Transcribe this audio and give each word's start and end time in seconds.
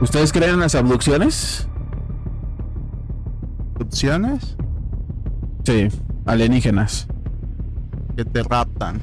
¿Ustedes 0.00 0.32
creen 0.32 0.54
en 0.54 0.60
las 0.60 0.74
abducciones? 0.74 1.68
¿Opciones? 3.80 4.56
Sí, 5.64 5.88
alienígenas. 6.26 7.06
Que 8.16 8.24
te 8.24 8.42
raptan. 8.42 9.00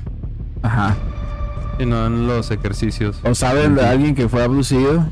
Ajá. 0.62 0.96
Y 1.80 1.86
no 1.86 2.06
en 2.06 2.28
los 2.28 2.52
ejercicios. 2.52 3.20
¿O 3.24 3.34
saben 3.34 3.76
de 3.76 3.86
alguien 3.86 4.16
que 4.16 4.30
fue 4.30 4.44
abducido? 4.44 5.06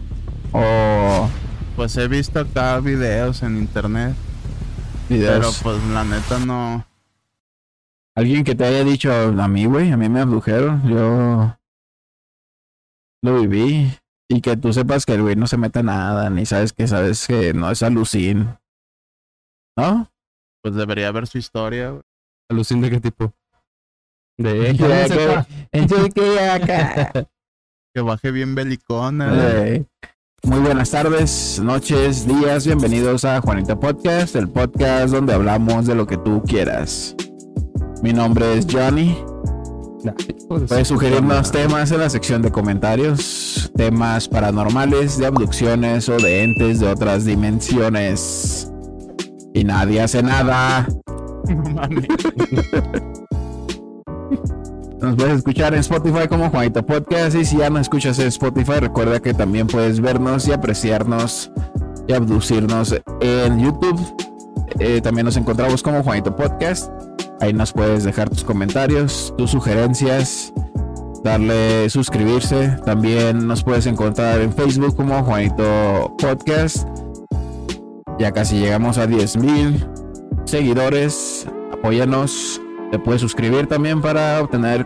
¿O 0.51 1.29
Pues 1.75 1.95
he 1.97 2.07
visto 2.07 2.39
acá 2.39 2.79
videos 2.79 3.41
en 3.43 3.57
internet. 3.57 4.13
videos? 5.09 5.59
Pero 5.63 5.77
pues 5.79 5.91
la 5.91 6.03
neta 6.03 6.39
no. 6.39 6.85
Alguien 8.15 8.43
que 8.43 8.53
te 8.55 8.65
haya 8.65 8.83
dicho 8.83 9.11
a 9.11 9.47
mí, 9.47 9.65
güey, 9.65 9.91
a 9.91 9.97
mí 9.97 10.09
me 10.09 10.19
abdujeron, 10.19 10.87
yo 10.87 11.55
lo 13.21 13.41
viví. 13.41 13.91
Y 14.31 14.41
que 14.41 14.55
tú 14.57 14.71
sepas 14.73 15.05
que 15.05 15.13
el 15.15 15.23
güey 15.23 15.35
no 15.35 15.47
se 15.47 15.57
mete 15.57 15.79
a 15.79 15.83
nada, 15.83 16.29
ni 16.29 16.45
sabes 16.45 16.71
que 16.71 16.87
sabes 16.87 17.25
que 17.27 17.53
no 17.53 17.71
es 17.71 17.81
alucin. 17.81 18.47
¿No? 19.77 20.09
Pues 20.61 20.75
debería 20.75 21.11
ver 21.11 21.25
su 21.25 21.37
historia, 21.39 21.89
güey. 21.91 22.03
¿Alucin 22.51 22.81
de 22.81 22.89
qué 22.91 22.99
tipo? 22.99 23.33
De 24.37 24.73
Ya, 24.77 25.07
que- 25.07 25.45
Entonces, 25.71 26.13
¿qué 26.13 26.39
acá? 26.39 27.11
Que 27.95 28.01
baje 28.01 28.29
bien 28.29 28.53
belicona. 28.53 29.33
güey. 29.33 29.83
Muy 30.43 30.59
buenas 30.59 30.91
tardes, 30.91 31.59
noches, 31.61 32.27
días, 32.27 32.65
bienvenidos 32.67 33.25
a 33.25 33.41
Juanita 33.41 33.77
Podcast, 33.79 34.35
el 34.35 34.47
podcast 34.47 35.11
donde 35.11 35.33
hablamos 35.33 35.87
de 35.87 35.95
lo 35.95 36.05
que 36.05 36.17
tú 36.17 36.43
quieras. 36.43 37.15
Mi 38.03 38.13
nombre 38.13 38.57
es 38.59 38.67
Johnny. 38.71 39.17
Puedes 40.47 40.87
sugerirnos 40.87 41.51
temas 41.51 41.91
en 41.91 41.99
la 41.99 42.09
sección 42.09 42.41
de 42.41 42.51
comentarios, 42.51 43.71
temas 43.75 44.27
paranormales, 44.27 45.17
de 45.17 45.25
abducciones 45.25 46.07
o 46.09 46.17
de 46.17 46.43
entes 46.43 46.79
de 46.79 46.87
otras 46.87 47.25
dimensiones. 47.25 48.71
Y 49.53 49.63
nadie 49.63 50.01
hace 50.01 50.23
nada. 50.23 50.87
No 51.49 51.67
mames. 51.71 52.05
Nos 55.01 55.15
puedes 55.15 55.37
escuchar 55.37 55.73
en 55.73 55.79
Spotify 55.79 56.27
como 56.27 56.49
Juanito 56.49 56.85
Podcast 56.85 57.35
y 57.35 57.45
si 57.45 57.57
ya 57.57 57.69
no 57.69 57.79
escuchas 57.79 58.19
en 58.19 58.27
Spotify 58.27 58.79
recuerda 58.81 59.19
que 59.19 59.33
también 59.33 59.65
puedes 59.65 59.99
vernos 59.99 60.47
y 60.47 60.51
apreciarnos 60.51 61.49
y 62.07 62.13
abducirnos 62.13 62.95
en 63.21 63.59
YouTube. 63.59 64.28
Eh, 64.79 65.01
también 65.01 65.25
nos 65.25 65.37
encontramos 65.37 65.81
como 65.81 66.03
Juanito 66.03 66.35
Podcast. 66.35 66.91
Ahí 67.41 67.53
nos 67.53 67.71
puedes 67.73 68.03
dejar 68.03 68.29
tus 68.29 68.43
comentarios, 68.43 69.33
tus 69.37 69.51
sugerencias, 69.51 70.53
darle 71.23 71.89
suscribirse. 71.89 72.77
También 72.85 73.47
nos 73.47 73.63
puedes 73.63 73.85
encontrar 73.85 74.41
en 74.41 74.53
Facebook 74.53 74.95
como 74.95 75.23
Juanito 75.23 76.15
Podcast. 76.17 76.87
Ya 78.19 78.31
casi 78.31 78.59
llegamos 78.59 78.97
a 78.97 79.07
10.000 79.07 80.45
seguidores. 80.45 81.47
Apóyanos. 81.73 82.61
Te 82.91 82.99
puedes 82.99 83.21
suscribir 83.21 83.67
también 83.67 84.01
para 84.01 84.41
obtener 84.41 84.85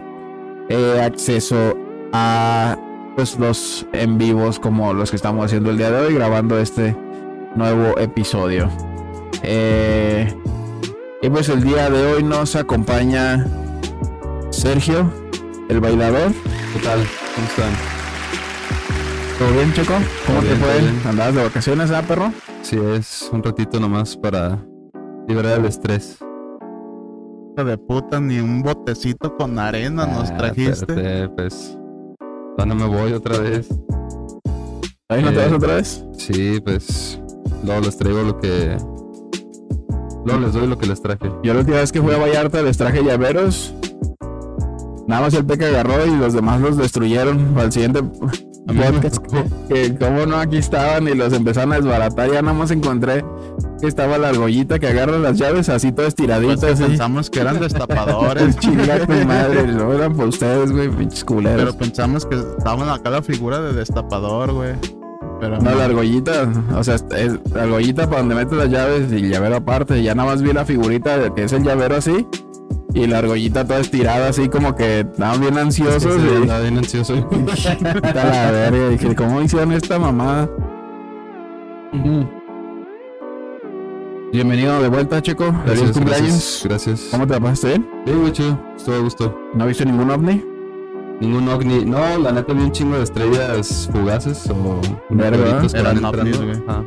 eh, 0.69 1.01
acceso 1.01 1.75
a 2.11 2.77
pues, 3.15 3.37
los 3.39 3.85
en 3.93 4.17
vivos 4.17 4.59
como 4.59 4.93
los 4.93 5.09
que 5.09 5.15
estamos 5.15 5.45
haciendo 5.45 5.71
el 5.71 5.77
día 5.77 5.89
de 5.89 6.07
hoy, 6.07 6.13
grabando 6.13 6.59
este 6.59 6.95
nuevo 7.55 7.97
episodio. 7.97 8.69
Eh, 9.41 10.33
y 11.21 11.29
pues 11.29 11.49
el 11.49 11.63
día 11.63 11.89
de 11.89 12.05
hoy 12.05 12.23
nos 12.23 12.55
acompaña 12.55 13.45
Sergio, 14.51 15.11
el 15.69 15.79
bailador. 15.79 16.31
¿Qué 16.73 16.79
tal? 16.83 16.99
¿Cómo 17.35 17.47
están? 17.47 17.73
¿Todo 19.39 19.51
bien, 19.53 19.73
Choco? 19.73 19.93
¿Cómo 20.27 20.39
te 20.41 20.55
fue? 20.55 21.09
¿Andabas 21.09 21.35
de 21.35 21.43
vacaciones, 21.43 21.91
ah, 21.91 22.01
perro? 22.07 22.31
Sí, 22.61 22.77
es 22.77 23.29
un 23.31 23.41
ratito 23.43 23.79
nomás 23.79 24.15
para 24.15 24.59
liberar 25.27 25.59
el 25.59 25.65
estrés. 25.65 26.17
De 27.55 27.77
puta, 27.77 28.19
ni 28.19 28.39
un 28.39 28.63
botecito 28.63 29.35
con 29.35 29.59
arena 29.59 30.05
nos 30.07 30.31
Ah, 30.31 30.37
trajiste. 30.37 30.71
espérate, 30.71 31.29
pues. 31.29 31.77
¿Cuándo 32.55 32.75
me 32.75 32.85
voy 32.85 33.13
otra 33.13 33.37
vez? 33.39 33.67
¿Ahí 35.09 35.21
no 35.21 35.29
te 35.31 35.35
Eh, 35.41 35.45
vas 35.45 35.53
otra 35.53 35.75
vez? 35.75 36.05
Sí, 36.17 36.59
pues. 36.63 37.19
Luego 37.63 37.81
les 37.81 37.97
traigo 37.97 38.23
lo 38.23 38.39
que. 38.39 38.75
Luego 40.25 40.39
les 40.41 40.53
doy 40.53 40.67
lo 40.67 40.77
que 40.77 40.85
les 40.87 41.01
traje. 41.01 41.31
Yo 41.43 41.53
la 41.53 41.59
última 41.59 41.77
vez 41.77 41.91
que 41.91 42.01
fui 42.01 42.13
a 42.13 42.17
Vallarta 42.17 42.61
les 42.61 42.77
traje 42.77 43.03
llaveros. 43.03 43.73
Nada 45.07 45.23
más 45.23 45.33
el 45.33 45.45
peque 45.45 45.65
agarró 45.65 46.05
y 46.05 46.15
los 46.15 46.33
demás 46.33 46.61
los 46.61 46.77
destruyeron. 46.77 47.53
Para 47.53 47.65
el 47.65 47.71
siguiente 47.73 48.01
podcast, 48.03 49.17
que 49.67 49.95
como 49.97 50.25
no 50.25 50.37
aquí 50.37 50.57
estaban 50.57 51.07
y 51.09 51.13
los 51.13 51.33
empezaron 51.33 51.73
a 51.73 51.75
desbaratar. 51.75 52.31
Ya 52.31 52.41
nada 52.41 52.57
más 52.57 52.71
encontré 52.71 53.25
que 53.81 53.87
estaba 53.87 54.17
la 54.17 54.29
argollita 54.29 54.79
que 54.79 54.87
agarra 54.87 55.17
las 55.19 55.37
llaves 55.37 55.67
así 55.67 55.87
todo 55.91 56.05
Pues 56.05 56.07
estiradito. 56.07 56.65
que 56.67 56.71
así. 56.73 56.83
pensamos 56.83 57.29
que 57.29 57.39
eran 57.41 57.59
destapadores. 57.59 58.55
Chinga 58.59 59.05
tu 59.05 59.11
madre, 59.27 59.67
no 59.73 59.91
eran 59.91 60.15
por 60.15 60.27
ustedes, 60.29 60.71
güey, 60.71 60.89
pinches 60.89 61.25
culeros. 61.25 61.59
pero 61.65 61.77
pensamos 61.77 62.25
que 62.25 62.35
estaban 62.35 62.87
acá 62.89 63.09
la 63.09 63.21
figura 63.21 63.59
de 63.59 63.73
destapador, 63.73 64.53
güey. 64.53 64.71
Pero 65.39 65.59
No, 65.59 65.75
la 65.75 65.85
argollita, 65.85 66.49
o 66.75 66.83
sea, 66.83 66.95
es 66.95 67.39
la 67.53 67.63
argollita 67.63 68.07
para 68.07 68.19
donde 68.19 68.35
metes 68.35 68.57
las 68.57 68.69
llaves 68.69 69.11
y 69.11 69.15
el 69.17 69.29
llavero 69.31 69.57
aparte. 69.57 70.01
Ya 70.01 70.15
nada 70.15 70.29
más 70.29 70.41
vi 70.41 70.53
la 70.53 70.63
figurita 70.65 71.17
de 71.17 71.33
que 71.33 71.43
es 71.43 71.53
el 71.53 71.63
llavero 71.63 71.95
así. 71.97 72.25
Y 72.93 73.07
la 73.07 73.17
argollita 73.19 73.65
toda 73.65 73.79
estirada 73.79 74.29
así 74.29 74.47
como 74.49 74.75
que 74.75 74.99
estaban 74.99 75.41
bien 75.41 75.53
Es 75.53 75.75
que 75.75 75.83
ansiosos. 75.83 76.21
y- 76.23 76.35
andaba 76.43 76.59
bien 76.61 76.77
ansioso. 76.77 77.15
La 78.13 78.51
verga. 78.51 78.89
Dije, 78.89 79.15
¿cómo 79.15 79.41
hicieron 79.41 79.71
esta 79.71 79.97
mamada? 79.97 80.47
Bienvenido 84.31 84.81
de 84.81 84.89
vuelta, 84.89 85.21
Checo. 85.21 85.45
Feliz 85.45 85.63
Gracias, 85.65 85.91
cumpleaños. 85.91 86.29
gracias. 86.29 86.63
Gracias. 86.65 87.07
¿Cómo 87.11 87.27
te 87.27 87.33
la 87.33 87.39
pasaste 87.39 87.67
bien? 87.67 87.89
Sí, 88.05 88.11
muy 88.13 88.31
chido. 88.31 88.59
Estuvo 88.77 88.95
a 88.95 88.99
gusto. 88.99 89.39
¿No 89.55 89.65
viste 89.67 89.85
ningún 89.85 90.09
ovni? 90.11 90.43
Ningún 91.19 91.47
ovni. 91.49 91.85
No, 91.85 91.99
la 92.19 92.31
neta 92.31 92.53
vi 92.53 92.63
un 92.63 92.71
chingo 92.71 92.97
de 92.97 93.03
estrellas 93.03 93.89
fugaces 93.91 94.49
o 94.49 94.81
Verga, 95.09 95.37
meteoritos 95.37 95.73
que 95.73 95.79
eran 95.79 96.01
van 96.01 96.05
ovnis, 96.19 96.35
entrando. 96.37 96.61
güey. 96.61 96.69
Ajá. 96.69 96.83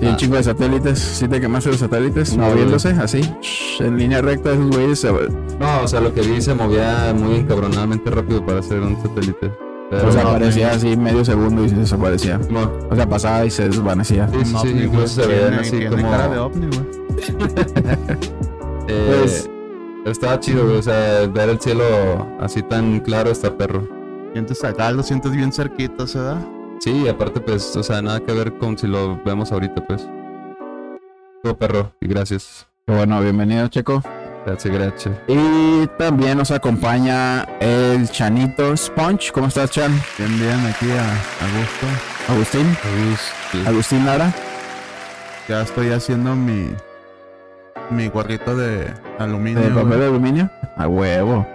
Y 0.00 0.06
un 0.06 0.12
Ah. 0.12 0.16
chingo 0.16 0.36
de 0.36 0.42
satélites. 0.42 0.98
¿Sí 0.98 1.28
te 1.28 1.40
quemaste 1.40 1.70
los 1.70 1.78
satélites? 1.78 2.36
No, 2.36 2.46
moviéndose 2.48 2.88
así. 2.90 3.20
shh, 3.40 3.80
En 3.82 3.96
línea 3.98 4.20
recta, 4.20 4.50
esos 4.52 4.68
güeyes 4.70 4.98
se. 4.98 5.12
No, 5.12 5.80
o 5.84 5.86
sea, 5.86 6.00
lo 6.00 6.12
que 6.12 6.22
vi 6.22 6.40
se 6.42 6.54
movía 6.54 7.14
muy 7.16 7.36
encabronadamente 7.36 8.10
rápido 8.10 8.44
para 8.44 8.58
hacer 8.60 8.80
un 8.80 9.00
satélite. 9.00 9.52
Pero, 9.90 10.08
O 10.08 10.12
sea, 10.12 10.22
aparecía 10.22 10.70
así 10.72 10.96
medio 10.96 11.22
segundo 11.24 11.64
y 11.64 11.68
se 11.68 11.76
desaparecía. 11.76 12.40
no, 12.50 12.72
O 12.90 12.96
sea, 12.96 13.06
pasaba 13.08 13.44
y 13.44 13.50
se 13.50 13.68
desvanecía. 13.68 14.26
sí, 14.28 14.38
sí, 14.44 14.54
Un 14.54 14.60
sí, 14.62 14.68
ovni, 14.68 14.82
incluso 14.84 15.22
se 15.22 15.26
veían 15.28 15.54
así 15.54 15.70
tiene 15.72 15.90
como... 15.90 16.10
cara 16.10 16.28
de 16.28 16.38
ovni, 16.38 16.66
güey. 16.66 16.82
eh, 18.88 19.16
Pues- 19.20 19.48
Estaba 20.04 20.40
chido, 20.40 20.64
güey, 20.64 20.78
o 20.78 20.82
sea, 20.82 21.26
ver 21.28 21.48
el 21.48 21.60
cielo 21.60 21.84
así 22.40 22.60
tan 22.62 22.98
claro 23.00 23.30
está 23.30 23.56
perro. 23.56 23.88
Sientes 24.32 24.64
acá, 24.64 24.90
lo 24.90 25.02
sientes 25.04 25.30
bien 25.30 25.52
cerquita, 25.52 26.08
¿se 26.08 26.18
da? 26.18 26.44
Sí, 26.80 27.06
aparte, 27.08 27.40
pues, 27.40 27.76
o 27.76 27.82
sea, 27.84 28.02
nada 28.02 28.18
que 28.18 28.32
ver 28.32 28.58
con 28.58 28.76
si 28.76 28.88
lo 28.88 29.22
vemos 29.24 29.52
ahorita, 29.52 29.86
pues. 29.86 30.08
Todo 31.44 31.56
perro, 31.56 31.92
y 32.00 32.08
gracias. 32.08 32.66
Qué 32.84 32.94
bueno, 32.94 33.20
bienvenido, 33.20 33.68
Checo. 33.68 34.02
Gracias, 34.44 34.74
gracias. 34.74 35.14
Y 35.28 35.86
también 35.98 36.36
nos 36.36 36.50
acompaña 36.50 37.44
el 37.60 38.10
Chanito 38.10 38.76
Sponge. 38.76 39.30
¿Cómo 39.30 39.46
estás, 39.46 39.70
Chan? 39.70 39.92
Bien, 40.18 40.36
bien, 40.36 40.66
aquí 40.66 40.90
a, 40.90 41.12
a 41.12 41.58
gusto. 41.58 41.86
Agustín. 42.28 42.76
Agus, 42.82 43.68
Agustín 43.68 44.04
Lara. 44.04 44.34
Ya 45.48 45.62
estoy 45.62 45.90
haciendo 45.90 46.34
mi 46.34 46.74
mi 47.90 48.08
gorrito 48.08 48.56
de 48.56 48.92
aluminio. 49.18 49.60
de 49.62 49.70
papel 49.70 50.00
de 50.00 50.06
aluminio. 50.06 50.50
A 50.76 50.88
huevo. 50.88 51.46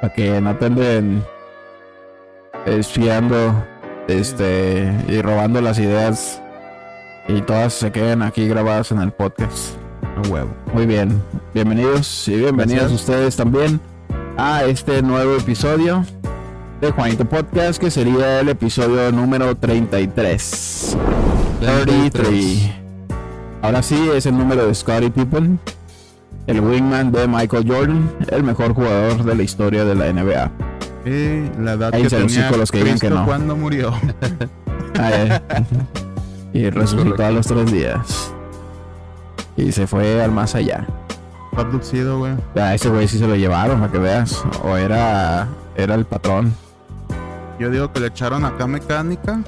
Para 0.00 0.12
que 0.12 0.40
no 0.40 0.56
te 0.56 0.66
anden 0.66 1.24
espiando 2.66 3.64
este, 4.08 4.92
y 5.08 5.20
robando 5.22 5.60
las 5.60 5.78
ideas. 5.78 6.40
Y 7.28 7.40
todas 7.42 7.72
se 7.72 7.90
queden 7.90 8.22
aquí 8.22 8.46
grabadas 8.48 8.92
en 8.92 9.00
el 9.00 9.10
podcast. 9.10 9.76
A 10.16 10.28
huevo. 10.28 10.50
Muy 10.72 10.86
bien. 10.86 11.22
Bienvenidos 11.54 12.28
y 12.28 12.36
bienvenidos 12.36 12.90
Gracias. 12.90 13.00
ustedes 13.00 13.36
también 13.36 13.80
a 14.36 14.64
este 14.64 15.00
nuevo 15.02 15.36
episodio 15.36 16.04
de 16.80 16.90
Juanito 16.90 17.24
Podcast, 17.24 17.80
que 17.80 17.90
sería 17.90 18.40
el 18.40 18.48
episodio 18.48 19.10
número 19.12 19.54
33. 19.56 20.96
33. 21.60 22.83
Ahora 23.64 23.82
sí, 23.82 24.10
es 24.14 24.26
el 24.26 24.36
número 24.36 24.66
de 24.66 24.74
Scottie 24.74 25.10
Pippen, 25.10 25.58
el 26.46 26.60
wingman 26.60 27.10
de 27.10 27.26
Michael 27.26 27.64
Jordan, 27.66 28.14
el 28.28 28.42
mejor 28.42 28.74
jugador 28.74 29.24
de 29.24 29.34
la 29.34 29.42
historia 29.42 29.86
de 29.86 29.94
la 29.94 30.12
NBA. 30.12 30.50
Y 31.06 31.62
la 31.62 31.72
edad 31.72 31.94
Ahí 31.94 32.02
que 32.02 32.10
tenía 32.10 32.50
los 32.50 32.70
que 32.70 32.80
digan 32.80 32.98
que 32.98 33.06
Cristo 33.06 33.20
no. 33.20 33.24
cuando 33.24 33.56
murió. 33.56 33.94
Ah, 34.96 35.10
eh. 35.12 35.40
y 36.52 36.70
resucitó 36.70 37.24
a 37.24 37.30
los 37.30 37.46
tres 37.46 37.72
días. 37.72 38.32
Y 39.56 39.72
se 39.72 39.86
fue 39.86 40.22
al 40.22 40.30
más 40.30 40.54
allá. 40.54 40.86
Fue 41.52 41.62
abducido, 41.62 42.18
güey. 42.18 42.34
A 42.54 42.74
ese 42.74 42.90
güey 42.90 43.08
sí 43.08 43.18
se 43.18 43.26
lo 43.26 43.34
llevaron, 43.34 43.80
para 43.80 43.90
que 43.90 43.98
veas. 43.98 44.44
O 44.62 44.76
era, 44.76 45.48
era 45.74 45.94
el 45.94 46.04
patrón. 46.04 46.54
Yo 47.58 47.70
digo 47.70 47.90
que 47.92 47.98
le 48.00 48.08
echaron 48.08 48.44
acá 48.44 48.66
mecánica 48.66 49.40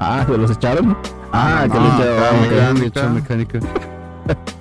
Ah, 0.00 0.24
¿se 0.26 0.36
los 0.36 0.50
echaron? 0.50 0.96
Ah, 1.32 1.66
que 1.70 1.78
no, 1.78 1.86
ok. 1.86 2.40
mecánica. 2.40 3.08
Mecánica. 3.08 3.60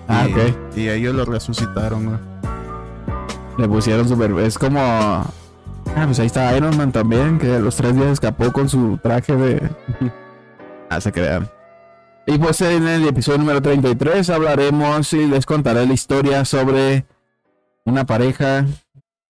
Ah, 0.07 0.27
y, 0.27 0.33
ok. 0.33 0.39
y 0.75 0.89
ellos 0.89 1.15
lo 1.15 1.25
resucitaron, 1.25 2.05
güey. 2.05 2.19
Le 3.57 3.67
pusieron 3.67 4.07
super. 4.07 4.31
Es 4.39 4.57
como. 4.57 4.79
Ah, 4.79 6.03
pues 6.05 6.19
ahí 6.19 6.27
está 6.27 6.55
Iron 6.55 6.77
Man 6.77 6.91
también, 6.91 7.37
que 7.39 7.55
a 7.55 7.59
los 7.59 7.75
tres 7.75 7.95
días 7.95 8.11
escapó 8.13 8.51
con 8.51 8.69
su 8.69 8.97
traje 9.01 9.35
de. 9.35 9.69
ah, 10.89 11.01
se 11.01 11.11
crean. 11.11 11.49
Y 12.25 12.37
pues 12.37 12.61
en 12.61 12.87
el 12.87 13.07
episodio 13.07 13.39
número 13.39 13.61
33 13.61 14.29
hablaremos 14.29 15.13
y 15.13 15.25
les 15.25 15.47
contaré 15.47 15.87
la 15.87 15.93
historia 15.93 16.45
sobre 16.45 17.05
una 17.85 18.05
pareja 18.05 18.65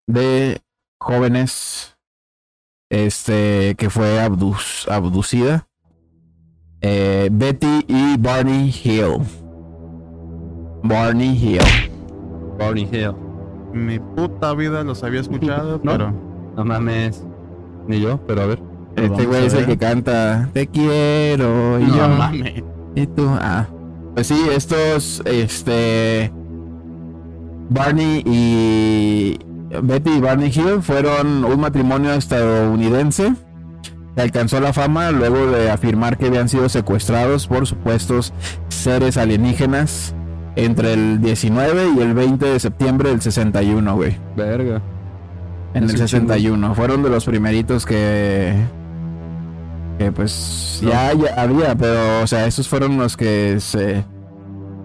de 0.05 0.61
jóvenes 0.99 1.97
este 2.89 3.75
que 3.75 3.89
fue 3.89 4.19
abducida. 4.19 5.68
Eh, 6.81 7.29
Betty 7.31 7.85
y 7.87 8.17
Barney 8.17 8.73
Hill. 8.83 9.17
Barney 10.83 11.35
Hill. 11.37 11.59
Barney 12.57 12.87
Hill. 12.91 13.13
Mi 13.73 13.99
puta 13.99 14.53
vida 14.53 14.83
los 14.83 15.03
había 15.03 15.19
escuchado, 15.21 15.79
¿No? 15.83 15.91
pero 15.91 16.13
No 16.55 16.65
mames. 16.65 17.23
Ni 17.87 17.99
yo, 17.99 18.19
pero 18.25 18.41
a 18.43 18.45
ver. 18.45 18.59
Este 18.95 19.25
güey 19.25 19.45
es 19.45 19.53
el 19.53 19.65
que 19.65 19.77
canta 19.77 20.49
Te 20.53 20.67
quiero 20.67 21.79
y 21.79 21.83
no 21.83 21.95
yo. 21.95 22.07
mames. 22.09 22.63
Y 22.95 23.07
tú, 23.07 23.27
ah. 23.29 23.67
Pues 24.15 24.27
sí, 24.27 24.41
estos, 24.51 25.21
este. 25.25 26.31
Barney 27.69 28.23
y. 28.25 29.37
Betty 29.83 30.09
y 30.17 30.19
Barney 30.19 30.47
Hill 30.53 30.81
fueron 30.81 31.45
un 31.45 31.59
matrimonio 31.59 32.11
estadounidense 32.13 33.33
alcanzó 34.21 34.59
la 34.59 34.73
fama 34.73 35.11
luego 35.11 35.47
de 35.47 35.71
afirmar 35.71 36.17
que 36.17 36.27
habían 36.27 36.49
sido 36.49 36.69
secuestrados 36.69 37.47
por 37.47 37.67
supuestos 37.67 38.33
seres 38.69 39.17
alienígenas 39.17 40.13
entre 40.55 40.93
el 40.93 41.21
19 41.21 41.93
y 41.95 41.99
el 41.99 42.13
20 42.13 42.45
de 42.45 42.59
septiembre 42.59 43.09
del 43.09 43.21
61, 43.21 43.95
güey. 43.95 44.17
Verga. 44.35 44.81
En 45.73 45.83
Es 45.83 45.89
el 45.91 45.95
un 45.95 46.07
61. 46.07 46.75
Fueron 46.75 47.03
de 47.03 47.09
los 47.09 47.25
primeritos 47.25 47.85
que. 47.85 48.55
Que 49.97 50.11
pues 50.11 50.79
ya, 50.81 51.13
ya 51.13 51.41
había, 51.41 51.75
pero 51.75 52.23
o 52.23 52.27
sea, 52.27 52.45
esos 52.47 52.67
fueron 52.67 52.97
los 52.97 53.17
que 53.17 53.59
se. 53.59 54.03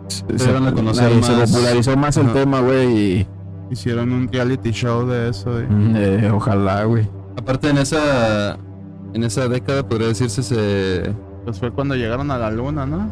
Se, 0.08 0.24
dieron 0.26 0.66
a 0.66 0.72
conocer 0.72 1.08
se 1.22 1.32
más. 1.32 1.50
popularizó 1.50 1.96
más 1.96 2.16
el 2.16 2.32
tema, 2.32 2.60
güey. 2.60 2.98
Y. 2.98 3.26
Hicieron 3.70 4.12
un 4.12 4.28
reality 4.30 4.70
show 4.72 5.06
de 5.06 5.30
eso. 5.30 5.52
güey. 5.52 5.66
mm, 5.66 5.96
eh, 5.96 6.30
ojalá, 6.30 6.84
güey. 6.84 7.08
Aparte 7.36 7.70
en 7.70 7.78
esa. 7.78 8.58
En 9.14 9.24
esa 9.24 9.48
década 9.48 9.86
podría 9.88 10.08
decirse 10.08 10.42
se. 10.42 11.14
Pues 11.44 11.58
fue 11.58 11.70
cuando 11.72 11.94
llegaron 11.94 12.30
a 12.30 12.38
la 12.38 12.50
luna, 12.50 12.84
¿no? 12.84 13.08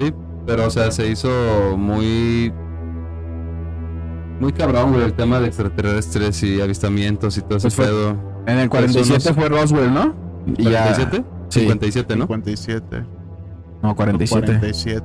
Sí, 0.00 0.12
pero 0.46 0.66
o 0.66 0.70
sea, 0.70 0.90
se 0.90 1.08
hizo 1.08 1.28
muy. 1.76 2.52
Muy 4.40 4.52
cabrón, 4.52 4.92
güey, 4.92 5.04
el 5.04 5.14
tema 5.14 5.40
de 5.40 5.48
extraterrestres 5.48 6.42
y 6.44 6.60
avistamientos 6.60 7.36
y 7.38 7.40
todo 7.42 7.56
ese 7.58 7.64
Pues 7.68 7.74
fue- 7.74 7.86
pedo. 7.86 8.16
En 8.46 8.58
el 8.58 8.68
47 8.68 9.16
Eso 9.16 9.28
no 9.30 9.34
fue 9.34 9.48
Roswell, 9.48 9.92
¿no? 9.92 10.14
Y 10.56 10.64
ya. 10.70 10.94
¿47? 10.96 11.24
Sí. 11.48 11.60
57, 11.60 12.16
¿no? 12.16 12.24
57. 12.26 13.04
No, 13.82 13.94
47. 13.96 14.46
47. 14.46 15.04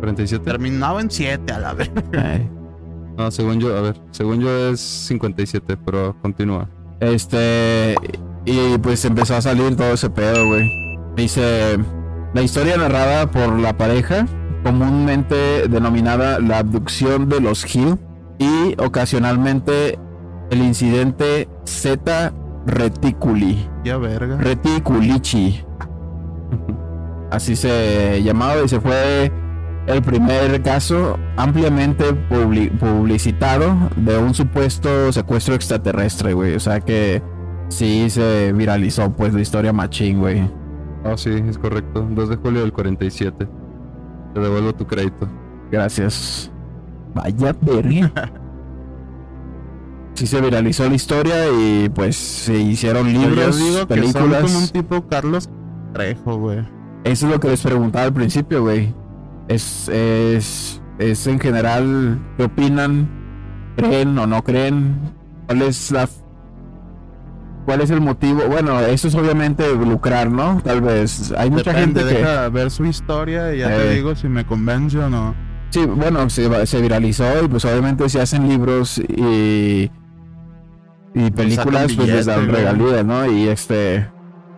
47. 0.00 0.44
Terminaba 0.44 1.00
en 1.00 1.10
7 1.10 1.52
a 1.52 1.58
la 1.58 1.72
vez. 1.74 1.90
Ay. 2.16 2.48
No, 3.16 3.30
según 3.30 3.58
yo, 3.60 3.76
a 3.76 3.80
ver, 3.80 3.96
según 4.10 4.40
yo 4.40 4.50
es 4.70 4.80
57, 4.80 5.76
pero 5.78 6.14
continúa. 6.20 6.68
Este. 7.00 7.94
Y 8.46 8.78
pues 8.78 9.04
empezó 9.04 9.36
a 9.36 9.42
salir 9.42 9.76
todo 9.76 9.92
ese 9.92 10.08
pedo, 10.08 10.46
güey. 10.46 10.70
Dice. 11.16 11.78
La 12.34 12.42
historia 12.42 12.76
narrada 12.76 13.30
por 13.30 13.58
la 13.58 13.76
pareja, 13.78 14.26
comúnmente 14.62 15.68
denominada 15.68 16.38
la 16.38 16.58
abducción 16.58 17.28
de 17.30 17.40
los 17.40 17.74
Hill, 17.74 17.96
y 18.38 18.74
ocasionalmente 18.78 19.98
el 20.50 20.58
incidente 20.60 21.48
Z 21.64 22.34
Reticuli. 22.66 23.66
Ya 23.84 23.96
verga. 23.96 24.36
Reticulici. 24.36 25.64
Así 27.30 27.56
se 27.56 28.22
llamaba 28.22 28.56
y 28.64 28.68
se 28.68 28.80
fue 28.80 29.32
el 29.86 30.02
primer 30.02 30.62
caso 30.62 31.16
ampliamente 31.36 32.04
publi- 32.28 32.70
publicitado 32.78 33.74
de 33.96 34.18
un 34.18 34.34
supuesto 34.34 35.10
secuestro 35.12 35.54
extraterrestre, 35.54 36.34
güey. 36.34 36.54
O 36.54 36.60
sea 36.60 36.80
que 36.80 37.22
sí 37.68 38.08
se 38.10 38.52
viralizó 38.52 39.10
pues 39.10 39.34
la 39.34 39.40
historia 39.40 39.72
machín, 39.72 40.20
güey. 40.20 40.48
Ah, 41.04 41.16
sí, 41.16 41.30
es 41.30 41.58
correcto. 41.58 42.06
2 42.10 42.28
de 42.28 42.36
julio 42.36 42.60
del 42.62 42.72
47. 42.72 43.48
Te 44.34 44.40
devuelvo 44.40 44.74
tu 44.74 44.86
crédito. 44.86 45.28
Gracias. 45.70 46.50
Vaya 47.14 47.54
verga. 47.60 48.32
Sí 50.14 50.26
se 50.26 50.40
viralizó 50.40 50.88
la 50.88 50.94
historia 50.94 51.34
y 51.50 51.90
pues 51.90 52.16
se 52.16 52.58
hicieron 52.58 53.06
Yo 53.08 53.20
libros, 53.20 53.58
digo 53.58 53.72
que 53.72 53.78
son 53.78 53.86
películas. 53.88 54.42
como 54.42 54.58
un 54.58 54.68
tipo 54.68 55.06
Carlos 55.08 55.48
Trejo, 55.92 56.38
güey. 56.38 56.60
Eso 57.04 57.26
es 57.26 57.32
lo 57.32 57.38
que 57.38 57.48
les 57.48 57.62
preguntaba 57.62 58.06
al 58.06 58.12
principio, 58.14 58.62
güey. 58.62 58.94
Es, 59.48 59.88
es, 59.90 60.82
es 60.98 61.26
en 61.26 61.38
general, 61.38 62.18
¿qué 62.36 62.44
opinan? 62.44 63.08
¿Creen 63.76 64.18
o 64.18 64.26
no 64.26 64.42
creen? 64.42 64.98
¿Cuál 65.46 65.62
es 65.62 65.90
la... 65.90 66.08
¿Cuál 67.66 67.80
es 67.82 67.90
el 67.90 68.00
motivo? 68.00 68.42
Bueno, 68.48 68.80
eso 68.80 69.08
es 69.08 69.14
obviamente 69.14 69.64
lucrar, 69.74 70.30
¿no? 70.30 70.60
Tal 70.64 70.80
vez. 70.80 71.34
Hay 71.36 71.50
mucha 71.50 71.72
Depende, 71.72 72.00
gente 72.00 72.14
que... 72.14 72.20
deja 72.20 72.48
ver 72.48 72.70
su 72.70 72.84
historia 72.86 73.52
y 73.54 73.58
ya 73.58 73.74
Eh. 73.74 73.78
te 73.78 73.90
digo 73.94 74.14
si 74.14 74.28
me 74.28 74.46
convence 74.46 74.96
o 74.98 75.10
no. 75.10 75.34
Sí, 75.70 75.84
bueno, 75.84 76.30
se, 76.30 76.48
va- 76.48 76.64
se 76.64 76.80
viralizó 76.80 77.24
y 77.44 77.48
pues 77.48 77.64
obviamente 77.64 78.08
se 78.08 78.20
hacen 78.20 78.48
libros 78.48 78.98
y... 78.98 79.90
Y 81.14 81.30
películas 81.32 81.92
pues 81.94 82.08
les 82.08 82.26
dan 82.26 82.48
regalías, 82.48 83.04
¿no? 83.04 83.26
Y 83.30 83.48
este... 83.48 84.08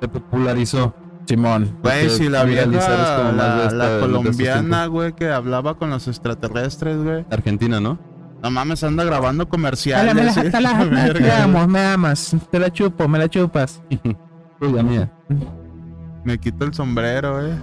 Se 0.00 0.08
popularizó. 0.08 0.94
Simón. 1.26 1.76
Güey, 1.82 2.08
si 2.10 2.28
la 2.28 2.42
es 2.44 2.48
vieja, 2.48 3.16
como 3.16 3.32
más 3.32 3.36
la, 3.36 3.56
de 3.56 3.62
esta- 3.64 3.76
la 3.76 3.84
de 3.88 3.94
estos 3.96 4.08
colombiana, 4.08 4.86
güey, 4.86 5.12
que 5.14 5.28
hablaba 5.30 5.74
con 5.76 5.90
los 5.90 6.08
extraterrestres, 6.08 6.96
güey. 7.02 7.26
Argentina, 7.30 7.80
¿no? 7.80 7.98
No 8.42 8.50
mames, 8.50 8.84
anda 8.84 9.02
grabando 9.04 9.48
comerciales. 9.48 10.14
me, 10.14 10.24
la, 10.24 10.32
sí. 10.32 10.42
te 10.50 10.60
la- 10.60 10.84
Verga. 10.84 11.18
te 11.18 11.32
amo, 11.32 11.66
me 11.66 11.80
amas, 11.84 12.36
te 12.50 12.58
la 12.58 12.70
chupo, 12.72 13.08
me 13.08 13.18
la 13.18 13.28
chupas. 13.28 13.82
Tuya 14.60 14.82
mía. 14.82 15.10
Me 16.24 16.38
quito 16.38 16.64
el 16.64 16.74
sombrero, 16.74 17.44
eh. 17.46 17.56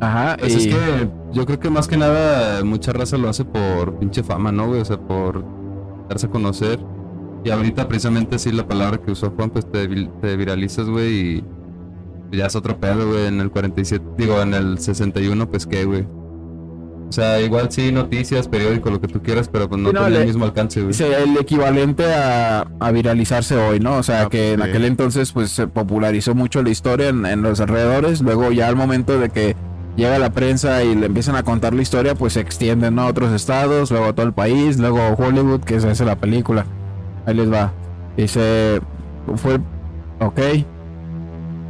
Ajá, 0.00 0.36
Pues 0.38 0.54
y- 0.54 0.68
es 0.68 0.74
que 0.74 1.08
yo 1.32 1.46
creo 1.46 1.58
que 1.60 1.70
más 1.70 1.86
que 1.88 1.96
nada 1.96 2.62
mucha 2.64 2.92
raza 2.92 3.16
lo 3.16 3.28
hace 3.28 3.44
por 3.44 3.98
pinche 3.98 4.22
fama, 4.22 4.52
¿no, 4.52 4.66
güey? 4.68 4.80
O 4.80 4.84
sea, 4.84 4.98
por 4.98 5.44
darse 6.08 6.26
a 6.26 6.30
conocer. 6.30 6.78
Y 7.44 7.50
ahorita 7.50 7.88
precisamente 7.88 8.38
sí 8.38 8.52
la 8.52 8.66
palabra 8.66 8.98
que 8.98 9.10
usó 9.10 9.30
Juan, 9.30 9.50
pues 9.50 9.66
te 9.70 9.86
viralizas, 10.36 10.88
güey, 10.88 11.44
y 12.30 12.36
ya 12.36 12.46
es 12.46 12.54
otro 12.56 12.78
pedo, 12.78 13.08
güey, 13.08 13.26
en 13.26 13.40
el 13.40 13.50
47, 13.50 14.04
digo, 14.16 14.40
en 14.40 14.54
el 14.54 14.78
61, 14.78 15.48
pues 15.50 15.66
qué, 15.66 15.84
güey. 15.84 16.06
O 17.12 17.14
sea, 17.14 17.38
igual 17.42 17.70
sí, 17.70 17.92
noticias, 17.92 18.48
periódico, 18.48 18.88
lo 18.88 18.98
que 18.98 19.06
tú 19.06 19.20
quieras, 19.22 19.46
pero 19.46 19.68
pues 19.68 19.82
no, 19.82 19.90
Sí, 19.90 19.94
no, 19.94 20.00
tiene 20.00 20.14
le- 20.14 20.20
el 20.22 20.26
mismo 20.28 20.46
alcance, 20.46 20.80
güey. 20.80 20.94
Sí, 20.94 21.04
el 21.04 21.36
equivalente 21.36 22.06
a, 22.14 22.66
a 22.80 22.90
viralizarse 22.90 23.54
hoy, 23.56 23.80
¿no? 23.80 23.96
O 23.98 24.02
sea, 24.02 24.22
Ah, 24.22 24.28
que 24.30 24.52
en 24.54 24.62
aquel 24.62 24.86
entonces 24.86 25.30
pues 25.32 25.50
se 25.50 25.66
popularizó 25.66 26.34
mucho 26.34 26.62
la 26.62 26.70
historia 26.70 27.08
en, 27.10 27.26
en 27.26 27.42
los 27.42 27.60
alrededores, 27.60 28.22
luego 28.22 28.50
ya 28.50 28.68
al 28.68 28.76
momento 28.76 29.18
de 29.18 29.28
que 29.28 29.54
llega 29.94 30.18
la 30.18 30.30
prensa 30.30 30.82
y 30.84 30.94
le 30.94 31.04
empiezan 31.04 31.36
a 31.36 31.42
contar 31.42 31.74
la 31.74 31.82
historia, 31.82 32.14
pues 32.14 32.32
se 32.32 32.40
extienden 32.40 32.94
¿no? 32.94 33.02
a 33.02 33.06
otros 33.08 33.30
estados, 33.32 33.90
luego 33.90 34.06
a 34.06 34.12
todo 34.14 34.24
el 34.24 34.32
país, 34.32 34.78
luego 34.78 35.00
Hollywood, 35.18 35.60
que 35.60 35.78
se 35.80 35.90
hace 35.90 36.06
la 36.06 36.16
película. 36.16 36.64
Ahí 37.26 37.34
les 37.34 37.52
va. 37.52 37.72
Dice, 38.16 38.80
fue, 39.36 39.58
ok. 40.18 40.40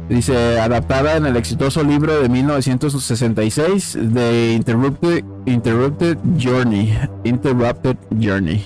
Dice, 0.09 0.59
adaptada 0.59 1.15
en 1.17 1.25
el 1.25 1.37
exitoso 1.37 1.83
libro 1.83 2.21
de 2.21 2.29
1966 2.29 3.97
de 4.01 4.53
Interrupted, 4.53 5.23
Interrupted 5.45 6.17
Journey. 6.39 6.97
Interrupted 7.23 7.95
Journey. 8.21 8.63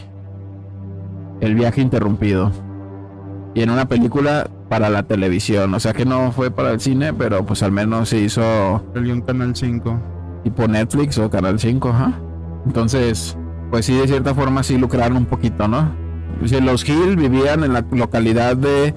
El 1.39 1.56
viaje 1.56 1.82
interrumpido. 1.82 2.51
Y 3.53 3.62
en 3.62 3.70
una 3.70 3.88
película 3.88 4.50
para 4.70 4.89
la 4.89 5.03
televisión. 5.03 5.74
O 5.74 5.79
sea 5.79 5.94
que 5.94 6.06
no 6.06 6.32
fue 6.32 6.51
para 6.51 6.72
el 6.72 6.79
cine, 6.79 7.13
pero 7.13 7.46
pues 7.46 7.63
al 7.63 7.72
menos 7.72 8.10
se 8.10 8.20
hizo 8.20 8.84
Salió 8.94 9.13
un 9.13 9.22
Canal 9.22 9.56
5. 9.56 10.00
tipo 10.44 10.67
Netflix 10.67 11.17
o 11.17 11.29
Canal 11.29 11.60
5, 11.60 11.89
ajá. 11.89 12.13
Entonces, 12.65 13.38
pues 13.72 13.86
sí, 13.86 13.96
de 13.96 14.08
cierta 14.08 14.34
forma 14.34 14.63
sí 14.63 14.77
lucraron 14.77 15.17
un 15.17 15.25
poquito, 15.25 15.67
¿no? 15.67 15.91
Dice, 16.41 16.62
los 16.62 16.88
Hill 16.88 17.15
vivían 17.15 17.63
en 17.63 17.74
la 17.74 17.86
localidad 17.91 18.56
de 18.56 18.94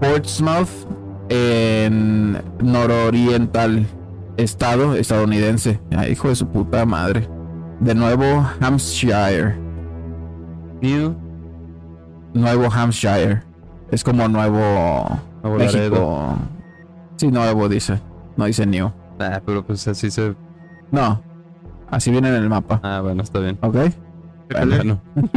Portsmouth, 0.00 0.68
en 1.28 2.42
nororiental 2.60 3.86
estado 4.36 4.94
estadounidense. 4.94 5.80
Ay, 5.96 6.12
hijo 6.12 6.28
de 6.28 6.36
su 6.36 6.46
puta 6.48 6.84
madre. 6.84 7.28
De 7.80 7.94
Nuevo 7.94 8.46
Hampshire. 8.60 9.56
New, 10.80 11.16
Nuevo 12.34 12.68
Hampshire. 12.72 13.42
Es 13.90 14.04
como 14.04 14.28
Nuevo 14.28 15.18
Nuevo 15.42 15.58
México. 15.58 15.78
Laredo. 15.78 16.36
Sí, 17.16 17.28
nuevo 17.28 17.68
dice. 17.68 18.00
No 18.36 18.46
dice 18.46 18.66
new. 18.66 18.90
Ah, 19.20 19.40
pero 19.44 19.64
pues 19.64 19.86
así 19.86 20.10
se. 20.10 20.34
No. 20.90 21.22
Así 21.90 22.10
viene 22.10 22.28
en 22.28 22.34
el 22.34 22.48
mapa. 22.48 22.80
Ah, 22.82 23.00
bueno, 23.02 23.22
está 23.22 23.38
bien. 23.38 23.56
¿Ok? 23.60 23.76
Chécale. 24.48 24.76
Bueno. 24.76 25.00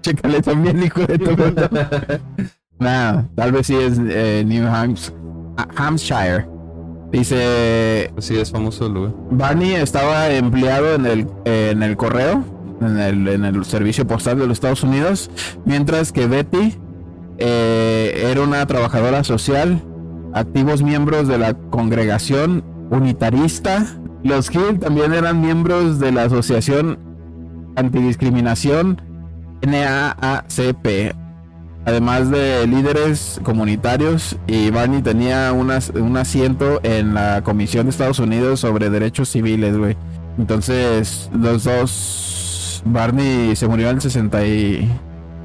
Chécale 0.00 0.42
también, 0.42 0.82
hijo 0.82 1.06
de 1.06 1.18
tu. 1.18 1.30
Nah, 2.78 3.22
tal 3.34 3.52
vez 3.52 3.66
sí 3.66 3.74
es 3.74 3.98
eh, 3.98 4.44
New 4.46 4.66
ah, 4.66 5.68
Hampshire. 5.76 6.46
Dice 7.10 8.12
sí, 8.18 8.36
es 8.36 8.50
famoso 8.50 8.86
el 8.86 8.94
lugar. 8.94 9.14
Barney 9.30 9.74
estaba 9.74 10.30
empleado 10.30 10.94
en 10.94 11.06
el, 11.06 11.26
en 11.44 11.82
el 11.82 11.96
correo, 11.96 12.44
en 12.80 12.98
el, 12.98 13.28
en 13.28 13.44
el 13.44 13.64
servicio 13.64 14.06
postal 14.06 14.38
de 14.38 14.46
los 14.46 14.58
Estados 14.58 14.82
Unidos, 14.82 15.30
mientras 15.64 16.12
que 16.12 16.26
Betty 16.26 16.74
eh, 17.38 18.26
era 18.30 18.42
una 18.42 18.66
trabajadora 18.66 19.24
social, 19.24 19.82
activos 20.34 20.82
miembros 20.82 21.28
de 21.28 21.38
la 21.38 21.54
congregación 21.54 22.62
unitarista. 22.90 23.86
Los 24.22 24.54
Hill 24.54 24.78
también 24.78 25.14
eran 25.14 25.40
miembros 25.40 25.98
de 25.98 26.12
la 26.12 26.24
asociación 26.24 26.98
antidiscriminación 27.76 29.00
NAACP, 29.62 31.14
además 31.88 32.30
de 32.30 32.66
líderes 32.66 33.40
comunitarios, 33.42 34.36
y 34.46 34.70
Barney 34.70 35.02
tenía 35.02 35.52
unas- 35.52 35.90
un 35.90 36.16
asiento 36.16 36.80
en 36.82 37.14
la 37.14 37.42
Comisión 37.42 37.86
de 37.86 37.90
Estados 37.90 38.18
Unidos 38.18 38.60
sobre 38.60 38.90
Derechos 38.90 39.28
Civiles, 39.30 39.76
güey. 39.76 39.96
Entonces, 40.38 41.30
los 41.38 41.64
dos, 41.64 42.82
Barney 42.86 43.56
se 43.56 43.66
murió 43.66 43.88
en 43.90 43.96
el 43.96 44.02
60 44.02 44.46
y... 44.46 44.90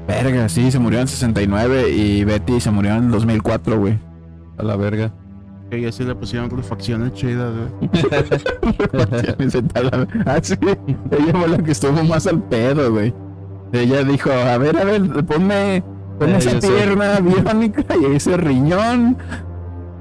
Verga, 0.06 0.48
sí, 0.50 0.70
se 0.70 0.78
murió 0.78 0.98
en 0.98 1.04
el 1.04 1.08
69 1.08 1.90
y 1.90 2.24
Betty 2.24 2.60
se 2.60 2.70
murió 2.70 2.94
en 2.94 3.04
el 3.04 3.10
2004, 3.10 3.78
güey. 3.78 3.98
A 4.58 4.62
la 4.62 4.76
verga. 4.76 5.12
Que 5.70 5.80
ya 5.80 5.90
sí 5.90 6.04
le 6.04 6.14
pusieron 6.14 6.50
refacciones 6.50 7.14
chidas, 7.14 7.52
güey. 7.54 7.90
ah, 10.26 10.38
sí, 10.42 10.54
ella 10.62 11.32
fue 11.32 11.48
la 11.48 11.58
que 11.58 11.72
estuvo 11.72 12.04
más 12.04 12.26
al 12.26 12.42
pedo, 12.42 12.92
güey. 12.92 13.14
Ella 13.72 14.04
dijo, 14.04 14.30
a 14.30 14.58
ver, 14.58 14.76
a 14.76 14.84
ver, 14.84 15.24
ponme, 15.24 15.82
ponme 16.18 16.34
Eh, 16.34 16.38
esa 16.38 16.58
pierna 16.60 17.20
biónica 17.20 17.84
y 18.00 18.14
ese 18.16 18.36
riñón. 18.36 19.16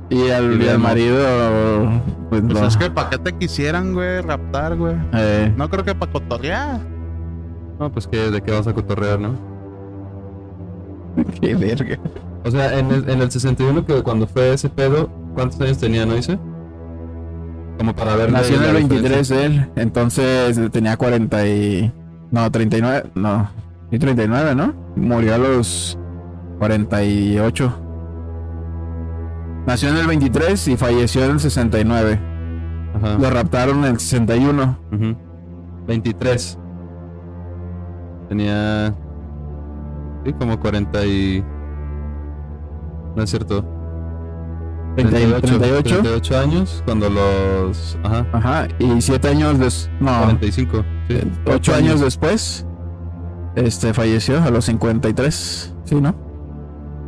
Y 0.10 0.30
al, 0.30 0.62
Y 0.62 0.78
marido, 0.78 1.18
pues, 2.30 2.42
Pues 2.44 2.60
no. 2.62 2.68
es 2.68 2.78
que 2.78 2.90
para 2.92 3.10
qué 3.10 3.18
te 3.18 3.34
quisieran, 3.34 3.94
güey, 3.94 4.22
raptar, 4.22 4.76
güey. 4.76 4.96
Eh, 5.14 5.52
No 5.58 5.70
creo 5.70 5.84
que 5.84 5.96
para 5.96 6.12
cotorrear. 6.12 6.80
No, 7.80 7.92
pues 7.92 8.08
que 8.08 8.30
de 8.30 8.42
qué 8.42 8.52
vas 8.52 8.68
a 8.68 8.74
cotorrear, 8.74 9.20
¿no? 9.20 9.36
qué 11.42 11.56
verga. 11.56 11.98
O 12.44 12.52
sea, 12.52 12.78
en 12.78 12.92
el, 12.92 13.10
en 13.10 13.22
el 13.22 13.32
61, 13.32 13.86
que 13.86 14.04
cuando 14.04 14.28
fue 14.28 14.54
ese 14.54 14.70
pedo, 14.70 15.10
¿cuántos 15.34 15.60
años 15.62 15.78
tenía, 15.78 16.06
no 16.06 16.14
dice? 16.16 16.38
Como 17.78 17.96
para 17.96 18.16
ver. 18.16 18.32
Nació 18.32 18.58
en 18.58 18.76
el 18.76 18.88
diferencia. 18.90 19.38
23 19.38 19.46
él, 19.46 19.72
entonces 19.76 20.72
tenía 20.72 20.96
40 20.98 21.48
y... 21.48 21.92
No, 22.32 22.52
39, 22.52 23.12
no. 23.16 23.50
Y 23.92 23.98
39, 24.00 24.56
¿no? 24.56 24.74
Murió 24.96 25.36
a 25.36 25.38
los 25.38 25.98
48. 26.60 27.80
Nació 29.66 29.90
en 29.90 29.98
el 29.98 30.08
23 30.08 30.68
y 30.68 30.78
falleció 30.78 31.24
en 31.24 31.32
el 31.32 31.40
69. 31.40 32.20
Ajá. 32.96 33.18
Lo 33.18 33.30
raptaron 33.30 33.80
en 33.80 33.92
el 33.92 34.00
61. 34.00 34.78
Ujú. 34.92 35.16
23. 35.88 36.60
Tenía. 38.30 38.94
Sí, 40.26 40.34
como 40.34 40.60
40 40.60 41.06
y. 41.06 41.44
No 43.16 43.24
es 43.24 43.30
cierto. 43.30 43.66
38. 44.96 45.60
38 45.60 46.38
años 46.38 46.84
cuando 46.86 47.10
los. 47.10 47.98
Ajá. 48.04 48.26
Ajá. 48.34 48.68
Y 48.80 49.02
7 49.02 49.28
años 49.30 49.60
después. 49.60 49.92
No, 50.00 50.24
45. 50.24 50.84
Sí. 51.08 51.32
8 51.46 51.76
años 51.76 52.02
después. 52.02 52.66
Este 53.56 53.94
falleció 53.94 54.42
a 54.42 54.50
los 54.50 54.66
53. 54.66 55.76
Sí, 55.86 56.02
¿no? 56.02 56.33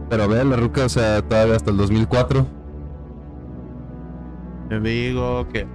Pero 0.09 0.27
ve, 0.27 0.43
la 0.45 0.55
ruca, 0.55 0.85
o 0.85 0.89
sea, 0.89 1.21
todavía 1.21 1.55
hasta 1.55 1.71
el 1.71 1.77
2004. 1.77 2.45
Te 4.69 4.79
digo 4.79 5.47
que 5.50 5.67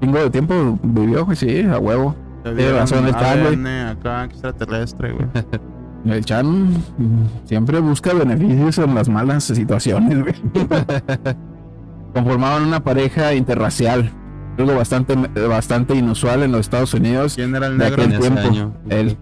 Chingo 0.00 0.18
de 0.18 0.30
tiempo 0.30 0.78
vivió, 0.82 1.24
güey, 1.24 1.36
sí, 1.36 1.62
a 1.62 1.78
huevo. 1.78 2.14
Tiene 2.44 2.72
razón 2.72 3.06
el 3.06 3.14
Chan, 3.14 3.42
güey. 3.42 3.80
Acá 3.80 4.24
extraterrestre, 4.24 5.12
güey. 5.12 5.26
El 6.04 6.24
Chan 6.24 6.72
siempre 7.44 7.80
busca 7.80 8.14
beneficios 8.14 8.78
en 8.78 8.94
las 8.94 9.08
malas 9.08 9.44
situaciones, 9.44 10.22
güey. 10.22 10.34
Conformaban 12.14 12.62
una 12.62 12.82
pareja 12.82 13.34
interracial, 13.34 14.12
algo 14.56 14.76
bastante, 14.76 15.16
bastante 15.48 15.96
inusual 15.96 16.44
en 16.44 16.52
los 16.52 16.60
Estados 16.60 16.94
Unidos. 16.94 17.34
¿Quién 17.34 17.54
era 17.54 17.66
el 17.66 17.76
negro? 17.76 18.04
En 18.04 18.12
ese 18.12 18.28
año. 18.28 18.72
él. 18.88 19.18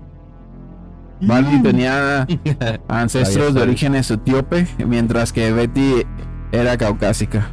Barney 1.21 1.63
tenía 1.63 2.27
ancestros 2.89 3.55
de 3.55 3.63
orígenes 3.63 4.11
etíope, 4.11 4.67
mientras 4.87 5.33
que 5.33 5.53
Betty 5.53 6.03
era 6.53 6.77
caucásica. 6.77 7.51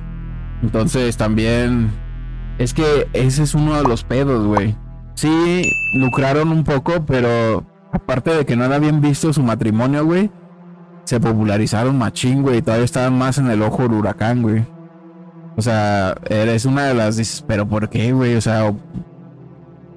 Entonces 0.61 1.17
también 1.17 1.91
es 2.57 2.73
que 2.73 3.07
ese 3.13 3.43
es 3.43 3.53
uno 3.55 3.75
de 3.75 3.83
los 3.83 4.03
pedos, 4.03 4.45
güey. 4.45 4.75
Sí, 5.15 5.71
lucraron 5.93 6.51
un 6.51 6.63
poco, 6.63 7.05
pero 7.05 7.65
aparte 7.91 8.31
de 8.35 8.45
que 8.45 8.55
no 8.55 8.65
era 8.65 8.79
bien 8.79 9.01
visto 9.01 9.31
su 9.33 9.43
matrimonio, 9.43 10.05
güey, 10.05 10.31
se 11.05 11.19
popularizaron 11.19 11.97
machín, 11.97 12.41
güey, 12.41 12.57
y 12.57 12.61
todavía 12.61 12.85
estaban 12.85 13.17
más 13.17 13.37
en 13.37 13.49
el 13.49 13.61
ojo 13.61 13.83
del 13.83 13.93
huracán, 13.93 14.41
güey. 14.41 14.65
O 15.55 15.61
sea, 15.61 16.15
eres 16.29 16.65
una 16.65 16.85
de 16.85 16.95
las 16.95 17.17
dices, 17.17 17.43
pero 17.47 17.67
¿por 17.67 17.89
qué, 17.89 18.11
güey? 18.11 18.35
O 18.35 18.41
sea, 18.41 18.73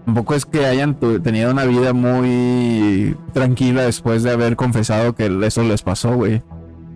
Tampoco 0.07 0.35
es 0.35 0.47
que 0.47 0.65
hayan 0.65 0.95
tenido 1.23 1.51
una 1.51 1.65
vida 1.65 1.93
muy 1.93 3.17
tranquila 3.33 3.83
después 3.83 4.23
de 4.23 4.31
haber 4.31 4.55
confesado 4.57 5.15
que 5.15 5.27
eso 5.45 5.63
les 5.65 5.83
pasó, 5.83 6.15
güey. 6.15 6.43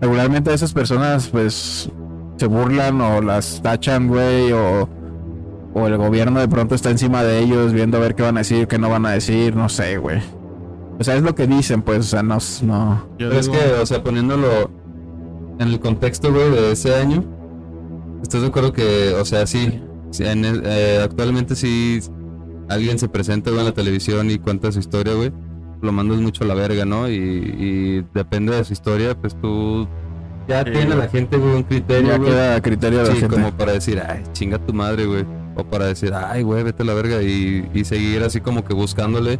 Regularmente 0.00 0.54
esas 0.54 0.72
personas, 0.72 1.28
pues, 1.28 1.90
se 2.36 2.46
burlan 2.46 3.00
o 3.00 3.20
las 3.20 3.60
tachan, 3.62 4.06
güey, 4.08 4.52
o, 4.52 4.88
o 5.74 5.86
el 5.88 5.96
gobierno 5.96 6.38
de 6.40 6.48
pronto 6.48 6.74
está 6.76 6.90
encima 6.90 7.22
de 7.24 7.40
ellos 7.40 7.72
viendo 7.72 7.98
a 7.98 8.00
ver 8.00 8.14
qué 8.14 8.22
van 8.22 8.36
a 8.36 8.40
decir, 8.40 8.68
qué 8.68 8.78
no 8.78 8.88
van 8.88 9.04
a 9.04 9.10
decir, 9.10 9.56
no 9.56 9.68
sé, 9.68 9.98
güey. 9.98 10.20
O 11.00 11.04
sea, 11.04 11.16
es 11.16 11.22
lo 11.22 11.34
que 11.34 11.46
dicen, 11.48 11.82
pues, 11.82 11.98
o 11.98 12.02
sea, 12.04 12.22
no. 12.22 12.38
no. 12.62 13.06
Yo 13.18 13.28
Pero 13.28 13.40
es 13.40 13.48
que, 13.48 13.58
o 13.82 13.86
sea, 13.86 14.02
poniéndolo 14.04 14.70
en 15.58 15.68
el 15.68 15.80
contexto, 15.80 16.32
güey, 16.32 16.48
de 16.50 16.72
ese 16.72 16.94
año, 16.94 17.24
¿estás 18.22 18.42
de 18.42 18.46
acuerdo 18.48 18.72
que, 18.72 19.14
o 19.20 19.24
sea, 19.24 19.46
sí, 19.48 19.82
sí, 20.12 20.24
en 20.24 20.44
el- 20.44 20.62
eh, 20.64 21.00
actualmente 21.02 21.56
sí 21.56 22.00
alguien 22.70 22.98
se 22.98 23.08
presenta, 23.08 23.50
güey, 23.50 23.60
en 23.60 23.66
la 23.66 23.72
televisión 23.74 24.30
y 24.30 24.38
cuenta 24.38 24.72
su 24.72 24.78
historia, 24.78 25.14
güey, 25.14 25.32
lo 25.82 25.92
mandas 25.92 26.18
mucho 26.18 26.44
a 26.44 26.46
la 26.46 26.54
verga, 26.54 26.84
¿no? 26.84 27.08
Y, 27.08 27.14
y 27.14 28.04
depende 28.14 28.54
de 28.56 28.64
su 28.64 28.72
historia, 28.72 29.14
pues 29.20 29.34
tú 29.40 29.86
ya 30.48 30.64
Sí, 30.64 30.70
tiene 30.72 30.96
la 30.96 31.08
gente, 31.08 31.36
güey, 31.36 31.54
un 31.56 31.62
criterio, 31.62 32.08
Ya 32.10 32.16
güey. 32.18 32.30
queda 32.30 32.60
criterio 32.60 32.98
de 33.00 33.04
la 33.08 33.14
Sí, 33.14 33.20
gente. 33.20 33.34
como 33.34 33.52
para 33.52 33.72
decir, 33.72 34.00
ay, 34.06 34.22
chinga 34.32 34.58
tu 34.58 34.72
madre, 34.72 35.06
güey. 35.06 35.24
O 35.56 35.64
para 35.64 35.86
decir, 35.86 36.12
ay, 36.14 36.42
güey, 36.42 36.62
vete 36.62 36.82
a 36.82 36.86
la 36.86 36.94
verga 36.94 37.22
y, 37.22 37.68
y 37.74 37.84
seguir 37.84 38.22
así 38.22 38.40
como 38.40 38.64
que 38.64 38.72
buscándole 38.74 39.38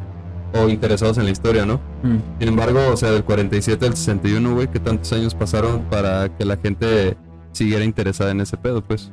o 0.52 0.68
interesados 0.68 1.16
en 1.18 1.24
la 1.24 1.30
historia, 1.30 1.64
¿no? 1.64 1.74
Mm. 2.02 2.16
Sin 2.40 2.48
embargo, 2.48 2.80
o 2.92 2.96
sea, 2.96 3.10
del 3.12 3.22
47 3.24 3.86
al 3.86 3.96
61, 3.96 4.54
güey, 4.54 4.68
que 4.68 4.80
tantos 4.80 5.12
años 5.12 5.34
pasaron 5.34 5.82
para 5.90 6.28
que 6.36 6.44
la 6.44 6.56
gente 6.56 7.16
siguiera 7.52 7.84
interesada 7.84 8.30
en 8.32 8.40
ese 8.40 8.56
pedo, 8.56 8.82
pues. 8.82 9.12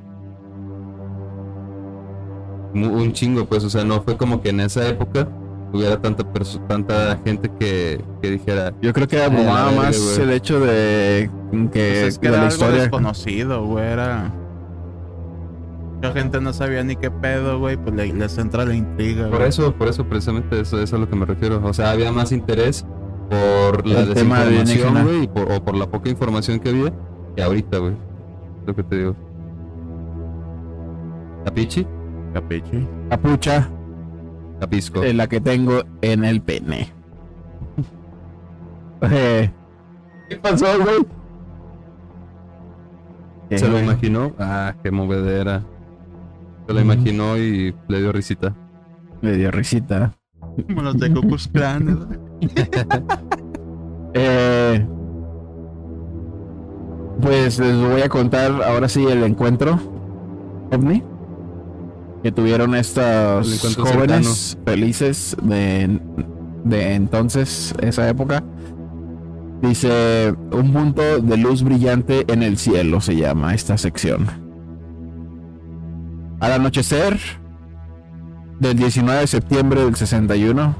Mu- 2.77 2.95
Un 3.01 3.11
chingo, 3.13 3.45
pues, 3.45 3.63
o 3.63 3.69
sea, 3.69 3.83
no 3.83 4.01
fue 4.01 4.17
como 4.17 4.41
que 4.41 4.49
en 4.49 4.59
esa 4.61 4.87
época 4.87 5.27
hubiera 5.73 6.01
tanta 6.01 6.23
tanta 6.67 7.19
gente 7.25 7.51
que, 7.59 8.01
que 8.21 8.31
dijera, 8.31 8.73
Yo 8.81 8.93
creo 8.93 9.07
que 9.07 9.17
la 9.17 9.25
abrumaba 9.25 9.71
más 9.71 10.17
el 10.17 10.31
hecho 10.31 10.59
de 10.59 11.29
que, 11.51 11.79
pues 11.79 12.03
es 12.03 12.19
que 12.19 12.27
de 12.29 12.33
era 12.33 12.37
la 12.43 12.43
algo 12.49 12.55
historia. 12.55 12.81
desconocido, 12.83 13.65
güey. 13.65 13.85
Era. 13.85 14.31
Mucha 15.95 16.11
gente 16.13 16.39
no 16.41 16.53
sabía 16.53 16.83
ni 16.83 16.95
qué 16.95 17.09
pedo, 17.09 17.59
güey. 17.59 17.75
Pues 17.77 17.95
le- 17.95 18.13
les 18.13 18.37
entra 18.37 18.65
la 18.65 18.75
intriga, 18.75 19.27
por 19.29 19.37
güey. 19.39 19.49
eso, 19.49 19.73
por 19.73 19.87
eso, 19.87 20.05
precisamente, 20.05 20.59
eso, 20.61 20.75
eso 20.77 20.83
es 20.83 20.93
a 20.93 20.97
lo 20.97 21.09
que 21.09 21.15
me 21.15 21.25
refiero. 21.25 21.59
O 21.63 21.73
sea, 21.73 21.91
había 21.91 22.11
más 22.11 22.31
interés 22.31 22.85
por 23.29 23.85
la 23.87 24.01
El 24.01 24.13
tema 24.13 24.45
desinformación, 24.45 25.03
güey, 25.05 25.23
y 25.23 25.27
por, 25.27 25.51
o 25.51 25.63
por 25.65 25.75
la 25.75 25.87
poca 25.87 26.09
información 26.09 26.59
que 26.59 26.69
había, 26.69 26.93
que 27.35 27.41
ahorita, 27.43 27.79
güey. 27.79 27.93
Lo 28.67 28.75
que 28.75 28.83
te 28.83 28.95
digo. 28.97 29.15
¿Capichi? 31.45 31.87
Capucha. 33.09 33.69
Capisco. 34.59 35.03
eh, 35.03 35.13
la 35.13 35.27
que 35.27 35.39
tengo 35.41 35.83
en 36.01 36.23
el 36.25 36.41
pene. 36.41 36.91
Eh, 39.11 39.51
¿Qué 40.29 40.35
pasó, 40.37 40.65
güey? 40.83 41.05
¿Se 43.59 43.67
lo 43.69 43.79
imaginó? 43.79 44.33
Ah, 44.39 44.73
qué 44.83 44.89
movedera. 44.91 45.61
Se 46.67 46.73
lo 46.73 46.79
Mm. 46.79 46.83
imaginó 46.83 47.37
y 47.37 47.75
le 47.87 47.99
dio 48.01 48.11
risita. 48.11 48.55
Me 49.21 49.33
dio 49.33 49.51
risita. 49.51 50.13
Como 50.67 50.81
los 50.81 50.97
de 50.99 51.13
Cucus 51.13 51.47
Clan. 51.47 52.19
Eh, 54.13 54.85
Pues 57.21 57.59
les 57.59 57.77
voy 57.77 58.01
a 58.01 58.09
contar 58.09 58.63
ahora 58.63 58.87
sí 58.89 59.05
el 59.05 59.23
encuentro 59.23 59.79
ovni 60.71 61.03
que 62.23 62.31
tuvieron 62.31 62.75
encuentro 62.75 63.85
jóvenes 63.85 64.57
felices 64.65 65.35
de, 65.41 65.99
de 66.63 66.93
entonces, 66.93 67.73
esa 67.81 68.07
época. 68.09 68.43
Dice, 69.61 70.35
un 70.51 70.71
punto 70.71 71.19
de 71.19 71.37
luz 71.37 71.63
brillante 71.63 72.31
en 72.31 72.43
el 72.43 72.57
cielo 72.57 73.01
se 73.01 73.15
llama 73.15 73.55
esta 73.55 73.77
sección. 73.77 74.27
Al 76.39 76.51
anochecer 76.51 77.19
del 78.59 78.77
19 78.77 79.21
de 79.21 79.27
septiembre 79.27 79.83
del 79.83 79.95
61, 79.95 80.75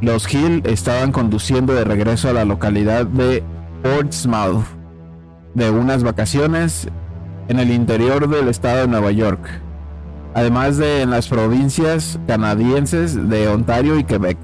los 0.00 0.32
Hill 0.32 0.62
estaban 0.64 1.12
conduciendo 1.12 1.74
de 1.74 1.84
regreso 1.84 2.28
a 2.28 2.32
la 2.32 2.44
localidad 2.44 3.06
de 3.06 3.44
Portsmouth 3.82 4.64
de 5.54 5.70
unas 5.70 6.02
vacaciones 6.02 6.88
en 7.48 7.58
el 7.58 7.70
interior 7.70 8.28
del 8.28 8.48
estado 8.48 8.82
de 8.82 8.88
Nueva 8.88 9.10
York, 9.10 9.60
además 10.34 10.76
de 10.76 11.02
en 11.02 11.10
las 11.10 11.28
provincias 11.28 12.18
canadienses 12.26 13.28
de 13.28 13.48
Ontario 13.48 13.98
y 13.98 14.04
Quebec. 14.04 14.38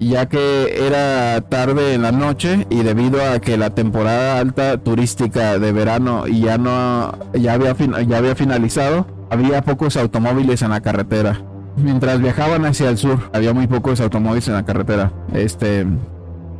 Ya 0.00 0.26
que 0.26 0.86
era 0.86 1.40
tarde 1.48 1.94
en 1.94 2.02
la 2.02 2.12
noche 2.12 2.66
y 2.70 2.84
debido 2.84 3.20
a 3.20 3.40
que 3.40 3.56
la 3.56 3.70
temporada 3.70 4.38
alta 4.38 4.78
turística 4.78 5.58
de 5.58 5.72
verano 5.72 6.26
ya 6.28 6.56
no 6.56 7.18
ya 7.34 7.54
había, 7.54 7.74
ya 7.74 8.18
había 8.18 8.36
finalizado, 8.36 9.08
había 9.28 9.62
pocos 9.62 9.96
automóviles 9.96 10.62
en 10.62 10.70
la 10.70 10.80
carretera. 10.80 11.42
Mientras 11.76 12.20
viajaban 12.20 12.64
hacia 12.64 12.90
el 12.90 12.98
sur, 12.98 13.30
había 13.32 13.52
muy 13.54 13.66
pocos 13.66 14.00
automóviles 14.00 14.46
en 14.48 14.54
la 14.54 14.64
carretera. 14.64 15.12
Este, 15.32 15.86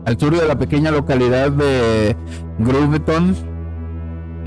al 0.04 0.18
sur 0.18 0.38
de 0.38 0.46
la 0.46 0.58
pequeña 0.58 0.90
localidad 0.90 1.50
de 1.50 2.16
Groveton, 2.58 3.36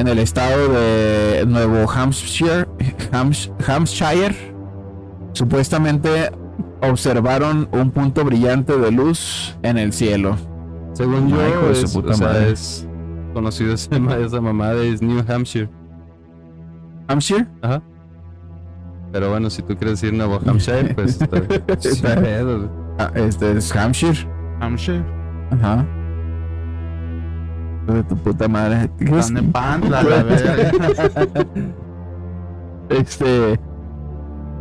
en 0.01 0.07
el 0.07 0.19
estado 0.19 0.67
de 0.73 1.45
Nuevo 1.47 1.89
Hampshire, 1.89 2.65
Hams- 3.11 3.51
Hampshire, 3.67 4.35
supuestamente 5.33 6.31
observaron 6.81 7.69
un 7.71 7.91
punto 7.91 8.25
brillante 8.25 8.77
de 8.77 8.91
luz 8.91 9.55
en 9.61 9.77
el 9.77 9.93
cielo. 9.93 10.35
Según 10.93 11.29
yo, 11.29 11.39
Ay, 11.39 11.51
hijo 11.51 11.67
de 11.67 11.75
su 11.75 11.85
es, 11.85 11.93
puta 11.93 12.11
o 12.11 12.13
sea, 12.15 12.27
madre. 12.27 12.51
es 12.51 12.87
conocido 13.33 13.73
ese 13.73 13.99
ma- 13.99 14.17
esa 14.17 14.41
mamada 14.41 14.81
es 14.83 15.01
New 15.01 15.23
Hampshire. 15.27 15.69
Hampshire, 17.07 17.47
Ajá. 17.61 17.81
Pero 19.11 19.29
bueno, 19.29 19.49
si 19.49 19.61
tú 19.61 19.75
quieres 19.77 19.99
decir 20.01 20.13
Nuevo 20.17 20.39
Hampshire, 20.45 20.93
pues 20.95 21.21
está, 21.21 21.37
Está- 21.67 22.21
ah, 22.97 23.11
este 23.15 23.51
es 23.57 23.75
Hampshire. 23.75 24.17
Hampshire. 24.59 25.03
Ajá. 25.51 25.85
De 27.87 28.03
tu 28.03 28.15
puta 28.15 28.47
madre. 28.47 28.89
Están 28.99 29.37
en 29.37 29.51
Pantla, 29.51 30.03
la 30.03 30.23
verga. 30.23 30.71
Este. 32.89 33.59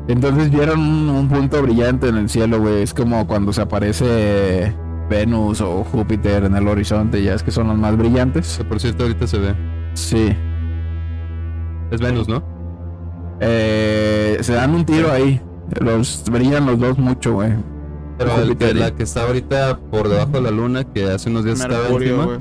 Entonces 0.09 0.51
vieron 0.51 0.81
un, 0.81 1.09
un 1.11 1.29
punto 1.29 1.63
brillante 1.63 2.09
en 2.09 2.17
el 2.17 2.29
cielo, 2.29 2.61
güey. 2.61 2.83
Es 2.83 2.95
como 2.95 3.27
cuando 3.27 3.53
se 3.53 3.61
aparece 3.63 4.75
Venus 5.11 5.61
o 5.61 5.85
Júpiter 5.85 6.45
en 6.45 6.55
el 6.55 6.67
horizonte, 6.69 7.23
ya 7.23 7.35
es 7.35 7.43
que 7.43 7.51
son 7.51 7.69
los 7.69 7.77
más 7.77 7.97
brillantes. 7.97 8.59
Que 8.59 8.65
por 8.65 8.81
cierto, 8.81 9.03
ahorita 9.03 9.27
se 9.27 9.39
ve. 9.39 9.55
Sí. 9.95 10.35
Es 11.91 12.01
Venus, 12.01 12.29
¿no? 12.29 12.43
Eh, 13.41 14.39
se 14.41 14.55
dan 14.55 14.75
un 14.75 14.85
tiro 14.85 15.11
ahí. 15.11 15.41
Los 15.81 16.25
brillan 16.31 16.67
los 16.67 16.79
dos 16.79 16.99
mucho, 16.99 17.35
güey. 17.35 17.53
Pero 18.19 18.37
el 18.37 18.79
la 18.79 18.91
que 18.95 19.03
está 19.03 19.23
ahorita 19.23 19.79
por 19.91 20.09
debajo 20.09 20.33
de 20.33 20.43
la 20.43 20.51
luna, 20.51 20.85
que 20.85 21.11
hace 21.11 21.31
unos 21.31 21.45
días 21.45 21.61
estaba 21.61 21.89
encima. 21.89 22.39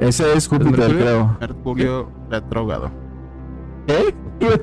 Ese 0.00 0.32
es 0.34 0.48
Júpiter, 0.48 0.72
Mercurio? 0.78 0.98
creo. 0.98 1.36
Mercurio 1.40 2.10
retrógrado. 2.30 2.90
¿Qué? 3.86 4.14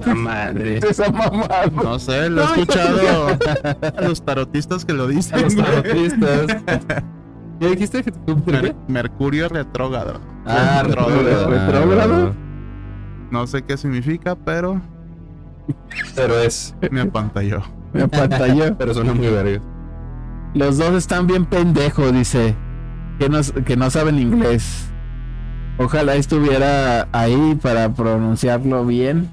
¡La 0.06 0.16
madre! 0.16 0.78
Esa 0.90 1.12
mamada. 1.12 1.68
No 1.72 2.00
sé, 2.00 2.30
lo 2.30 2.42
he 2.42 2.46
escuchado 2.46 3.28
a 3.98 4.02
los 4.02 4.24
tarotistas 4.24 4.84
que 4.86 4.94
lo 4.94 5.08
dicen. 5.08 5.42
Los 5.44 5.56
güey. 5.56 5.66
tarotistas. 5.68 6.58
¿Qué 7.60 7.70
dijiste? 7.70 8.04
¿Que 8.04 8.12
Júpiter? 8.12 8.62
Mer- 8.64 8.76
Mercurio 8.88 9.50
retrógrado. 9.50 10.20
Ah, 10.46 10.82
Retrógrado. 10.86 11.50
retrógrado. 11.50 12.34
No 13.32 13.46
sé 13.48 13.64
qué 13.64 13.78
significa, 13.78 14.36
pero 14.36 14.80
Pero 16.16 16.40
es. 16.40 16.76
me 16.92 17.02
apantalló. 17.02 17.62
Me 17.94 18.04
apantalló. 18.04 18.76
Pero 18.78 18.94
suena 18.94 19.14
muy 19.14 19.28
verga. 19.28 19.62
Los 20.54 20.78
dos 20.78 20.94
están 20.94 21.28
bien 21.28 21.46
pendejos, 21.46 22.12
dice. 22.14 22.56
Que 23.20 23.28
no, 23.30 23.40
que 23.66 23.76
no 23.76 23.90
saben 23.90 24.18
inglés. 24.20 24.90
Ojalá 25.80 26.16
estuviera 26.16 27.08
ahí 27.12 27.58
para 27.62 27.94
pronunciarlo 27.94 28.86
bien. 28.86 29.30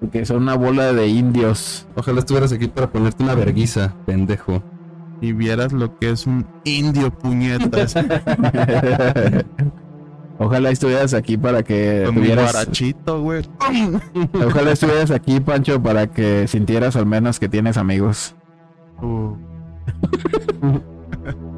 Porque 0.00 0.24
son 0.24 0.42
una 0.42 0.54
bola 0.54 0.92
de 0.92 1.08
indios. 1.08 1.86
Ojalá 1.94 2.20
estuvieras 2.20 2.52
aquí 2.52 2.68
para 2.68 2.90
ponerte 2.90 3.22
una 3.22 3.34
verguiza, 3.34 3.94
pendejo. 4.06 4.62
Y 5.20 5.32
vieras 5.32 5.72
lo 5.72 5.98
que 5.98 6.10
es 6.10 6.26
un 6.26 6.46
indio 6.64 7.10
puñetas 7.10 7.94
Ojalá 10.38 10.70
estuvieras 10.70 11.12
aquí 11.12 11.36
para 11.36 11.62
que 11.62 12.04
con 12.06 12.14
tuvieras. 12.14 12.52
guarachito, 12.52 13.20
güey. 13.20 13.44
Ojalá 14.46 14.72
estuvieras 14.72 15.10
aquí, 15.10 15.38
Pancho, 15.38 15.82
para 15.82 16.06
que 16.06 16.48
sintieras 16.48 16.96
al 16.96 17.04
menos 17.04 17.38
que 17.38 17.50
tienes 17.50 17.76
amigos. 17.76 18.34
Uh, 19.02 19.34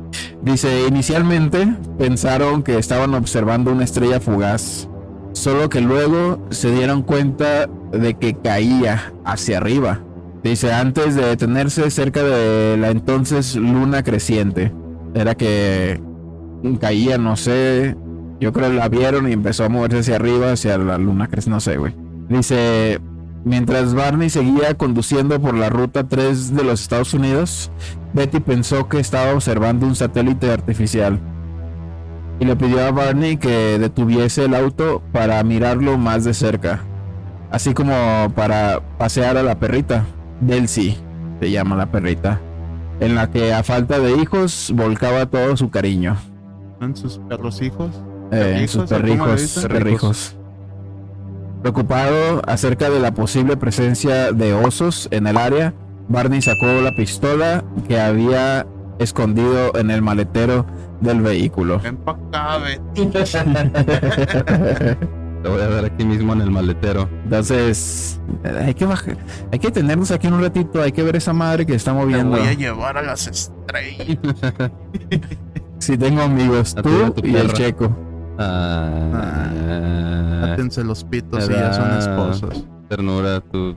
Dice, 0.43 0.87
inicialmente 0.89 1.69
pensaron 1.99 2.63
que 2.63 2.77
estaban 2.79 3.15
observando 3.15 3.71
una 3.71 3.85
estrella 3.85 4.21
fugaz, 4.21 4.89
solo 5.33 5.69
que 5.69 5.81
luego 5.81 6.45
se 6.51 6.73
dieron 6.73 7.03
cuenta 7.03 7.69
de 7.93 8.15
que 8.15 8.35
caía 8.35 9.13
hacia 9.25 9.59
arriba. 9.59 10.01
Dice, 10.43 10.73
antes 10.73 11.15
de 11.15 11.27
detenerse 11.27 11.89
cerca 11.91 12.25
de 12.25 12.77
la 12.77 12.91
entonces 12.91 13.55
luna 13.55 14.03
creciente. 14.03 14.73
Era 15.15 15.37
que 15.37 16.01
caía, 16.81 17.19
no 17.19 17.37
sé, 17.37 17.97
yo 18.41 18.53
creo 18.53 18.71
que 18.71 18.77
la 18.77 18.89
vieron 18.89 19.29
y 19.29 19.33
empezó 19.33 19.65
a 19.65 19.69
moverse 19.69 19.99
hacia 19.99 20.17
arriba, 20.17 20.53
hacia 20.53 20.77
la 20.79 20.99
luna 20.99 21.29
creciente, 21.29 21.51
no 21.51 21.61
sé, 21.61 21.77
güey. 21.77 21.95
Dice, 22.29 22.99
mientras 23.45 23.95
Barney 23.95 24.31
seguía 24.31 24.75
conduciendo 24.75 25.41
por 25.41 25.55
la 25.55 25.69
ruta 25.69 26.05
3 26.05 26.55
de 26.55 26.65
los 26.65 26.83
Estados 26.83 27.15
Unidos, 27.15 27.71
Betty 28.13 28.41
pensó 28.41 28.89
que 28.89 29.01
estaba 29.01 29.33
observando 29.33 29.87
un 29.87 29.95
satélite 29.95 30.51
artificial 30.51 31.19
y 32.41 32.45
le 32.45 32.57
pidió 32.57 32.85
a 32.85 32.91
Barney 32.91 33.37
que 33.37 33.79
detuviese 33.79 34.47
el 34.47 34.55
auto 34.55 35.03
para 35.13 35.43
mirarlo 35.45 35.97
más 35.97 36.25
de 36.25 36.35
cerca, 36.35 36.81
así 37.51 37.73
como 37.73 38.33
para 38.35 38.81
pasear 38.99 39.37
a 39.37 39.43
la 39.43 39.59
perrita. 39.59 40.05
Delcy 40.41 40.97
se 41.41 41.51
llama 41.53 41.77
la 41.77 41.93
perrita, 41.93 42.41
en 42.99 43.15
la 43.15 43.31
que 43.31 43.55
a 43.55 43.63
falta 43.63 44.01
de 44.01 44.17
hijos 44.17 44.73
volcaba 44.75 45.27
todo 45.27 45.57
su 45.57 45.71
cariño. 45.71 46.17
¿En 46.81 46.97
sus 46.97 47.19
perros 47.19 47.63
hijos? 47.63 47.91
Eh, 48.33 48.57
en 48.61 48.69
sus 48.69 48.91
¿Perrijos. 48.91 50.37
Preocupado 51.63 52.43
acerca 52.47 52.91
de 52.91 52.99
la 53.01 53.15
posible 53.15 53.57
presencia 53.57 54.33
de 54.33 54.53
osos 54.53 55.07
en 55.13 55.27
el 55.29 55.37
área, 55.37 55.73
Barney 56.09 56.43
sacó 56.43 56.67
la 56.83 56.91
pistola 56.97 57.63
que 57.87 58.01
había 58.01 58.67
escondido 58.99 59.77
en 59.77 59.91
el 59.93 60.03
maletero 60.03 60.67
del 61.01 61.21
vehículo. 61.21 61.79
Ven 61.81 61.97
pa' 61.99 62.13
acá, 62.13 62.59
Betty. 62.59 63.07
Te 63.07 63.19
voy 65.49 65.61
a 65.61 65.69
dar 65.69 65.85
aquí 65.85 66.05
mismo 66.05 66.33
en 66.33 66.41
el 66.41 66.51
maletero. 66.51 67.09
Entonces, 67.25 68.21
hay 68.45 68.75
que 68.75 68.85
bajar, 68.85 69.17
hay 69.53 69.59
que 69.61 69.71
tenernos 69.71 70.11
aquí 70.11 70.27
un 70.27 70.41
ratito, 70.41 70.83
hay 70.83 70.91
que 70.93 71.03
ver 71.05 71.15
esa 71.17 71.33
madre 71.33 71.65
que 71.65 71.75
está 71.75 71.93
Te 71.93 71.99
moviendo. 71.99 72.37
voy 72.39 72.47
a 72.49 72.53
llevar 72.55 72.99
a 72.99 73.03
las 73.03 73.27
estrellas. 73.29 74.09
Si 75.79 75.97
tengo 75.99 76.23
amigos, 76.23 76.77
A 76.77 76.81
a 76.81 76.83
tú 76.85 77.13
y 77.25 77.35
el 77.35 77.53
checo. 77.55 77.91
Ah, 78.39 79.51
Átense 80.53 80.85
los 80.85 81.05
pitos 81.05 81.49
y 81.49 81.53
ya 81.53 81.73
son 81.73 81.91
esposos. 81.99 82.67
Ternura, 82.89 83.41
tu 83.41 83.75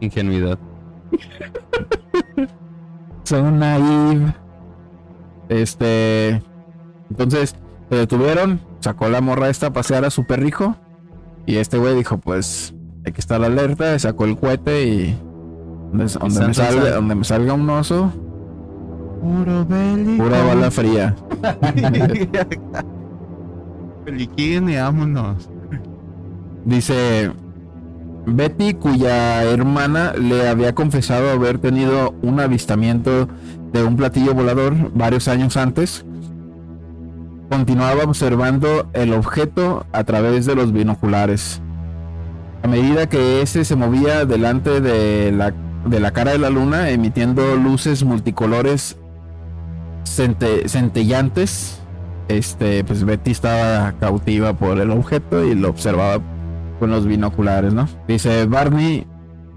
ingenuidad. 0.00 0.58
Son 3.24 3.58
naive. 3.58 4.34
Este. 5.48 6.42
Entonces, 7.10 7.56
se 7.88 7.96
detuvieron, 7.96 8.60
sacó 8.80 9.08
la 9.08 9.20
morra 9.22 9.48
esta 9.48 9.68
a 9.68 9.72
pasear 9.72 10.04
a 10.04 10.10
su 10.10 10.26
perrijo. 10.26 10.76
Y 11.46 11.56
este 11.56 11.78
güey 11.78 11.94
dijo: 11.96 12.18
Pues 12.18 12.74
hay 13.06 13.12
que 13.12 13.20
estar 13.20 13.42
alerta. 13.42 13.98
Sacó 13.98 14.26
el 14.26 14.36
cohete 14.38 14.86
y. 14.86 15.18
Donde, 15.92 16.04
me, 16.46 16.52
salga, 16.54 16.90
donde 16.96 17.14
me 17.14 17.24
salga 17.24 17.52
un 17.54 17.70
oso, 17.70 18.12
Puro 19.22 19.64
bélico. 19.64 20.24
pura 20.24 20.42
bala 20.44 20.70
fría. 20.70 21.14
Peliquín 24.04 24.68
y 24.68 24.76
vámonos. 24.76 25.48
Dice. 26.64 27.30
Betty, 28.26 28.72
cuya 28.72 29.42
hermana 29.44 30.14
le 30.14 30.48
había 30.48 30.74
confesado 30.74 31.30
haber 31.30 31.58
tenido 31.58 32.14
un 32.22 32.40
avistamiento 32.40 33.28
de 33.70 33.84
un 33.84 33.96
platillo 33.96 34.32
volador 34.32 34.74
varios 34.94 35.28
años 35.28 35.58
antes, 35.58 36.06
continuaba 37.50 38.04
observando 38.04 38.88
el 38.94 39.12
objeto 39.12 39.84
a 39.92 40.04
través 40.04 40.46
de 40.46 40.54
los 40.54 40.72
binoculares. 40.72 41.60
A 42.62 42.66
medida 42.66 43.10
que 43.10 43.42
ese 43.42 43.66
se 43.66 43.76
movía 43.76 44.24
delante 44.24 44.80
de 44.80 45.30
la, 45.30 45.52
de 45.84 46.00
la 46.00 46.10
cara 46.12 46.32
de 46.32 46.38
la 46.38 46.48
luna, 46.48 46.88
emitiendo 46.88 47.56
luces 47.56 48.04
multicolores 48.04 48.96
cente- 50.04 50.66
centellantes, 50.66 51.78
este, 52.28 52.84
pues 52.84 53.04
Betty 53.04 53.30
estaba 53.30 53.92
cautiva 54.00 54.54
por 54.54 54.78
el 54.78 54.90
objeto 54.90 55.44
y 55.44 55.54
lo 55.54 55.70
observaba 55.70 56.22
con 56.78 56.90
los 56.90 57.06
binoculares, 57.06 57.72
¿no? 57.72 57.88
Dice 58.08 58.46
Barney, 58.46 59.06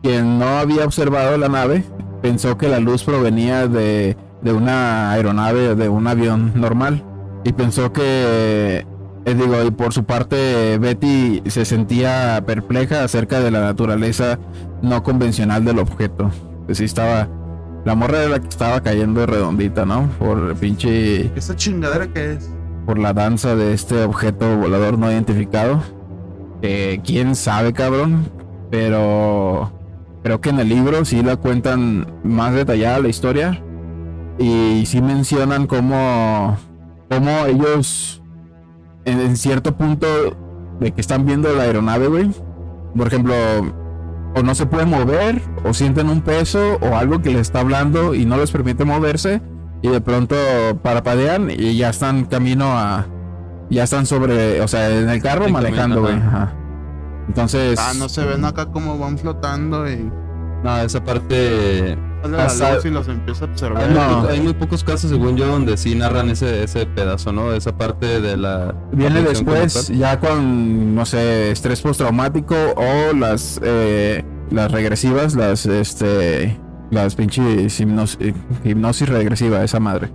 quien 0.03 0.39
no 0.39 0.47
había 0.59 0.85
observado 0.85 1.37
la 1.37 1.49
nave, 1.49 1.83
pensó 2.21 2.57
que 2.57 2.67
la 2.67 2.79
luz 2.79 3.03
provenía 3.03 3.67
de, 3.67 4.15
de 4.41 4.53
una 4.53 5.11
aeronave, 5.11 5.75
de 5.75 5.89
un 5.89 6.07
avión 6.07 6.53
normal, 6.55 7.03
y 7.43 7.53
pensó 7.53 7.93
que, 7.93 8.85
eh, 9.25 9.33
digo, 9.35 9.63
y 9.63 9.71
por 9.71 9.93
su 9.93 10.03
parte 10.05 10.77
Betty 10.77 11.43
se 11.47 11.65
sentía 11.65 12.43
perpleja 12.45 13.03
acerca 13.03 13.39
de 13.39 13.51
la 13.51 13.61
naturaleza 13.61 14.39
no 14.81 15.03
convencional 15.03 15.65
del 15.65 15.79
objeto. 15.79 16.31
Pues 16.65 16.77
sí 16.79 16.85
estaba, 16.85 17.29
la 17.85 17.95
morra 17.95 18.23
era 18.23 18.29
la 18.29 18.39
que 18.39 18.49
estaba 18.49 18.81
cayendo 18.81 19.25
redondita, 19.25 19.85
¿no? 19.85 20.09
Por 20.19 20.49
el 20.49 20.55
pinche 20.55 21.31
¿Esa 21.37 21.55
chingadera 21.55 22.07
qué 22.07 22.33
es? 22.33 22.49
Por 22.87 22.97
la 22.97 23.11
danza 23.11 23.53
de 23.57 23.73
este 23.73 24.05
objeto 24.05 24.57
volador 24.57 24.97
no 24.97 25.11
identificado. 25.11 25.83
Que 26.61 27.01
quién 27.03 27.35
sabe, 27.35 27.73
cabrón. 27.73 28.29
Pero 28.71 29.73
creo 30.23 30.39
que 30.39 30.49
en 30.49 30.59
el 30.61 30.69
libro 30.69 31.03
sí 31.03 31.21
la 31.21 31.35
cuentan 31.35 32.07
más 32.23 32.53
detallada 32.53 32.99
la 32.99 33.09
historia. 33.09 33.61
Y 34.39 34.85
sí 34.85 35.01
mencionan 35.01 35.67
cómo, 35.67 36.57
cómo 37.09 37.45
ellos, 37.45 38.23
en, 39.03 39.19
en 39.19 39.35
cierto 39.35 39.75
punto 39.75 40.07
de 40.79 40.91
que 40.93 41.01
están 41.01 41.25
viendo 41.25 41.53
la 41.53 41.63
aeronave, 41.63 42.07
güey. 42.07 42.31
Por 42.95 43.07
ejemplo, 43.07 43.33
o 44.33 44.43
no 44.43 44.55
se 44.55 44.65
puede 44.65 44.85
mover, 44.85 45.41
o 45.65 45.73
sienten 45.73 46.09
un 46.09 46.21
peso, 46.21 46.77
o 46.79 46.95
algo 46.95 47.21
que 47.21 47.31
les 47.31 47.41
está 47.41 47.59
hablando 47.59 48.13
y 48.15 48.25
no 48.25 48.37
les 48.37 48.51
permite 48.51 48.85
moverse 48.85 49.41
y 49.81 49.87
de 49.89 50.01
pronto 50.01 50.35
parapadean 50.81 51.49
y 51.51 51.77
ya 51.77 51.89
están 51.89 52.25
camino 52.25 52.65
a 52.77 53.05
ya 53.69 53.83
están 53.83 54.05
sobre 54.05 54.61
o 54.61 54.67
sea 54.67 54.89
en 54.89 55.09
el 55.09 55.21
carro 55.21 55.45
En 55.45 55.53
manejando 55.53 56.01
güey 56.01 56.15
entonces 57.27 57.77
Ah, 57.79 57.93
no 57.97 58.09
se 58.09 58.23
ven 58.25 58.45
acá 58.45 58.67
como 58.67 58.97
van 58.97 59.17
flotando 59.17 59.89
y 59.89 60.09
No, 60.63 60.77
esa 60.79 61.03
parte. 61.03 61.95
sale 62.23 62.37
la 62.37 62.45
Hasta- 62.45 62.75
luz 62.75 62.85
y 62.85 62.89
los 62.89 63.07
empieza 63.07 63.45
a 63.45 63.47
observar. 63.49 63.83
Hay, 63.83 63.93
No. 63.93 64.07
muy, 64.09 64.21
po- 64.25 64.31
hay 64.33 64.41
muy 64.41 64.53
pocos 64.55 64.83
casos, 64.83 65.11
según 65.11 65.37
yo, 65.37 65.45
donde 65.45 65.77
sí 65.77 65.93
narran 65.93 66.29
ese, 66.31 66.63
ese 66.63 66.87
pedazo, 66.87 67.31
¿no? 67.31 67.53
Esa 67.53 67.77
parte 67.77 68.19
de 68.21 68.35
la. 68.37 68.73
viene 68.91 69.21
después 69.21 69.89
ya 69.89 70.19
con 70.19 70.95
no 70.95 71.05
sé 71.05 71.51
estrés 71.51 71.79
postraumático 71.81 72.55
o 72.75 73.13
las 73.15 73.59
eh, 73.63 74.25
las 74.49 74.71
regresivas 74.71 75.35
las 75.35 75.65
este 75.67 76.59
las 76.91 77.15
pinches 77.15 77.79
hipnos- 77.79 78.17
eh, 78.19 78.33
hipnosis 78.63 79.09
regresiva 79.09 79.63
esa 79.63 79.79
madre 79.79 80.09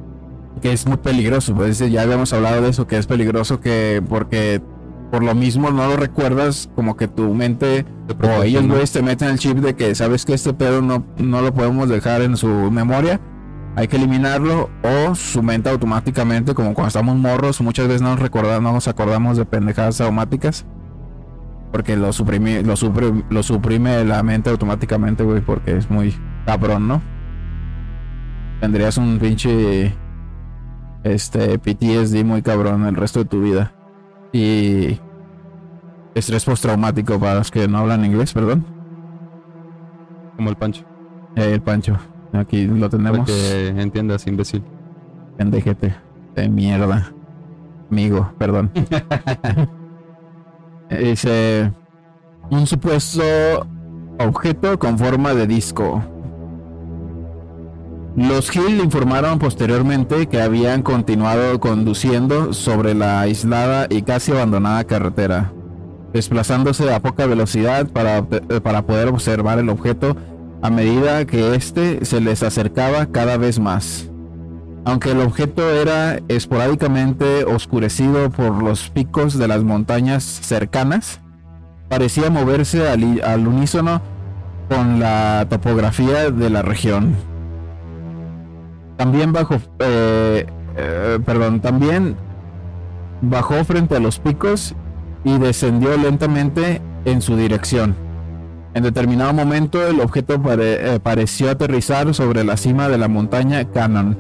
que 0.61 0.73
es 0.73 0.87
muy 0.87 0.97
peligroso 0.99 1.55
pues 1.55 1.79
ya 1.79 2.03
habíamos 2.03 2.33
hablado 2.33 2.63
de 2.63 2.69
eso 2.71 2.87
que 2.87 2.97
es 2.97 3.07
peligroso 3.07 3.61
que 3.61 4.03
porque 4.09 4.63
por 5.11 5.23
lo 5.23 5.35
mismo 5.35 5.71
no 5.71 5.87
lo 5.89 5.97
recuerdas 5.97 6.71
como 6.75 6.97
que 6.97 7.07
tu 7.07 7.35
mente 7.35 7.85
Te 8.07 8.27
O 8.27 8.43
ellos, 8.43 8.63
¿no? 8.63 8.71
güeyes, 8.71 8.93
te 8.93 9.03
meten 9.03 9.29
el 9.29 9.39
chip 9.39 9.59
de 9.59 9.75
que 9.75 9.95
sabes 9.95 10.25
que 10.25 10.33
este 10.33 10.55
pedo 10.55 10.81
no, 10.81 11.05
no 11.19 11.43
lo 11.43 11.53
podemos 11.53 11.91
dejar 11.91 12.23
en 12.23 12.35
su 12.39 12.49
memoria. 12.71 13.21
Hay 13.77 13.89
que 13.89 13.97
eliminarlo. 13.97 14.71
O 14.83 15.15
su 15.15 15.43
mente 15.43 15.69
automáticamente, 15.69 16.55
como 16.55 16.73
cuando 16.73 16.89
estamos 16.89 17.17
morros, 17.17 17.61
muchas 17.61 17.89
veces 17.89 18.01
no 18.01 18.09
nos, 18.13 18.21
recordamos, 18.21 18.63
no 18.63 18.73
nos 18.73 18.89
acordamos 18.89 19.37
de 19.37 19.45
pendejadas 19.45 19.99
traumáticas. 19.99 20.65
Porque 21.73 21.95
lo 21.95 22.15
suprime, 22.15 22.63
lo, 22.63 22.77
suprime, 22.77 23.23
lo 23.29 23.43
suprime 23.43 24.03
la 24.07 24.23
mente 24.23 24.49
automáticamente, 24.49 25.25
güey, 25.25 25.43
porque 25.43 25.77
es 25.77 25.91
muy 25.91 26.15
cabrón, 26.46 26.88
¿no? 26.88 27.02
Tendrías 28.61 28.96
un 28.96 29.18
pinche 29.18 29.94
este 31.02 31.59
PTSD 31.59 32.24
muy 32.24 32.42
cabrón 32.42 32.87
el 32.87 32.94
resto 32.96 33.20
de 33.20 33.24
tu 33.26 33.42
vida. 33.42 33.72
Y 34.33 34.98
estrés 36.14 36.44
postraumático 36.44 37.18
para 37.18 37.37
los 37.37 37.50
que 37.50 37.66
no 37.68 37.78
hablan 37.78 38.05
inglés, 38.05 38.33
perdón. 38.33 38.64
Como 40.37 40.50
el 40.50 40.57
pancho. 40.57 40.85
Eh, 41.37 41.55
el 41.55 41.62
Pancho. 41.62 41.96
Aquí 42.33 42.66
lo 42.66 42.88
Para 42.88 42.88
tenemos. 42.90 43.26
que 43.26 43.68
entiendas, 43.68 44.26
imbécil. 44.26 44.62
Pendejete. 45.37 45.94
De 46.35 46.48
mierda. 46.48 47.12
Amigo, 47.90 48.33
perdón. 48.38 48.70
Dice. 50.90 51.72
Un 52.50 52.66
supuesto 52.66 53.22
objeto 54.18 54.78
con 54.78 54.98
forma 54.98 55.33
de 55.35 55.46
disco. 55.46 56.02
Los 58.16 58.55
Hill 58.55 58.81
informaron 58.81 59.38
posteriormente 59.38 60.27
que 60.27 60.42
habían 60.42 60.83
continuado 60.83 61.59
conduciendo 61.61 62.53
sobre 62.53 62.94
la 62.94 63.20
aislada 63.20 63.87
y 63.88 64.03
casi 64.03 64.33
abandonada 64.33 64.85
carretera, 64.85 65.53
desplazándose 66.12 66.92
a 66.92 67.01
poca 67.01 67.27
velocidad 67.27 67.88
para, 67.88 68.18
eh, 68.18 68.61
para 68.62 68.83
poder 68.83 69.09
observar 69.09 69.59
el 69.59 69.70
objeto 69.70 70.14
a 70.61 70.68
medida 70.68 71.25
que 71.25 71.55
éste 71.55 72.05
se 72.05 72.20
les 72.20 72.42
acercaba 72.42 73.07
cada 73.07 73.38
vez 73.38 73.59
más. 73.59 74.11
Aunque 74.85 75.12
el 75.12 75.20
objeto 75.20 75.70
era 75.70 76.18
esporádicamente 76.29 77.44
oscurecido 77.44 78.31
por 78.31 78.62
los 78.62 78.90
picos 78.90 79.38
de 79.38 79.48
las 79.48 79.62
montañas 79.62 80.22
cercanas, 80.22 81.20
parecía 81.88 82.31
moverse 82.31 82.88
al, 82.88 83.46
unísono 83.46 84.03
con 84.68 85.01
la 85.01 85.46
topografía 85.48 86.31
de 86.31 86.51
la 86.51 86.62
región. 86.62 87.32
También 89.03 89.33
eh, 89.81 90.47
eh, 90.77 91.19
perdón, 91.27 91.61
también 91.61 92.15
bajó 93.21 93.65
frente 93.65 93.97
a 93.97 93.99
los 93.99 94.21
picos 94.21 94.77
y 95.25 95.38
descendió 95.38 95.97
lentamente 95.97 96.81
en 97.05 97.21
su 97.21 97.37
dirección. 97.37 97.97
En 98.75 98.85
determinado 98.85 99.33
momento 99.33 99.85
el 99.85 99.99
objeto 99.99 100.41
eh, 100.57 101.01
pareció 101.03 101.51
aterrizar 101.51 102.15
sobre 102.15 102.45
la 102.45 102.57
cima 102.57 102.88
de 102.88 102.97
la 102.97 103.09
montaña 103.09 103.65
Cannon, 103.73 104.17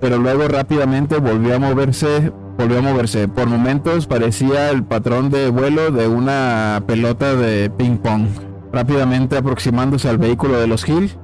pero 0.00 0.18
luego 0.18 0.46
rápidamente 0.46 1.18
volvió 1.18 1.56
a 1.56 1.58
moverse, 1.58 2.30
volvió 2.56 2.78
a 2.78 2.82
moverse. 2.82 3.26
Por 3.26 3.48
momentos 3.48 4.06
parecía 4.06 4.70
el 4.70 4.84
patrón 4.84 5.30
de 5.30 5.50
vuelo 5.50 5.90
de 5.90 6.06
una 6.06 6.84
pelota 6.86 7.34
de 7.34 7.68
ping 7.68 7.96
pong, 7.96 8.28
rápidamente 8.72 9.36
aproximándose 9.36 10.08
al 10.08 10.18
vehículo 10.18 10.60
de 10.60 10.68
los 10.68 10.88
Hill 10.88 11.18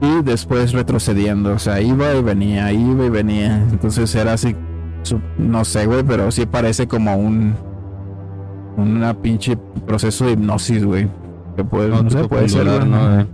y 0.00 0.22
después 0.22 0.72
retrocediendo, 0.72 1.52
o 1.54 1.58
sea, 1.58 1.80
iba 1.80 2.14
y 2.14 2.22
venía, 2.22 2.72
iba 2.72 3.06
y 3.06 3.10
venía. 3.10 3.56
Entonces 3.70 4.14
era 4.14 4.34
así, 4.34 4.54
su- 5.02 5.20
no 5.38 5.64
sé, 5.64 5.86
güey, 5.86 6.02
pero 6.02 6.30
sí 6.30 6.46
parece 6.46 6.86
como 6.88 7.16
un 7.16 7.54
una 8.76 9.14
pinche 9.14 9.56
proceso 9.86 10.26
de 10.26 10.32
hipnosis, 10.32 10.84
güey. 10.84 11.08
Que 11.56 11.62
puede, 11.64 11.90
no, 11.90 12.10
sé, 12.10 12.16
tipo 12.16 12.28
puede 12.28 12.48
ser. 12.48 12.66
¿no? 12.86 13.20
Eh, 13.20 13.26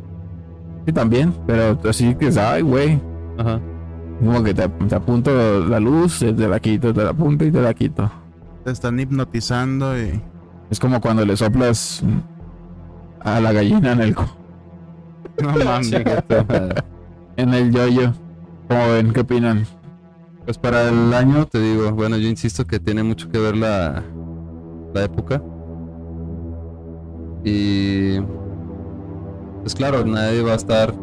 Sí, 0.87 0.93
también, 0.93 1.33
pero 1.47 1.79
así 1.89 2.15
que, 2.15 2.31
ay, 2.41 2.63
güey. 2.63 3.01
Ajá. 3.39 3.59
Como 4.19 4.43
que 4.43 4.53
te, 4.55 4.69
te 4.69 4.95
apunto 4.95 5.31
la 5.67 5.81
luz, 5.81 6.19
te 6.21 6.33
la 6.33 6.59
quito, 6.61 6.93
te 6.93 7.03
la 7.05 7.11
apunto 7.11 7.45
y 7.45 7.51
te 7.51 7.61
la 7.61 7.73
quito. 7.75 8.11
Te 8.65 8.71
están 8.71 8.99
hipnotizando 9.01 9.99
y. 9.99 10.21
Es 10.71 10.79
como 10.79 11.01
cuando 11.01 11.25
le 11.25 11.37
soplas 11.37 12.03
a 13.21 13.41
la 13.41 13.53
gallina 13.53 13.93
en 13.93 14.01
el 14.01 14.15
co- 14.15 14.25
No 15.43 15.65
mames. 15.65 15.93
en 17.37 17.55
el 17.55 17.73
yoyo. 17.73 18.13
¿Cómo 18.69 18.89
ven? 18.93 19.13
¿Qué 19.13 19.21
opinan? 19.21 19.67
Pues 20.45 20.59
para 20.59 20.89
el 20.89 21.13
año 21.15 21.47
te 21.47 21.61
digo, 21.61 21.91
bueno, 21.93 22.17
yo 22.17 22.29
insisto 22.29 22.67
que 22.67 22.79
tiene 22.81 23.03
mucho 23.03 23.29
que 23.31 23.39
ver 23.39 23.57
la, 23.57 24.03
la 24.95 25.05
época. 25.05 25.43
Y 27.45 28.19
pues 29.63 29.75
claro, 29.75 30.05
nadie 30.05 30.43
va 30.43 30.53
a 30.53 30.57
estar 30.57 30.95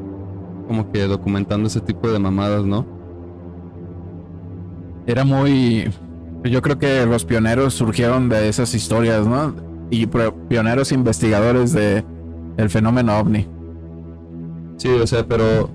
como 0.67 0.91
que 0.91 1.07
documentando 1.07 1.67
ese 1.67 1.79
tipo 1.81 2.09
de 2.09 2.19
mamadas, 2.19 2.65
¿no? 2.65 2.85
Era 5.05 5.23
muy. 5.23 5.89
Yo 6.43 6.61
creo 6.61 6.77
que 6.77 7.05
los 7.05 7.25
pioneros 7.25 7.73
surgieron 7.73 8.29
de 8.29 8.49
esas 8.49 8.73
historias, 8.73 9.25
¿no? 9.25 9.55
Y 9.89 10.05
pro- 10.05 10.35
pioneros 10.47 10.91
investigadores 10.91 11.73
de 11.73 12.03
el 12.57 12.69
fenómeno 12.69 13.17
ovni. 13.17 13.47
Sí, 14.77 14.89
o 14.89 15.05
sea, 15.07 15.25
pero 15.25 15.69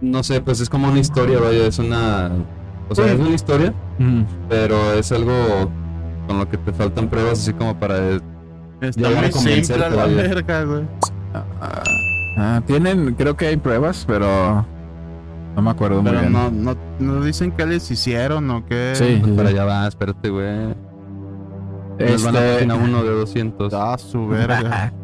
no 0.00 0.22
sé, 0.22 0.40
pues 0.40 0.60
es 0.60 0.68
como 0.68 0.88
una 0.88 0.98
historia, 1.00 1.38
vaya, 1.40 1.66
es 1.66 1.78
una 1.78 2.30
o 2.88 2.94
sea, 2.94 3.06
Sí. 3.06 3.10
es 3.14 3.20
una 3.20 3.30
historia, 3.34 3.72
Mm. 3.98 4.22
pero 4.48 4.92
es 4.94 5.10
algo 5.12 5.32
con 6.26 6.38
lo 6.38 6.48
que 6.48 6.58
te 6.58 6.72
faltan 6.72 7.08
pruebas 7.08 7.38
así 7.40 7.52
como 7.52 7.78
para 7.78 7.96
Está 8.80 9.08
muy 9.10 9.32
simple 9.32 9.84
a 9.84 9.88
la 9.90 10.06
verga, 10.06 10.64
güey. 10.64 10.82
Ah, 11.32 11.82
ah, 12.36 12.62
tienen, 12.66 13.14
creo 13.14 13.36
que 13.36 13.46
hay 13.46 13.56
pruebas, 13.56 14.04
pero 14.06 14.66
No 15.56 15.62
me 15.62 15.70
acuerdo 15.70 16.02
muy 16.02 16.10
Pero 16.10 16.20
bien. 16.22 16.32
no, 16.32 16.50
no, 16.50 16.76
no 16.98 17.20
dicen 17.24 17.52
qué 17.52 17.64
les 17.64 17.88
hicieron 17.88 18.50
o 18.50 18.66
qué. 18.66 18.90
Sí. 18.96 19.18
Pues 19.22 19.32
para 19.34 19.50
allá 19.50 19.64
va, 19.64 19.86
espérate, 19.86 20.28
güey. 20.28 20.74
Nos 22.00 22.24
van 22.24 22.34
a 22.36 22.44
Este- 22.58 22.72
1 22.74 23.02
de 23.04 23.10
200. 23.10 23.72
Ah, 23.72 23.96
su 23.96 24.26
verga. 24.26 24.92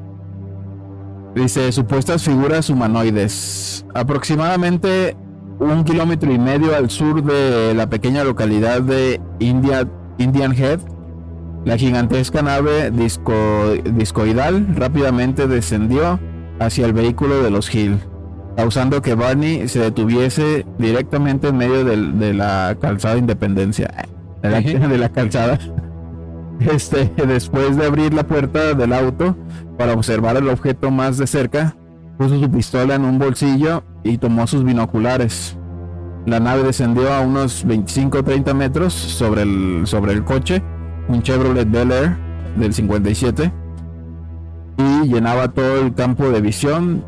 Dice 1.35 1.71
supuestas 1.73 2.25
figuras 2.25 2.71
humanoides. 2.71 3.85
Aproximadamente 3.95 5.16
un 5.61 5.85
kilómetro 5.85 6.33
y 6.33 6.38
medio 6.38 6.75
al 6.75 6.90
sur 6.90 7.23
de 7.23 7.75
la 7.75 7.88
pequeña 7.88 8.25
localidad 8.25 8.81
de 8.83 9.21
India, 9.38 9.87
Indian 10.19 10.53
Head, 10.55 10.81
la 11.64 11.77
gigantesca 11.77 12.43
nave 12.43 12.90
disco- 12.90 13.75
discoidal 13.95 14.66
rápidamente 14.77 15.47
descendió 15.47 16.19
hacia 16.59 16.87
el 16.87 16.95
vehículo 16.95 17.43
de 17.43 17.51
los 17.51 17.73
Hill, 17.75 17.99
causando 18.57 19.03
que 19.03 19.14
Barney 19.14 19.69
se 19.69 19.81
detuviese 19.81 20.66
directamente 20.79 21.49
en 21.49 21.57
medio 21.59 21.85
del- 21.85 22.19
de, 22.19 22.33
la 22.35 22.77
calzada 22.81 23.19
Independencia. 23.19 23.93
De 24.43 24.51
la, 24.51 24.61
de 24.88 24.99
la 24.99 25.09
calzada. 25.11 25.59
Este, 26.61 27.11
después 27.27 27.77
de 27.77 27.87
abrir 27.87 28.12
la 28.14 28.25
puerta 28.27 28.75
del 28.75 28.93
auto, 28.93 29.37
para 29.81 29.95
observar 29.95 30.37
el 30.37 30.47
objeto 30.51 30.90
más 30.90 31.16
de 31.16 31.27
cerca, 31.27 31.75
puso 32.19 32.38
su 32.38 32.51
pistola 32.51 32.97
en 32.97 33.05
un 33.07 33.19
bolsillo 33.19 33.83
y 34.05 34.19
tomó 34.19 34.47
sus 34.47 34.62
binoculares. 34.62 35.57
La 36.27 36.38
nave 36.38 36.64
descendió 36.64 37.11
a 37.14 37.21
unos 37.21 37.66
25-30 37.66 38.53
metros 38.53 38.93
sobre 38.93 39.40
el, 39.40 39.87
sobre 39.87 40.12
el 40.12 40.23
coche, 40.23 40.62
un 41.09 41.23
Chevrolet 41.23 41.71
Bel 41.71 41.93
Air 41.93 42.14
del 42.57 42.75
57, 42.75 43.51
y 44.77 45.09
llenaba 45.09 45.49
todo 45.49 45.81
el 45.81 45.95
campo 45.95 46.29
de 46.29 46.43
visión 46.43 47.03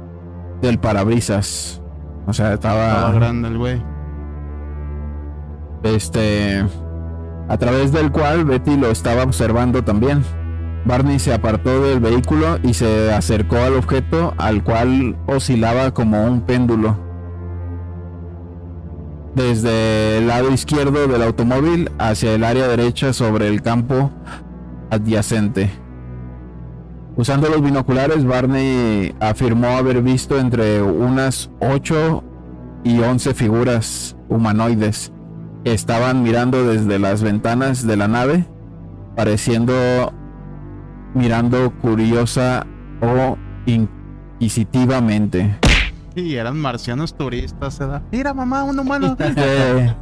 del 0.62 0.78
parabrisas. 0.78 1.82
O 2.26 2.32
sea, 2.32 2.54
Estaba 2.54 2.86
estaba 2.86 3.12
grande 3.12 3.48
el 3.48 3.58
güey. 3.58 3.82
este 5.82 6.64
a 7.50 7.56
través 7.58 7.92
del 7.92 8.10
cual 8.10 8.46
Betty 8.46 8.78
lo 8.78 8.90
estaba 8.90 9.24
observando 9.24 9.84
también. 9.84 10.22
Barney 10.84 11.18
se 11.18 11.32
apartó 11.32 11.82
del 11.82 12.00
vehículo 12.00 12.58
y 12.62 12.74
se 12.74 13.12
acercó 13.12 13.56
al 13.56 13.74
objeto 13.74 14.34
al 14.36 14.64
cual 14.64 15.16
oscilaba 15.26 15.94
como 15.94 16.24
un 16.24 16.40
péndulo. 16.40 16.96
Desde 19.34 20.18
el 20.18 20.26
lado 20.26 20.50
izquierdo 20.52 21.06
del 21.06 21.22
automóvil 21.22 21.90
hacia 21.98 22.34
el 22.34 22.44
área 22.44 22.68
derecha 22.68 23.12
sobre 23.12 23.48
el 23.48 23.62
campo 23.62 24.10
adyacente. 24.90 25.70
Usando 27.16 27.48
los 27.48 27.62
binoculares, 27.62 28.24
Barney 28.26 29.14
afirmó 29.20 29.68
haber 29.68 30.02
visto 30.02 30.38
entre 30.38 30.82
unas 30.82 31.50
8 31.60 32.24
y 32.84 32.98
11 33.00 33.34
figuras 33.34 34.16
humanoides 34.28 35.12
que 35.64 35.72
estaban 35.72 36.22
mirando 36.22 36.64
desde 36.66 36.98
las 36.98 37.22
ventanas 37.22 37.86
de 37.86 37.96
la 37.96 38.08
nave, 38.08 38.46
pareciendo 39.14 40.12
mirando 41.14 41.70
curiosa 41.80 42.66
o 43.00 43.36
inquisitivamente. 43.66 45.56
Y 46.14 46.34
eran 46.34 46.58
marcianos 46.58 47.16
turistas, 47.16 47.78
¿verdad? 47.78 48.02
Mira, 48.12 48.34
mamá, 48.34 48.64
un 48.64 48.78
humano. 48.78 49.16
Eh, 49.36 49.94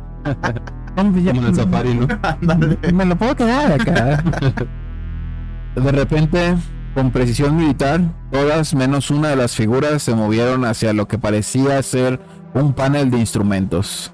Como 0.96 1.16
en 1.16 1.44
el 1.46 1.54
safari, 1.54 1.94
¿no? 1.94 2.06
Ándale. 2.22 2.76
me 2.92 3.04
lo 3.04 3.16
puedo 3.16 3.36
quedar 3.36 3.72
acá. 3.72 4.22
De 5.76 5.92
repente, 5.92 6.56
con 6.94 7.10
precisión 7.12 7.56
militar, 7.56 8.00
todas 8.32 8.74
menos 8.74 9.10
una 9.10 9.28
de 9.28 9.36
las 9.36 9.54
figuras 9.54 10.02
se 10.02 10.14
movieron 10.14 10.64
hacia 10.64 10.92
lo 10.92 11.06
que 11.06 11.16
parecía 11.16 11.80
ser 11.82 12.20
un 12.54 12.72
panel 12.74 13.10
de 13.10 13.18
instrumentos. 13.18 14.12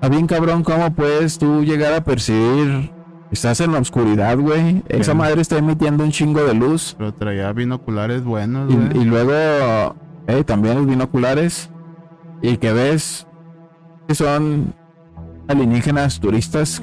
Ah, 0.00 0.08
bien 0.08 0.26
cabrón, 0.26 0.64
¿cómo 0.64 0.92
puedes 0.92 1.38
tú 1.38 1.62
llegar 1.64 1.94
a 1.94 2.02
percibir? 2.02 2.90
Estás 3.32 3.60
en 3.60 3.72
la 3.72 3.78
oscuridad, 3.78 4.36
güey. 4.38 4.82
Esa 4.88 5.12
Bien. 5.12 5.16
madre 5.18 5.40
está 5.40 5.56
emitiendo 5.58 6.04
un 6.04 6.10
chingo 6.10 6.44
de 6.44 6.54
luz. 6.54 6.94
Pero 6.98 7.14
traía 7.14 7.52
binoculares 7.52 8.22
buenos, 8.22 8.70
Y, 8.70 8.76
güey. 8.76 8.98
y 9.00 9.04
luego, 9.04 9.94
eh, 10.26 10.44
también 10.44 10.76
los 10.76 10.86
binoculares. 10.86 11.70
Y 12.42 12.58
que 12.58 12.72
ves 12.72 13.26
que 14.06 14.14
son 14.14 14.74
alienígenas 15.48 16.20
turistas. 16.20 16.82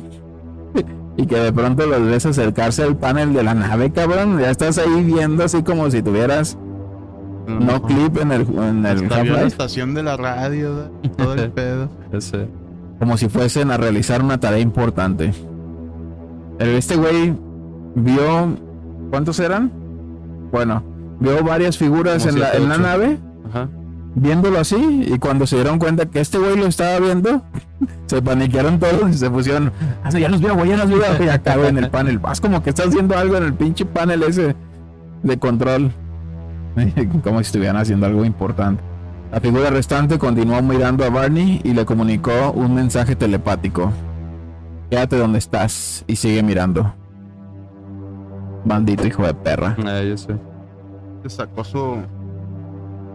Y 1.18 1.26
que 1.26 1.36
de 1.36 1.52
pronto 1.52 1.86
los 1.86 2.02
ves 2.06 2.26
acercarse 2.26 2.82
al 2.82 2.96
panel 2.96 3.34
de 3.34 3.44
la 3.44 3.54
nave, 3.54 3.92
cabrón. 3.92 4.40
Ya 4.40 4.52
estás 4.52 4.78
ahí 4.78 5.04
viendo 5.04 5.44
así 5.44 5.64
como 5.64 5.92
si 5.92 6.02
tuvieras 6.02 6.58
no 7.46 7.82
clip 7.82 8.18
en 8.22 8.32
el, 8.32 8.42
en 8.58 8.86
el 8.86 9.04
Hasta 9.04 9.24
vio 9.24 9.34
la 9.34 9.42
estación 9.44 9.94
de 9.94 10.04
la 10.04 10.16
radio, 10.16 10.76
¿verdad? 10.76 10.92
todo 11.18 11.34
el 11.34 11.52
pedo. 11.52 11.90
Ese. 12.14 12.48
Como 13.00 13.18
si 13.18 13.28
fuesen 13.28 13.70
a 13.70 13.76
realizar 13.76 14.22
una 14.24 14.40
tarea 14.40 14.60
importante. 14.60 15.34
El- 16.60 16.70
Este 16.70 16.96
güey 16.96 17.34
vio. 17.96 18.58
¿Cuántos 19.10 19.40
eran? 19.40 19.72
Bueno, 20.52 20.84
vio 21.20 21.44
varias 21.44 21.78
figuras 21.78 22.26
en 22.26 22.40
la, 22.40 22.52
en 22.54 22.70
la 22.70 22.78
nave. 22.78 23.18
Ajá. 23.50 23.68
viéndolo 24.16 24.60
así 24.60 25.06
y 25.08 25.18
cuando 25.20 25.46
se 25.48 25.56
dieron 25.56 25.80
cuenta 25.80 26.06
que 26.08 26.20
este 26.20 26.38
güey 26.40 26.58
lo 26.58 26.66
estaba 26.68 27.00
viendo, 27.00 27.42
se 28.08 28.22
paniquearon 28.22 28.78
todos 28.80 29.10
y 29.10 29.14
se 29.14 29.30
pusieron, 29.30 29.72
"Ah, 30.04 30.10
ya 30.12 30.28
nos 30.30 30.42
vio, 30.42 30.56
güey, 30.56 30.70
ya 30.70 30.78
nos 30.78 30.88
vio, 30.88 30.98
y 31.24 31.30
acá 31.30 31.56
en 31.68 31.78
el 31.78 31.90
panel, 31.90 32.20
vas 32.20 32.42
como 32.42 32.62
que 32.62 32.70
estás 32.72 32.88
haciendo 32.88 33.18
algo 33.18 33.38
en 33.38 33.44
el 33.44 33.54
pinche 33.54 33.86
panel 33.86 34.24
ese 34.24 34.56
de 35.24 35.38
control, 35.40 35.92
como 37.24 37.40
si 37.40 37.46
estuvieran 37.46 37.78
haciendo 37.78 38.06
algo 38.08 38.26
importante. 38.26 38.82
La 39.32 39.40
figura 39.40 39.70
restante 39.70 40.18
continuó 40.18 40.62
mirando 40.62 41.06
a 41.06 41.10
Barney 41.10 41.62
y 41.64 41.74
le 41.74 41.86
comunicó 41.86 42.52
un 42.52 42.74
mensaje 42.76 43.16
telepático. 43.16 43.92
Quédate 44.90 45.18
donde 45.18 45.38
estás 45.38 46.04
y 46.08 46.16
sigue 46.16 46.42
mirando. 46.42 46.94
Bandito 48.66 49.06
hijo 49.08 49.24
de 49.24 49.34
perra. 49.34 49.76
Ah, 49.86 50.02
yo 50.02 50.18
sé. 50.18 50.36
Se 51.24 51.30
sacó 51.30 51.64
su. 51.64 51.98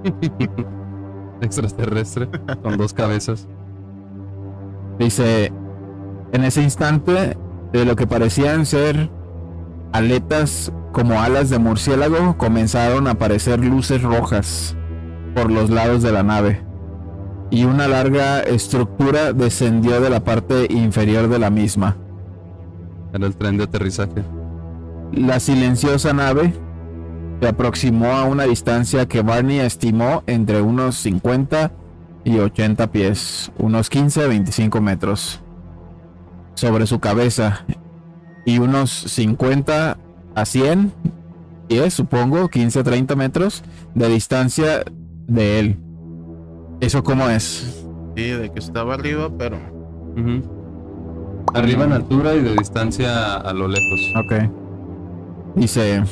Extraterrestre. 1.40 2.28
con 2.62 2.76
dos 2.76 2.94
cabezas. 2.94 3.48
Dice, 4.98 5.52
en 6.32 6.44
ese 6.44 6.62
instante, 6.62 7.37
de 7.72 7.84
lo 7.84 7.96
que 7.96 8.06
parecían 8.06 8.66
ser 8.66 9.10
aletas 9.92 10.72
como 10.92 11.20
alas 11.20 11.50
de 11.50 11.58
murciélago, 11.58 12.38
comenzaron 12.38 13.08
a 13.08 13.12
aparecer 13.12 13.58
luces 13.64 14.02
rojas 14.02 14.76
por 15.34 15.50
los 15.50 15.70
lados 15.70 16.02
de 16.02 16.12
la 16.12 16.22
nave. 16.22 16.64
Y 17.50 17.64
una 17.64 17.87
larga 17.88 18.40
estructura 18.40 19.33
descendió 19.33 20.00
de 20.00 20.11
la 20.11 20.24
parte 20.24 20.66
inferior 20.70 21.28
de 21.28 21.38
la 21.38 21.50
misma. 21.50 21.96
Era 23.12 23.26
el 23.26 23.37
tren 23.37 23.57
de 23.57 23.64
aterrizaje. 23.64 24.24
La 25.12 25.38
silenciosa 25.38 26.12
nave 26.12 26.52
se 27.40 27.48
aproximó 27.48 28.12
a 28.12 28.24
una 28.24 28.44
distancia 28.44 29.07
que 29.07 29.22
Barney 29.22 29.61
estimó 29.61 30.24
entre 30.26 30.62
unos 30.62 30.96
50 30.96 31.70
y 32.24 32.38
80 32.38 32.90
pies, 32.90 33.52
unos 33.59 33.90
15 33.90 34.24
a 34.24 34.26
25 34.26 34.80
metros, 34.80 35.40
sobre 36.54 36.87
su 36.87 36.98
cabeza 37.00 37.64
y 38.44 38.59
unos 38.59 38.90
50 38.90 39.98
a 40.35 40.44
100 40.44 40.92
pies, 41.68 41.94
supongo, 41.94 42.48
15 42.48 42.80
a 42.80 42.83
30 42.83 43.16
metros 43.16 43.62
de 43.94 44.09
distancia 44.09 44.85
de 45.26 45.59
él. 45.59 45.78
¿Eso 46.80 47.02
cómo 47.02 47.28
es? 47.28 47.84
Sí, 48.16 48.28
de 48.30 48.50
que 48.50 48.58
estaba 48.58 48.94
arriba, 48.94 49.30
pero. 49.37 49.56
Arriba 51.54 51.84
en 51.84 51.92
altura 51.92 52.34
y 52.34 52.40
de 52.40 52.54
distancia 52.56 53.34
a 53.37 53.52
lo 53.52 53.68
lejos. 53.68 54.12
Ok. 54.24 54.50
Dice, 55.56 56.02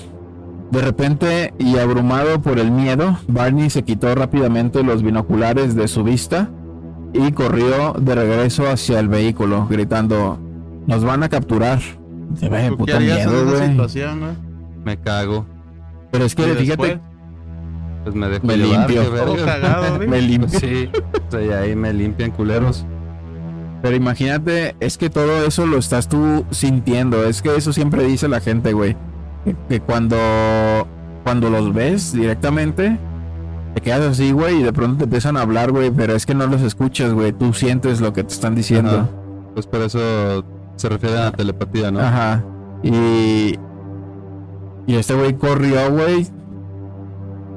de 0.71 0.81
repente 0.81 1.53
y 1.59 1.79
abrumado 1.79 2.41
por 2.41 2.59
el 2.59 2.71
miedo, 2.71 3.19
Barney 3.29 3.71
se 3.71 3.83
quitó 3.83 4.15
rápidamente 4.15 4.83
los 4.83 5.03
binoculares 5.03 5.75
de 5.75 5.89
su 5.89 6.05
vista 6.05 6.49
y 7.13 7.33
corrió 7.33 7.93
de 7.93 8.15
regreso 8.15 8.69
hacia 8.69 8.99
el 8.99 9.09
vehículo, 9.09 9.67
gritando, 9.69 10.39
nos 10.87 11.05
van 11.05 11.23
a 11.23 11.29
capturar. 11.29 11.81
Se 12.37 12.49
ve 12.49 12.69
¿Tú 12.69 12.71
qué 12.71 12.93
puto 12.93 13.01
miedo, 13.01 13.47
güey. 13.47 13.77
Me 14.85 14.97
cago. 14.97 15.45
Pero 16.11 16.25
es 16.25 16.35
que 16.35 16.43
¿Y 16.43 16.55
fíjate, 16.55 16.87
después? 16.87 17.12
Pues 18.05 18.15
me 18.15 18.29
dejo 18.29 18.47
Me 18.47 18.57
llevar, 18.57 18.91
limpio. 18.91 19.45
cagado, 19.45 19.97
güey. 19.97 20.09
me 20.09 20.21
limpio. 20.21 20.59
Sí. 20.59 20.91
O 21.29 21.31
sea, 21.31 21.43
y 21.43 21.51
ahí 21.51 21.77
me 21.77 21.93
limpian 21.93 22.31
culeros. 22.33 22.85
Pero 23.83 23.97
imagínate, 23.97 24.77
es 24.81 24.97
que 24.99 25.11
todo 25.11 25.45
eso 25.45 25.67
lo 25.67 25.77
estás 25.79 26.09
tú 26.09 26.45
sintiendo. 26.51 27.25
Es 27.25 27.43
que 27.43 27.55
eso 27.57 27.73
siempre 27.73 28.05
dice 28.05 28.29
la 28.29 28.41
gente, 28.41 28.73
güey. 28.73 28.97
Que, 29.45 29.57
que 29.69 29.81
cuando, 29.81 30.17
cuando 31.25 31.51
los 31.51 31.73
ves 31.75 32.13
directamente, 32.13 32.97
te 33.75 33.81
quedas 33.81 34.03
así, 34.03 34.31
güey, 34.33 34.61
y 34.61 34.63
de 34.63 34.73
pronto 34.73 34.99
te 34.99 35.05
empiezan 35.05 35.37
a 35.37 35.43
hablar, 35.43 35.73
güey. 35.73 35.91
Pero 35.91 36.15
es 36.15 36.27
que 36.27 36.35
no 36.35 36.47
los 36.47 36.61
escuchas, 36.63 37.13
güey. 37.13 37.33
Tú 37.33 37.53
sientes 37.53 38.01
lo 38.01 38.13
que 38.13 38.23
te 38.25 38.33
están 38.33 38.55
diciendo. 38.55 38.91
Ajá. 38.91 39.09
Pues 39.55 39.67
por 39.67 39.81
eso 39.81 40.45
se 40.77 40.89
refiere 40.89 41.19
a 41.19 41.25
la 41.25 41.33
telepatía, 41.33 41.91
¿no? 41.91 42.01
Ajá. 42.01 42.45
Y. 42.83 43.59
Y 44.87 44.95
este 44.97 45.15
güey 45.15 45.35
corrió, 45.37 45.91
güey. 45.91 46.27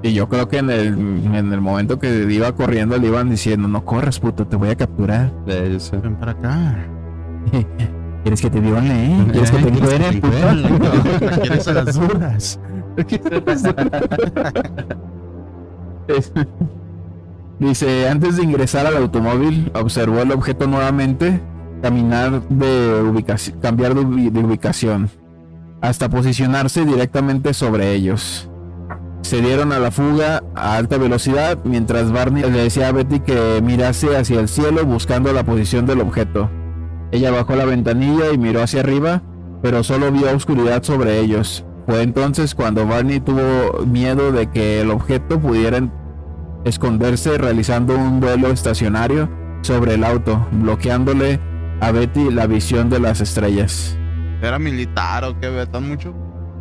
Y 0.05 0.13
yo 0.13 0.29
creo 0.29 0.47
que 0.47 0.59
en 0.59 0.69
el, 0.69 0.87
en 1.33 1.51
el 1.51 1.61
momento 1.61 1.97
que 1.97 2.31
iba 2.31 2.53
corriendo 2.53 2.95
le 2.95 3.07
iban 3.07 3.27
diciendo, 3.27 3.67
no 3.67 3.83
corras, 3.83 4.19
puto, 4.19 4.45
te 4.45 4.55
voy 4.55 4.69
a 4.69 4.75
capturar. 4.75 5.33
Sí. 5.79 5.97
Ven 5.97 6.15
para 6.17 6.33
acá. 6.33 6.77
¿Quieres 8.21 8.39
que 8.39 8.51
te 8.51 8.59
viole? 8.59 8.93
eh? 8.93 9.25
¿Quieres 9.31 9.49
que 9.49 9.63
te 9.63 9.69
encuere, 9.69 10.21
puto? 10.21 10.37
¿La 11.25 11.37
quieres 11.41 11.67
a 11.67 11.73
las 11.73 11.95
duras? 11.95 12.59
Dice, 17.57 18.07
antes 18.07 18.37
de 18.37 18.43
ingresar 18.43 18.85
al 18.85 18.97
automóvil, 18.97 19.71
observó 19.73 20.21
el 20.21 20.31
objeto 20.31 20.67
nuevamente, 20.67 21.41
caminar 21.81 22.47
de 22.47 23.01
ubicación, 23.01 23.59
cambiar 23.59 23.95
de 23.95 24.39
ubicación, 24.39 25.09
hasta 25.81 26.09
posicionarse 26.09 26.85
directamente 26.85 27.55
sobre 27.55 27.95
ellos. 27.95 28.51
Se 29.25 29.41
dieron 29.41 29.71
a 29.71 29.79
la 29.79 29.89
fuga 29.89 30.43
a 30.53 30.75
alta 30.77 30.99
velocidad, 30.99 31.57
mientras 31.63 32.11
Barney 32.11 32.43
le 32.43 32.61
decía 32.61 32.89
a 32.89 32.91
Betty 32.91 33.21
que 33.21 33.59
mirase 33.63 34.15
hacia 34.15 34.39
el 34.39 34.47
cielo 34.47 34.85
buscando 34.85 35.33
la 35.33 35.43
posición 35.43 35.87
del 35.87 36.01
objeto. 36.01 36.47
Ella 37.11 37.31
bajó 37.31 37.55
la 37.55 37.65
ventanilla 37.65 38.31
y 38.31 38.37
miró 38.37 38.61
hacia 38.61 38.81
arriba, 38.81 39.23
pero 39.63 39.83
solo 39.83 40.11
vio 40.11 40.31
oscuridad 40.31 40.83
sobre 40.83 41.19
ellos. 41.19 41.65
Fue 41.87 42.03
entonces 42.03 42.53
cuando 42.53 42.85
Barney 42.85 43.19
tuvo 43.19 43.83
miedo 43.87 44.31
de 44.31 44.51
que 44.51 44.81
el 44.81 44.91
objeto 44.91 45.39
pudiera 45.39 45.79
esconderse 46.63 47.35
realizando 47.39 47.95
un 47.95 48.19
duelo 48.19 48.49
estacionario 48.49 49.27
sobre 49.63 49.95
el 49.95 50.03
auto, 50.03 50.45
bloqueándole 50.51 51.39
a 51.81 51.91
Betty 51.91 52.29
la 52.29 52.45
visión 52.45 52.91
de 52.91 52.99
las 52.99 53.21
estrellas. 53.21 53.97
¿Era 54.43 54.59
militar 54.59 55.23
o 55.23 55.39
qué? 55.39 55.49
¿Ve 55.49 55.65
tan 55.65 55.89
mucho? 55.89 56.13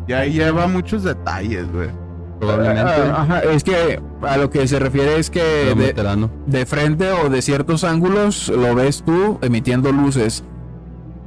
Y 0.07 0.13
ahí 0.13 0.33
lleva 0.33 0.65
muchos 0.65 1.03
detalles, 1.03 1.71
güey. 1.71 2.04
Probablemente. 2.45 2.91
Ah, 2.91 3.21
ajá, 3.21 3.39
es 3.39 3.63
que 3.63 4.01
a 4.21 4.37
lo 4.37 4.49
que 4.49 4.67
se 4.67 4.79
refiere 4.79 5.17
es 5.17 5.29
que 5.29 5.75
de, 6.45 6.65
frente 6.65 7.11
o 7.11 7.29
de 7.29 7.41
ciertos 7.41 7.83
ángulos 7.83 8.49
lo 8.49 8.75
ves 8.75 9.03
tú 9.05 9.39
emitiendo 9.41 9.91
luces, 9.91 10.43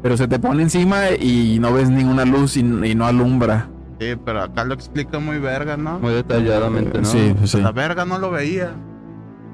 pero 0.02 0.16
se 0.16 0.28
te 0.28 0.38
pone 0.38 0.62
encima 0.62 1.10
y 1.10 1.58
no 1.60 1.72
ves 1.72 1.90
ninguna 1.90 2.24
luz 2.24 2.56
y, 2.56 2.60
y 2.60 2.94
no 2.94 3.06
alumbra. 3.06 3.68
Sí, 4.00 4.14
pero 4.24 4.42
acá 4.42 4.64
lo 4.64 4.74
explica 4.74 5.18
muy 5.18 5.38
verga, 5.38 5.76
¿no? 5.76 5.98
Muy 5.98 6.14
detalladamente, 6.14 7.00
¿no? 7.00 7.04
Sí, 7.04 7.34
sí. 7.44 7.60
La 7.60 7.72
verga 7.72 8.04
no 8.04 8.18
lo 8.18 8.30
veía. 8.30 8.72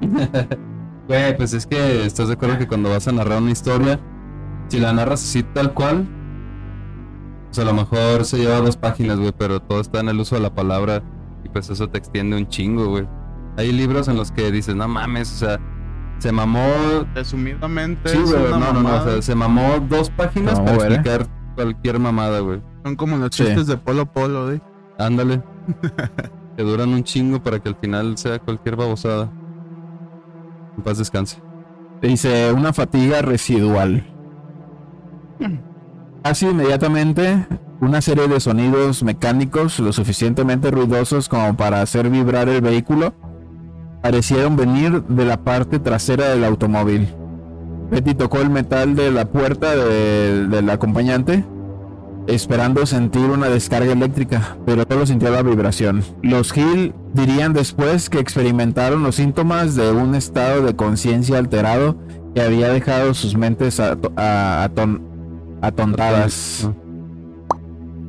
Güey, 1.07 1.37
pues 1.37 1.53
es 1.53 1.67
que 1.67 2.05
estás 2.05 2.29
de 2.29 2.33
acuerdo 2.33 2.57
que 2.57 2.67
cuando 2.67 2.89
vas 2.89 3.07
a 3.07 3.11
narrar 3.11 3.39
una 3.39 3.51
historia, 3.51 3.99
si 4.69 4.79
la 4.79 4.91
narras 4.91 5.23
así 5.23 5.43
tal 5.43 5.73
cual, 5.73 6.07
pues 7.45 7.59
a 7.59 7.63
lo 7.63 7.73
mejor 7.73 8.25
se 8.25 8.37
lleva 8.37 8.59
dos 8.59 8.75
páginas, 8.75 9.19
güey, 9.19 9.31
pero 9.37 9.61
todo 9.61 9.81
está 9.81 9.99
en 9.99 10.09
el 10.09 10.19
uso 10.19 10.35
de 10.35 10.41
la 10.41 10.55
palabra 10.55 11.03
y 11.45 11.49
pues 11.49 11.69
eso 11.69 11.87
te 11.87 11.97
extiende 11.99 12.35
un 12.35 12.47
chingo, 12.47 12.87
güey. 12.87 13.07
Hay 13.57 13.71
libros 13.71 14.07
en 14.09 14.17
los 14.17 14.31
que 14.31 14.51
dices, 14.51 14.75
no 14.75 14.87
mames, 14.87 15.31
o 15.31 15.45
sea, 15.45 15.59
se 16.17 16.31
mamó. 16.31 16.65
Resumidamente, 17.13 18.09
Sí, 18.09 18.17
güey, 18.17 18.51
no, 18.51 18.73
no, 18.73 18.81
no, 18.81 18.95
o 18.95 19.03
sea, 19.03 19.21
se 19.21 19.35
mamó 19.35 19.79
dos 19.87 20.09
páginas 20.09 20.59
No, 20.59 20.65
para 20.65 20.77
güey. 20.77 20.93
explicar 20.93 21.27
cualquier 21.55 21.99
mamada, 21.99 22.39
güey. 22.41 22.61
son 22.83 22.95
como 22.95 23.17
los 23.17 23.29
Sí. 23.33 23.43
chistes 23.45 23.67
de 23.67 23.77
Polo 23.77 24.05
Polo, 24.11 24.51
¿eh? 24.51 24.61
Ándale. 24.97 25.41
que 26.57 26.63
duran 26.63 26.89
un 26.89 27.03
chingo 27.03 27.41
para 27.41 27.59
que 27.59 27.69
al 27.69 27.75
final 27.75 28.17
sea 28.17 28.39
cualquier 28.39 28.75
babosada. 28.75 29.29
En 30.77 30.83
paz 30.83 30.97
descanse. 30.97 31.41
Dice 32.01 32.51
una 32.51 32.73
fatiga 32.73 33.21
residual. 33.21 34.05
Casi 36.23 36.47
inmediatamente, 36.47 37.45
una 37.81 38.01
serie 38.01 38.27
de 38.27 38.39
sonidos 38.39 39.03
mecánicos 39.03 39.79
lo 39.79 39.91
suficientemente 39.93 40.71
ruidosos 40.71 41.27
como 41.29 41.55
para 41.57 41.81
hacer 41.81 42.09
vibrar 42.09 42.47
el 42.49 42.61
vehículo 42.61 43.13
parecieron 44.01 44.55
venir 44.55 45.03
de 45.03 45.25
la 45.25 45.37
parte 45.43 45.79
trasera 45.79 46.29
del 46.29 46.43
automóvil. 46.43 47.07
Betty 47.91 48.13
tocó 48.15 48.39
el 48.39 48.49
metal 48.49 48.95
de 48.95 49.11
la 49.11 49.25
puerta 49.25 49.75
de- 49.75 50.47
del 50.47 50.69
acompañante, 50.69 51.43
esperando 52.27 52.85
sentir 52.85 53.25
una 53.29 53.47
descarga 53.49 53.91
eléctrica, 53.91 54.57
pero 54.65 54.83
solo 54.89 55.05
sintió 55.05 55.29
la 55.31 55.41
vibración. 55.43 56.03
Los 56.23 56.55
Hill 56.55 56.93
dirían 57.13 57.53
después 57.53 58.09
que 58.09 58.19
experimentaron 58.19 59.03
los 59.03 59.15
síntomas 59.15 59.75
de 59.75 59.91
un 59.91 60.15
estado 60.15 60.63
de 60.63 60.75
conciencia 60.75 61.37
alterado 61.37 61.97
que 62.33 62.41
había 62.41 62.69
dejado 62.69 63.13
sus 63.13 63.35
mentes 63.35 63.79
atontadas 65.61 66.69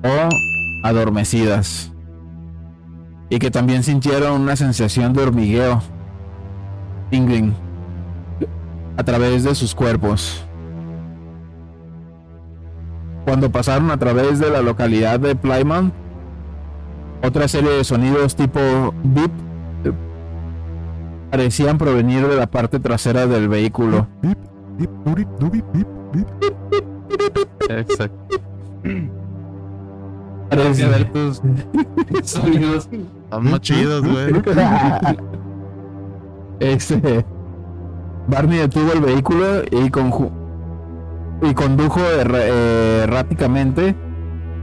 o 0.03 0.29
adormecidas. 0.83 1.93
Y 3.29 3.39
que 3.39 3.51
también 3.51 3.83
sintieron 3.83 4.41
una 4.41 4.57
sensación 4.57 5.13
de 5.13 5.23
hormigueo, 5.23 5.83
tingling, 7.11 7.55
a 8.97 9.03
través 9.03 9.45
de 9.45 9.55
sus 9.55 9.75
cuerpos. 9.75 10.45
Cuando 13.25 13.51
pasaron 13.51 13.91
a 13.91 13.99
través 13.99 14.39
de 14.39 14.51
la 14.51 14.63
localidad 14.63 15.19
de 15.19 15.35
Plymouth, 15.35 15.93
otra 17.23 17.49
serie 17.49 17.71
de 17.71 17.83
sonidos 17.83 18.37
tipo 18.37 18.61
beep 19.03 19.31
eh, 19.85 19.93
parecían 21.31 21.79
provenir 21.79 22.29
de 22.29 22.37
la 22.37 22.47
parte 22.47 22.79
trasera 22.79 23.27
del 23.27 23.49
vehículo. 23.49 24.07
Parece- 30.51 30.85
a 30.85 30.89
ver 30.89 31.13
tus 31.13 31.43
sonidos. 32.25 32.89
Están 32.93 33.45
más 33.51 33.61
chidos, 33.61 34.03
güey. 34.07 34.33
Este 36.61 37.25
Barney 38.29 38.59
detuvo 38.59 38.93
el 38.93 39.01
vehículo 39.01 39.63
y, 39.71 39.91
conju- 39.91 40.31
y 41.43 41.53
condujo 41.55 42.01
eh, 42.01 43.01
erráticamente 43.05 43.95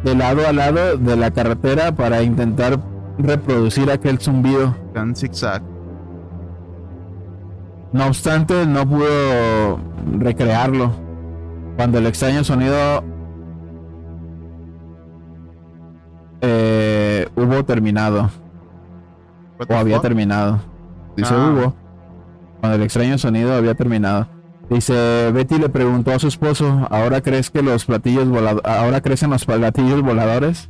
de 0.04 0.16
lado 0.16 0.48
a 0.48 0.52
lado 0.54 0.98
de 0.98 1.16
la 1.16 1.32
carretera 1.32 1.94
para 1.96 2.24
intentar 2.24 2.80
reproducir 3.20 3.92
aquel 3.92 4.20
zumbido. 4.20 4.76
Tan 4.94 5.16
zigzag. 5.16 5.62
No 7.94 8.08
obstante, 8.08 8.66
no 8.66 8.88
pudo 8.90 9.80
recrearlo. 10.18 10.92
Cuando 11.78 12.00
el 12.00 12.08
extraño 12.08 12.44
sonido 12.44 13.04
eh, 16.46 17.28
hubo 17.36 17.64
terminado. 17.64 18.30
O 19.68 19.74
había 19.76 19.96
fuck? 19.96 20.04
terminado. 20.04 20.60
Dice 21.16 21.34
Ah. 21.34 21.50
Hugo. 21.52 21.74
Cuando 22.60 22.76
el 22.78 22.84
extraño 22.84 23.18
sonido 23.18 23.54
había 23.54 23.76
terminado. 23.76 24.28
Dice, 24.70 25.32
Betty 25.34 25.58
le 25.58 25.70
preguntó 25.70 26.12
a 26.12 26.20
su 26.20 26.28
esposo, 26.28 26.88
¿ahora 26.90 27.22
crees 27.22 27.50
que 27.50 27.62
los 27.62 27.86
platillos 27.86 28.28
voladores, 28.30 28.66
ahora 28.66 29.02
crecen 29.02 29.30
los 29.30 29.46
platillos 29.46 30.02
voladores? 30.02 30.70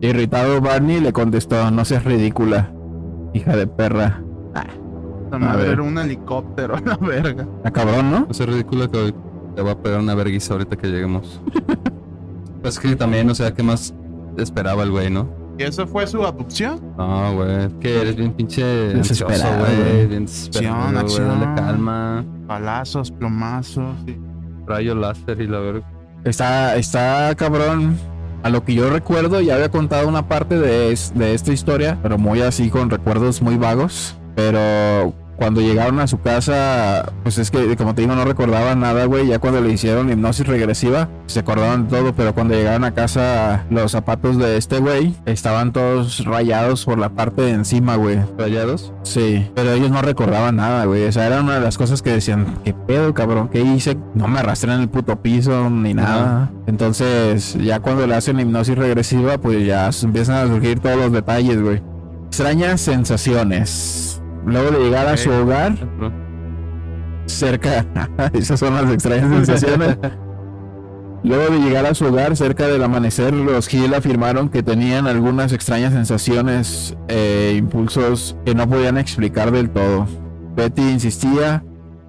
Irritado 0.00 0.60
Barney 0.60 1.00
le 1.00 1.12
contestó, 1.12 1.70
no 1.70 1.84
seas 1.84 2.04
ridícula, 2.04 2.70
hija 3.34 3.56
de 3.56 3.66
perra. 3.66 4.22
Esta 5.24 5.38
madre 5.38 5.62
ver. 5.62 5.72
era 5.72 5.82
un 5.82 5.98
helicóptero, 5.98 6.76
la 6.84 6.96
verga. 6.96 7.46
Está 7.58 7.70
cabrón, 7.72 8.10
¿no? 8.10 8.20
No 8.20 8.26
es 8.30 8.46
ridículo 8.46 8.90
que 8.90 8.98
hoy 8.98 9.14
te 9.56 9.62
va 9.62 9.72
a 9.72 9.78
pegar 9.82 10.00
una 10.00 10.14
verguiza 10.14 10.54
ahorita 10.54 10.76
que 10.76 10.86
lleguemos. 10.86 11.40
pues 12.62 12.78
que 12.78 12.94
también, 12.96 13.28
o 13.28 13.34
sea, 13.34 13.52
¿qué 13.52 13.62
más 13.64 13.92
esperaba 14.42 14.82
el 14.82 14.90
güey, 14.90 15.10
no? 15.10 15.28
¿Y 15.58 15.64
eso 15.64 15.86
fue 15.86 16.06
su 16.06 16.24
abducción? 16.24 16.80
No, 16.96 17.34
güey. 17.34 17.68
Que 17.80 18.00
eres 18.00 18.14
bien 18.16 18.32
pinche 18.32 18.62
ansioso, 18.94 19.26
Desesperado, 19.26 19.64
güey. 19.64 20.06
Bien 20.06 20.26
desesperado, 20.26 20.76
Acción, 20.76 20.92
güey. 20.92 21.04
acción. 21.04 21.40
Dale 21.40 21.54
calma. 21.60 22.24
Balazos, 22.46 23.10
plomazos. 23.10 23.96
sí. 24.06 24.16
Rayo 24.66 24.94
láser 24.94 25.40
y 25.40 25.46
la 25.46 25.58
verga. 25.58 25.90
Está, 26.24 26.76
está 26.76 27.34
cabrón. 27.36 27.96
A 28.44 28.50
lo 28.50 28.62
que 28.64 28.72
yo 28.74 28.88
recuerdo, 28.88 29.40
ya 29.40 29.56
había 29.56 29.68
contado 29.70 30.06
una 30.06 30.28
parte 30.28 30.58
de, 30.60 30.92
es- 30.92 31.12
de 31.14 31.34
esta 31.34 31.52
historia, 31.52 31.98
pero 32.02 32.18
muy 32.18 32.40
así 32.40 32.70
con 32.70 32.88
recuerdos 32.90 33.42
muy 33.42 33.56
vagos. 33.56 34.16
Pero 34.36 35.12
cuando 35.38 35.60
llegaron 35.60 36.00
a 36.00 36.08
su 36.08 36.20
casa, 36.20 37.12
pues 37.22 37.38
es 37.38 37.50
que, 37.50 37.76
como 37.76 37.94
te 37.94 38.02
digo, 38.02 38.14
no 38.14 38.24
recordaba 38.24 38.74
nada, 38.74 39.04
güey. 39.04 39.28
Ya 39.28 39.38
cuando 39.38 39.60
le 39.60 39.72
hicieron 39.72 40.10
hipnosis 40.10 40.46
regresiva, 40.46 41.08
se 41.26 41.40
acordaban 41.40 41.84
de 41.84 41.96
todo. 41.96 42.12
Pero 42.12 42.34
cuando 42.34 42.54
llegaron 42.54 42.82
a 42.82 42.92
casa, 42.92 43.64
los 43.70 43.92
zapatos 43.92 44.36
de 44.36 44.56
este 44.56 44.80
güey 44.80 45.14
estaban 45.26 45.72
todos 45.72 46.24
rayados 46.24 46.84
por 46.84 46.98
la 46.98 47.10
parte 47.10 47.42
de 47.42 47.52
encima, 47.52 47.94
güey. 47.94 48.18
¿Rayados? 48.36 48.92
Sí, 49.04 49.48
pero 49.54 49.72
ellos 49.72 49.90
no 49.90 50.02
recordaban 50.02 50.56
nada, 50.56 50.84
güey. 50.86 51.04
O 51.04 51.12
sea, 51.12 51.26
era 51.26 51.40
una 51.40 51.54
de 51.54 51.60
las 51.60 51.78
cosas 51.78 52.02
que 52.02 52.10
decían, 52.10 52.58
¿qué 52.64 52.74
pedo, 52.74 53.14
cabrón? 53.14 53.48
¿Qué 53.48 53.60
hice? 53.60 53.96
No 54.14 54.26
me 54.26 54.40
arrastré 54.40 54.72
en 54.72 54.80
el 54.80 54.88
puto 54.88 55.22
piso 55.22 55.70
ni 55.70 55.94
nada. 55.94 56.50
Entonces, 56.66 57.54
ya 57.54 57.78
cuando 57.78 58.06
le 58.06 58.16
hacen 58.16 58.40
hipnosis 58.40 58.76
regresiva, 58.76 59.38
pues 59.38 59.64
ya 59.64 59.90
empiezan 60.02 60.36
a 60.36 60.48
surgir 60.48 60.80
todos 60.80 60.96
los 60.96 61.12
detalles, 61.12 61.62
güey. 61.62 61.80
Extrañas 62.26 62.80
sensaciones. 62.80 64.07
Luego 64.48 64.70
de 64.70 64.84
llegar 64.84 65.06
a 65.06 65.16
su 65.16 65.30
hogar, 65.30 65.74
cerca, 67.26 67.84
esas 68.32 68.58
son 68.58 68.74
las 68.74 68.90
extrañas 68.90 69.28
sensaciones. 69.46 69.98
Luego 71.22 71.52
de 71.52 71.58
llegar 71.58 71.84
a 71.84 71.94
su 71.94 72.06
hogar 72.06 72.34
cerca 72.34 72.66
del 72.66 72.82
amanecer, 72.82 73.34
los 73.34 73.72
Hill 73.72 73.92
afirmaron 73.92 74.48
que 74.48 74.62
tenían 74.62 75.06
algunas 75.06 75.52
extrañas 75.52 75.92
sensaciones 75.92 76.96
e 77.08 77.56
impulsos 77.58 78.36
que 78.46 78.54
no 78.54 78.68
podían 78.68 78.96
explicar 78.96 79.50
del 79.50 79.68
todo. 79.68 80.06
Betty 80.56 80.82
insistía 80.82 81.62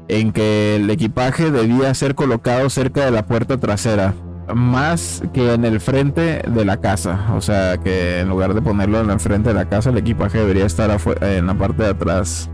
en 0.07 0.31
que 0.31 0.77
el 0.77 0.89
equipaje 0.89 1.51
debía 1.51 1.93
ser 1.93 2.15
colocado 2.15 2.69
cerca 2.69 3.03
de 3.03 3.11
la 3.11 3.25
puerta 3.25 3.57
trasera, 3.57 4.13
más 4.53 5.23
que 5.33 5.53
en 5.53 5.65
el 5.65 5.79
frente 5.79 6.41
de 6.47 6.65
la 6.65 6.77
casa. 6.77 7.27
O 7.35 7.41
sea, 7.41 7.77
que 7.77 8.19
en 8.19 8.29
lugar 8.29 8.53
de 8.53 8.61
ponerlo 8.61 8.99
en 8.99 9.09
el 9.09 9.19
frente 9.19 9.49
de 9.49 9.55
la 9.55 9.65
casa, 9.65 9.89
el 9.89 9.97
equipaje 9.97 10.37
debería 10.37 10.65
estar 10.65 10.89
en 11.21 11.47
la 11.47 11.53
parte 11.53 11.83
de 11.83 11.89
atrás. 11.89 12.49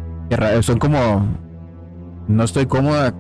Son 0.62 0.80
como... 0.80 1.26
No 2.28 2.43
estoy 2.43 2.66
cómoda 2.66 3.14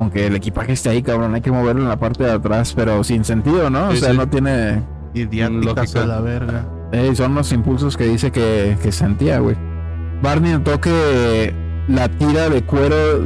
aunque 0.00 0.26
el 0.26 0.36
equipaje 0.36 0.72
esté 0.72 0.90
ahí, 0.90 1.02
cabrón, 1.02 1.34
hay 1.34 1.40
que 1.40 1.50
moverlo 1.50 1.82
en 1.82 1.88
la 1.88 1.98
parte 1.98 2.24
de 2.24 2.30
atrás, 2.32 2.72
pero 2.74 3.02
sin 3.02 3.24
sentido, 3.24 3.68
¿no? 3.70 3.88
o 3.88 3.96
sea, 3.96 4.12
no 4.12 4.28
tiene. 4.28 4.82
Idiática 5.14 6.02
a 6.02 6.06
la 6.06 6.20
verga. 6.20 6.66
son 7.14 7.34
los 7.34 7.52
impulsos 7.52 7.96
que 7.96 8.04
dice 8.04 8.30
que, 8.30 8.76
que 8.82 8.92
sentía, 8.92 9.40
güey. 9.40 9.56
Barney 10.22 10.52
notó 10.52 10.80
que 10.80 11.52
la 11.88 12.08
tira 12.08 12.48
de 12.48 12.62
cuero 12.62 13.20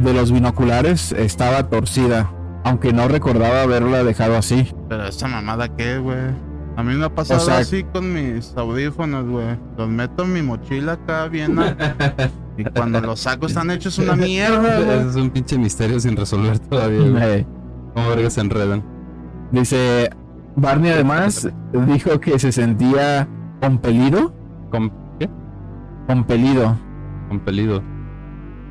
de 0.00 0.14
los 0.14 0.32
binoculares 0.32 1.12
estaba 1.12 1.68
torcida, 1.68 2.30
aunque 2.64 2.92
no 2.92 3.06
recordaba 3.08 3.62
haberla 3.62 4.02
dejado 4.02 4.36
así. 4.36 4.74
Pero 4.88 5.06
esa 5.06 5.28
mamada 5.28 5.68
qué, 5.76 5.98
güey. 5.98 6.54
A 6.76 6.82
mí 6.82 6.94
me 6.94 7.04
ha 7.04 7.14
pasado 7.14 7.52
así 7.52 7.84
con 7.84 8.12
mis 8.12 8.52
audífonos, 8.56 9.26
güey. 9.28 9.56
Los 9.78 9.88
meto 9.88 10.24
en 10.24 10.32
mi 10.32 10.42
mochila 10.42 10.94
acá 10.94 11.28
bien. 11.28 11.56
y 12.58 12.64
cuando 12.64 13.00
los 13.00 13.20
saco 13.20 13.46
están 13.46 13.70
hechos 13.70 13.98
una 13.98 14.16
mierda, 14.16 15.02
Es 15.08 15.14
un 15.14 15.30
pinche 15.30 15.56
misterio 15.56 16.00
sin 16.00 16.16
resolver 16.16 16.58
todavía, 16.58 17.08
güey. 17.08 17.46
¿Cómo 17.94 18.08
verga 18.08 18.28
se 18.30 18.40
enredan? 18.40 18.82
Dice, 19.52 20.10
Barney 20.56 20.90
además 20.90 21.48
dijo 21.86 22.18
que 22.18 22.38
se 22.40 22.50
sentía 22.50 23.28
compelido. 23.60 24.34
¿Con 24.70 24.90
qué? 25.20 25.28
Compelido. 26.08 26.76
Compelido. 27.28 27.82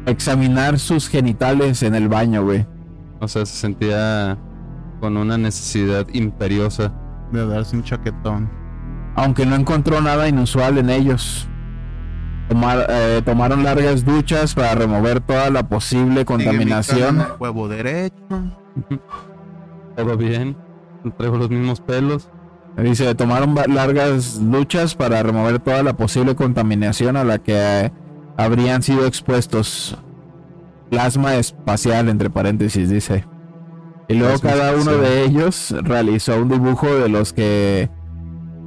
Examinar 0.08 0.78
sus 0.78 1.08
genitales 1.08 1.84
en 1.84 1.96
el 1.96 2.10
baño, 2.10 2.44
güey. 2.44 2.66
O 3.24 3.28
sea, 3.28 3.46
se 3.46 3.56
sentía 3.56 4.38
con 5.00 5.16
una 5.16 5.38
necesidad 5.38 6.06
imperiosa 6.14 6.94
de 7.32 7.48
darse 7.48 7.76
un 7.76 7.84
chaquetón. 7.84 8.50
Aunque 9.16 9.46
no 9.46 9.56
encontró 9.56 10.02
nada 10.02 10.28
inusual 10.28 10.78
en 10.78 10.90
ellos. 10.90 11.48
Eh, 12.50 13.22
tomaron 13.26 13.64
largas 13.64 14.04
duchas 14.04 14.54
para 14.54 14.76
remover 14.76 15.22
toda 15.22 15.50
la 15.50 15.68
posible 15.68 16.26
contaminación. 16.26 17.26
Huevo 17.40 17.70
derecho. 17.70 18.16
Todo 19.96 20.18
bien. 20.18 20.58
Traigo 21.18 21.38
los 21.38 21.50
mismos 21.50 21.80
pelos. 21.80 22.30
Dice, 22.78 23.14
tomaron 23.16 23.56
largas 23.68 24.40
duchas 24.52 24.96
para 24.96 25.22
remover 25.22 25.60
toda 25.60 25.84
la 25.84 25.94
posible 25.94 26.36
contaminación 26.36 27.18
a 27.18 27.24
la 27.24 27.38
que 27.38 27.54
eh, 27.56 27.92
habrían 28.36 28.82
sido 28.82 29.06
expuestos. 29.06 29.96
Plasma 30.90 31.36
espacial, 31.36 32.10
entre 32.10 32.30
paréntesis, 32.30 32.90
dice. 32.90 33.26
Y 34.08 34.16
luego 34.16 34.38
cada 34.40 34.76
uno 34.76 34.92
de 34.98 35.24
ellos 35.24 35.74
realizó 35.82 36.42
un 36.42 36.50
dibujo 36.50 36.88
de 36.88 37.10
los 37.10 37.34
que 37.34 37.90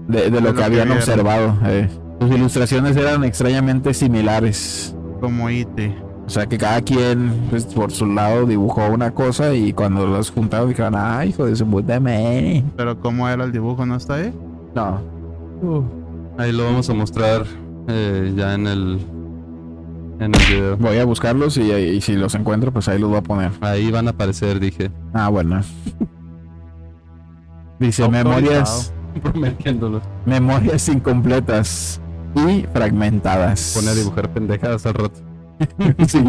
de, 0.08 0.40
lo, 0.40 0.54
que, 0.54 0.64
habían 0.64 0.90
observado. 0.90 1.56
Eh. 1.64 1.88
Sus 2.20 2.30
ilustraciones 2.30 2.96
eran 2.96 3.24
extrañamente 3.24 3.92
similares. 3.92 4.94
Como 5.20 5.50
IT. 5.50 5.78
O 6.26 6.28
sea 6.28 6.46
que 6.46 6.58
cada 6.58 6.80
quien, 6.80 7.32
pues, 7.50 7.64
por 7.66 7.92
su 7.92 8.06
lado 8.06 8.46
dibujó 8.46 8.88
una 8.88 9.12
cosa 9.12 9.54
y 9.54 9.72
cuando 9.72 10.06
los 10.06 10.30
juntaron 10.30 10.68
dijeron, 10.68 10.94
ay, 10.96 11.28
hijo 11.28 11.46
de 11.46 11.54
su 11.54 11.66
puta 11.66 12.00
madre. 12.00 12.64
Pero 12.76 12.98
¿cómo 12.98 13.28
era 13.28 13.44
el 13.44 13.52
dibujo? 13.52 13.86
¿No 13.86 13.96
está 13.96 14.14
ahí? 14.14 14.32
No. 14.74 15.00
Ahí 16.36 16.50
lo 16.52 16.64
vamos 16.64 16.90
a 16.90 16.94
mostrar 16.94 17.44
eh, 17.88 18.32
ya 18.36 18.54
en 18.54 18.66
el 18.66 18.98
en 20.18 20.34
el 20.34 20.40
video. 20.48 20.76
Voy 20.76 20.98
a 20.98 21.04
buscarlos 21.04 21.56
y, 21.56 22.00
si 22.00 22.14
los 22.14 22.34
encuentro, 22.34 22.72
pues 22.72 22.88
ahí 22.88 22.98
los 22.98 23.10
voy 23.10 23.18
a 23.18 23.22
poner. 23.22 23.52
Ahí 23.60 23.90
van 23.90 24.08
a 24.08 24.10
aparecer, 24.10 24.60
dije. 24.60 24.90
Ah, 25.12 25.28
bueno. 25.28 25.60
Dice 27.78 28.08
memorias. 28.08 28.92
Memorias 30.26 30.88
incompletas 30.88 32.00
y 32.34 32.62
fragmentadas. 32.72 33.72
Pone 33.74 33.90
a 33.90 33.94
dibujar 33.94 34.32
pendejadas 34.32 34.86
al 34.86 34.94
rato. 34.94 35.20
sí, 36.06 36.22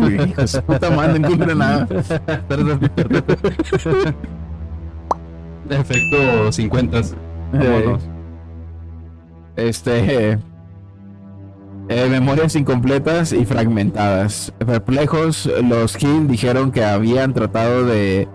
puta 0.66 0.90
madre, 0.90 1.20
no 1.20 1.28
encuentro 1.28 1.56
nada. 1.56 1.88
Efecto 5.70 6.52
50. 6.52 7.02
Eh, 7.54 7.98
este. 9.58 10.32
Eh, 10.32 10.38
memorias 11.88 12.56
incompletas 12.56 13.34
y 13.34 13.46
fragmentadas. 13.46 14.54
Perplejos, 14.66 15.50
los 15.64 16.02
Hill 16.02 16.28
dijeron 16.28 16.72
que 16.72 16.84
habían 16.84 17.34
tratado 17.34 17.86
de 17.86 18.28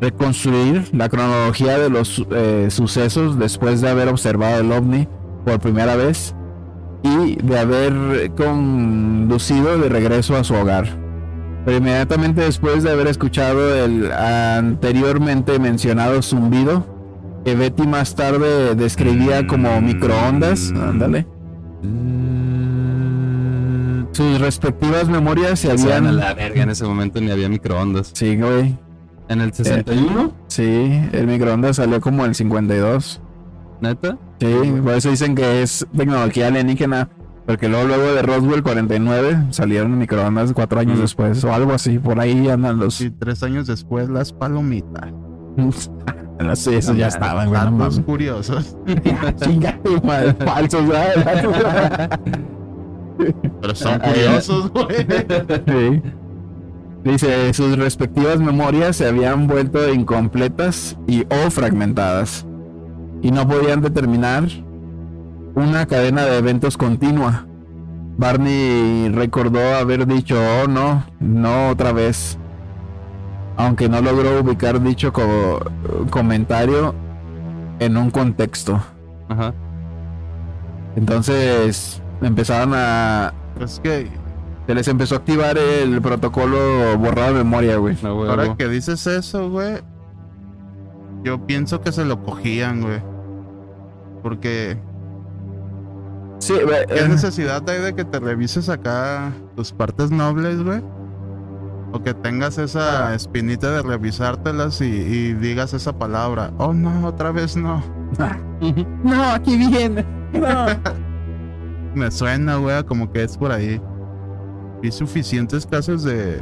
reconstruir 0.00 0.88
la 0.92 1.08
cronología 1.08 1.78
de 1.78 1.88
los 1.88 2.24
eh, 2.30 2.68
sucesos 2.70 3.38
después 3.38 3.80
de 3.80 3.88
haber 3.88 4.08
observado 4.08 4.60
el 4.60 4.70
ovni 4.72 5.08
por 5.44 5.60
primera 5.60 5.96
vez 5.96 6.34
y 7.02 7.36
de 7.36 7.58
haber 7.58 8.30
conducido 8.32 9.78
de 9.78 9.88
regreso 9.88 10.36
a 10.36 10.44
su 10.44 10.54
hogar. 10.54 10.86
Pero 11.64 11.78
inmediatamente 11.78 12.42
después 12.42 12.82
de 12.82 12.90
haber 12.90 13.08
escuchado 13.08 13.74
el 13.74 14.12
anteriormente 14.12 15.58
mencionado 15.58 16.22
zumbido, 16.22 16.86
que 17.44 17.54
Betty 17.54 17.86
más 17.86 18.14
tarde 18.14 18.74
describía 18.74 19.46
como 19.46 19.80
microondas, 19.80 20.72
ándale. 20.72 21.26
Sus 24.12 24.40
respectivas 24.40 25.08
memorias 25.08 25.60
se 25.60 25.70
habían. 25.70 26.06
a 26.06 26.12
la 26.12 26.34
verga 26.34 26.62
en 26.62 26.70
ese 26.70 26.84
momento 26.84 27.20
ni 27.20 27.30
había 27.30 27.48
microondas. 27.48 28.12
Sí, 28.14 28.36
güey. 28.36 28.78
¿En 29.28 29.40
el 29.40 29.52
61? 29.52 30.22
Eh, 30.22 30.30
sí, 30.46 31.08
el 31.12 31.26
microondas 31.26 31.76
salió 31.76 32.00
como 32.00 32.24
en 32.24 32.30
el 32.30 32.34
52. 32.34 33.20
¿Neta? 33.80 34.18
Sí, 34.40 34.46
por 34.82 34.94
eso 34.94 35.10
dicen 35.10 35.34
que 35.34 35.62
es 35.62 35.86
tecnología 35.96 36.48
alienígena. 36.48 37.10
Porque 37.46 37.68
luego, 37.68 37.86
luego 37.86 38.12
de 38.12 38.22
Roswell 38.22 38.62
49 38.62 39.46
salieron 39.50 39.96
microondas 39.98 40.52
cuatro 40.52 40.80
años 40.80 40.98
después 40.98 41.44
o 41.44 41.52
algo 41.52 41.72
así. 41.72 41.98
Por 41.98 42.18
ahí 42.18 42.48
andan 42.48 42.78
los. 42.78 43.00
Y 43.00 43.10
tres 43.10 43.42
años 43.42 43.66
después 43.66 44.08
las 44.08 44.32
palomitas. 44.32 45.12
no 46.38 46.56
sé, 46.56 46.76
eso 46.78 46.94
ya 46.94 47.08
estaban, 47.08 47.48
güey. 47.48 47.60
Datos 47.60 48.00
curiosos. 48.00 48.76
Chinga 49.42 49.78
madre, 50.02 50.34
falsos, 50.34 50.84
Pero 53.60 53.74
son 53.74 53.98
curiosos, 53.98 54.70
güey. 54.70 56.02
Dice, 57.04 57.54
sus 57.54 57.78
respectivas 57.78 58.40
memorias 58.40 58.96
se 58.96 59.06
habían 59.06 59.46
vuelto 59.46 59.92
incompletas 59.92 60.96
y 61.06 61.22
o 61.22 61.50
fragmentadas 61.50 62.44
y 63.22 63.30
no 63.30 63.46
podían 63.46 63.80
determinar 63.80 64.44
una 65.54 65.86
cadena 65.86 66.24
de 66.24 66.38
eventos 66.38 66.76
continua. 66.76 67.46
Barney 68.18 69.08
recordó 69.10 69.74
haber 69.76 70.06
dicho, 70.06 70.36
oh 70.36 70.66
no, 70.66 71.04
no 71.20 71.68
otra 71.68 71.92
vez, 71.92 72.38
aunque 73.56 73.88
no 73.88 74.00
logró 74.00 74.40
ubicar 74.40 74.80
dicho 74.82 75.12
comentario 76.10 76.94
en 77.78 77.96
un 77.96 78.10
contexto. 78.10 78.82
Ajá. 79.28 79.54
Entonces, 80.96 82.02
empezaron 82.22 82.72
a... 82.74 83.32
Es 83.60 83.80
que... 83.80 84.10
Se 84.66 84.74
les 84.74 84.88
empezó 84.88 85.14
a 85.14 85.18
activar 85.18 85.56
el 85.58 86.02
protocolo 86.02 86.98
borrado 86.98 87.34
de 87.34 87.44
memoria, 87.44 87.76
güey. 87.76 87.96
Ahora 88.02 88.56
que 88.56 88.66
dices 88.66 89.06
eso, 89.06 89.48
güey. 89.48 89.80
Yo 91.22 91.46
pienso 91.46 91.80
que 91.82 91.92
se 91.92 92.04
lo 92.04 92.24
cogían, 92.24 92.82
güey. 92.82 93.00
Porque... 94.22 94.76
Sí, 96.40 96.54
¿Qué 96.88 96.98
eh. 96.98 97.08
necesidad 97.08 97.68
hay 97.70 97.80
de 97.80 97.94
que 97.94 98.04
te 98.04 98.18
revises 98.18 98.68
acá 98.68 99.32
tus 99.54 99.72
partes 99.72 100.10
nobles, 100.10 100.62
güey? 100.62 100.82
O 101.96 102.02
que 102.02 102.12
tengas 102.12 102.58
esa 102.58 103.14
espinita 103.14 103.70
de 103.70 103.80
revisártelas 103.80 104.82
y, 104.82 104.84
y 104.84 105.32
digas 105.32 105.72
esa 105.72 105.98
palabra. 105.98 106.52
Oh, 106.58 106.74
no, 106.74 107.06
otra 107.06 107.32
vez 107.32 107.56
no. 107.56 107.82
no, 109.02 109.22
aquí 109.30 109.56
viene. 109.56 110.04
No. 110.34 110.66
Me 111.94 112.10
suena, 112.10 112.56
güey, 112.56 112.84
como 112.84 113.10
que 113.10 113.22
es 113.22 113.38
por 113.38 113.50
ahí. 113.50 113.80
Vi 114.82 114.92
suficientes 114.92 115.64
casos 115.64 116.02
de 116.02 116.38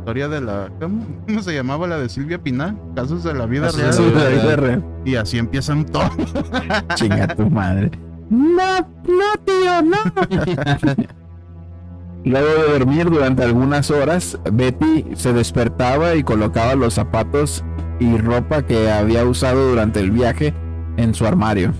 historia 0.00 0.28
de 0.28 0.40
la. 0.40 0.68
¿cómo, 0.80 1.42
se 1.42 1.54
llamaba 1.54 1.86
la 1.86 1.98
de 1.98 2.08
Silvia 2.08 2.42
Pinal? 2.42 2.76
Casos 2.96 3.22
de 3.22 3.32
la 3.32 3.46
vida 3.46 3.70
real. 3.70 4.84
Y 5.04 5.14
así 5.14 5.38
empiezan 5.38 5.86
todos. 5.86 6.10
Chinga 6.96 7.28
tu 7.36 7.48
madre. 7.48 7.92
No, 8.28 8.80
no, 8.80 9.36
tío, 9.44 9.82
no. 9.82 11.10
Luego 12.24 12.48
de 12.48 12.78
dormir 12.78 13.08
durante 13.08 13.42
algunas 13.42 13.90
horas, 13.90 14.38
Betty 14.52 15.06
se 15.14 15.32
despertaba 15.32 16.14
y 16.14 16.22
colocaba 16.22 16.74
los 16.74 16.94
zapatos 16.94 17.64
y 17.98 18.18
ropa 18.18 18.62
que 18.62 18.90
había 18.90 19.24
usado 19.24 19.70
durante 19.70 20.00
el 20.00 20.10
viaje 20.10 20.54
en 20.96 21.14
su 21.14 21.26
armario, 21.26 21.72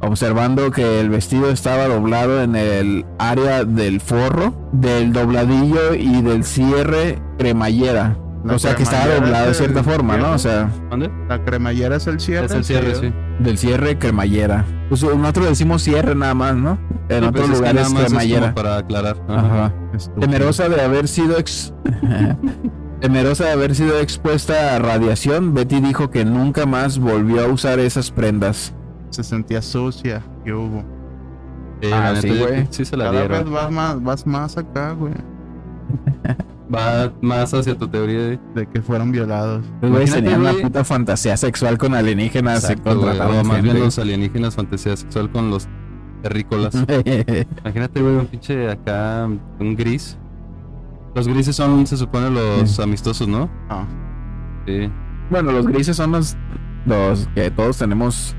observando 0.00 0.70
que 0.72 1.00
el 1.00 1.10
vestido 1.10 1.50
estaba 1.50 1.86
doblado 1.86 2.42
en 2.42 2.56
el 2.56 3.04
área 3.18 3.64
del 3.64 4.00
forro, 4.00 4.54
del 4.72 5.12
dobladillo 5.12 5.94
y 5.94 6.22
del 6.22 6.44
cierre 6.44 7.20
cremallera. 7.38 8.16
La 8.44 8.54
o 8.54 8.58
sea 8.58 8.74
que 8.74 8.82
estaba 8.82 9.14
doblado 9.14 9.48
de 9.48 9.54
cierta 9.54 9.84
forma, 9.84 10.16
¿no? 10.16 10.32
O 10.32 10.38
sea, 10.38 10.68
¿Dónde? 10.90 11.08
La 11.28 11.44
cremallera 11.44 11.96
es 11.96 12.08
el 12.08 12.18
cierre. 12.18 12.46
Es 12.46 12.52
el 12.52 12.64
cierre, 12.64 12.94
sí. 12.96 13.12
del 13.38 13.58
cierre 13.58 13.98
cremallera. 13.98 14.64
Pues 14.92 15.16
nosotros 15.16 15.46
decimos 15.48 15.82
cierre 15.82 16.14
nada 16.14 16.34
más, 16.34 16.54
¿no? 16.54 16.78
En 17.08 17.22
Sí, 17.22 17.28
otros 17.28 17.32
pues 17.32 17.44
es 17.44 17.48
que 17.48 17.54
lugares 17.56 17.74
nada 17.74 18.08
más 18.10 18.24
es 18.24 18.34
como 18.40 18.54
para 18.54 18.76
aclarar. 18.76 19.16
Ajá. 19.26 19.72
Temerosa 20.20 20.68
de 20.68 20.82
haber 20.82 21.08
sido 21.08 21.38
ex... 21.38 21.72
Temerosa 23.00 23.44
de 23.46 23.52
haber 23.52 23.74
sido 23.74 23.98
expuesta 23.98 24.76
a 24.76 24.78
radiación, 24.80 25.54
Betty 25.54 25.80
dijo 25.80 26.10
que 26.10 26.26
nunca 26.26 26.66
más 26.66 26.98
volvió 26.98 27.42
a 27.42 27.46
usar 27.48 27.78
esas 27.78 28.10
prendas. 28.10 28.74
Se 29.08 29.24
sentía 29.24 29.62
sucia. 29.62 30.22
¿Qué 30.44 30.52
hubo? 30.52 30.84
Sí, 31.80 31.88
Ah, 31.90 31.98
la 31.98 32.12
neta, 32.12 32.20
sí, 32.20 32.38
güey. 32.38 32.66
que 32.66 32.72
sí 32.74 32.84
se 32.84 32.94
la 32.98 33.04
Cada 33.10 33.26
vez 33.28 33.48
vas 33.50 33.70
más, 33.70 34.02
vas 34.02 34.26
más 34.26 34.58
acá, 34.58 34.92
güey. 34.92 35.14
Va 36.74 37.12
más 37.20 37.52
hacia 37.52 37.76
tu 37.76 37.86
teoría 37.88 38.18
de... 38.18 38.40
De 38.54 38.66
que 38.66 38.80
fueron 38.80 39.12
violados. 39.12 39.64
Imagínate, 39.82 40.22
tenían 40.22 40.40
una 40.40 40.52
güey. 40.52 40.62
puta 40.62 40.84
fantasía 40.84 41.36
sexual 41.36 41.76
con 41.76 41.94
alienígenas. 41.94 42.62
se 42.62 42.72
Exacto, 42.72 42.98
güey, 43.00 43.18
o 43.20 43.44
más 43.44 43.62
bien 43.62 43.78
los 43.78 43.98
alienígenas 43.98 44.54
fantasía 44.54 44.96
sexual 44.96 45.30
con 45.30 45.50
los 45.50 45.68
terrícolas. 46.22 46.74
Imagínate, 47.64 48.00
güey, 48.00 48.16
un 48.16 48.26
pinche 48.26 48.70
acá, 48.70 49.28
un 49.60 49.76
gris. 49.76 50.16
Los 51.14 51.28
grises 51.28 51.54
son, 51.56 51.86
se 51.86 51.96
supone, 51.98 52.30
los 52.30 52.70
Sí. 52.70 52.80
amistosos, 52.82 53.28
¿no? 53.28 53.50
Ah, 53.68 53.84
Sí. 54.66 54.90
bueno, 55.30 55.52
los 55.52 55.66
grises 55.66 55.96
son 55.96 56.12
los, 56.12 56.36
los 56.86 57.26
que 57.34 57.50
todos 57.50 57.76
tenemos. 57.78 58.34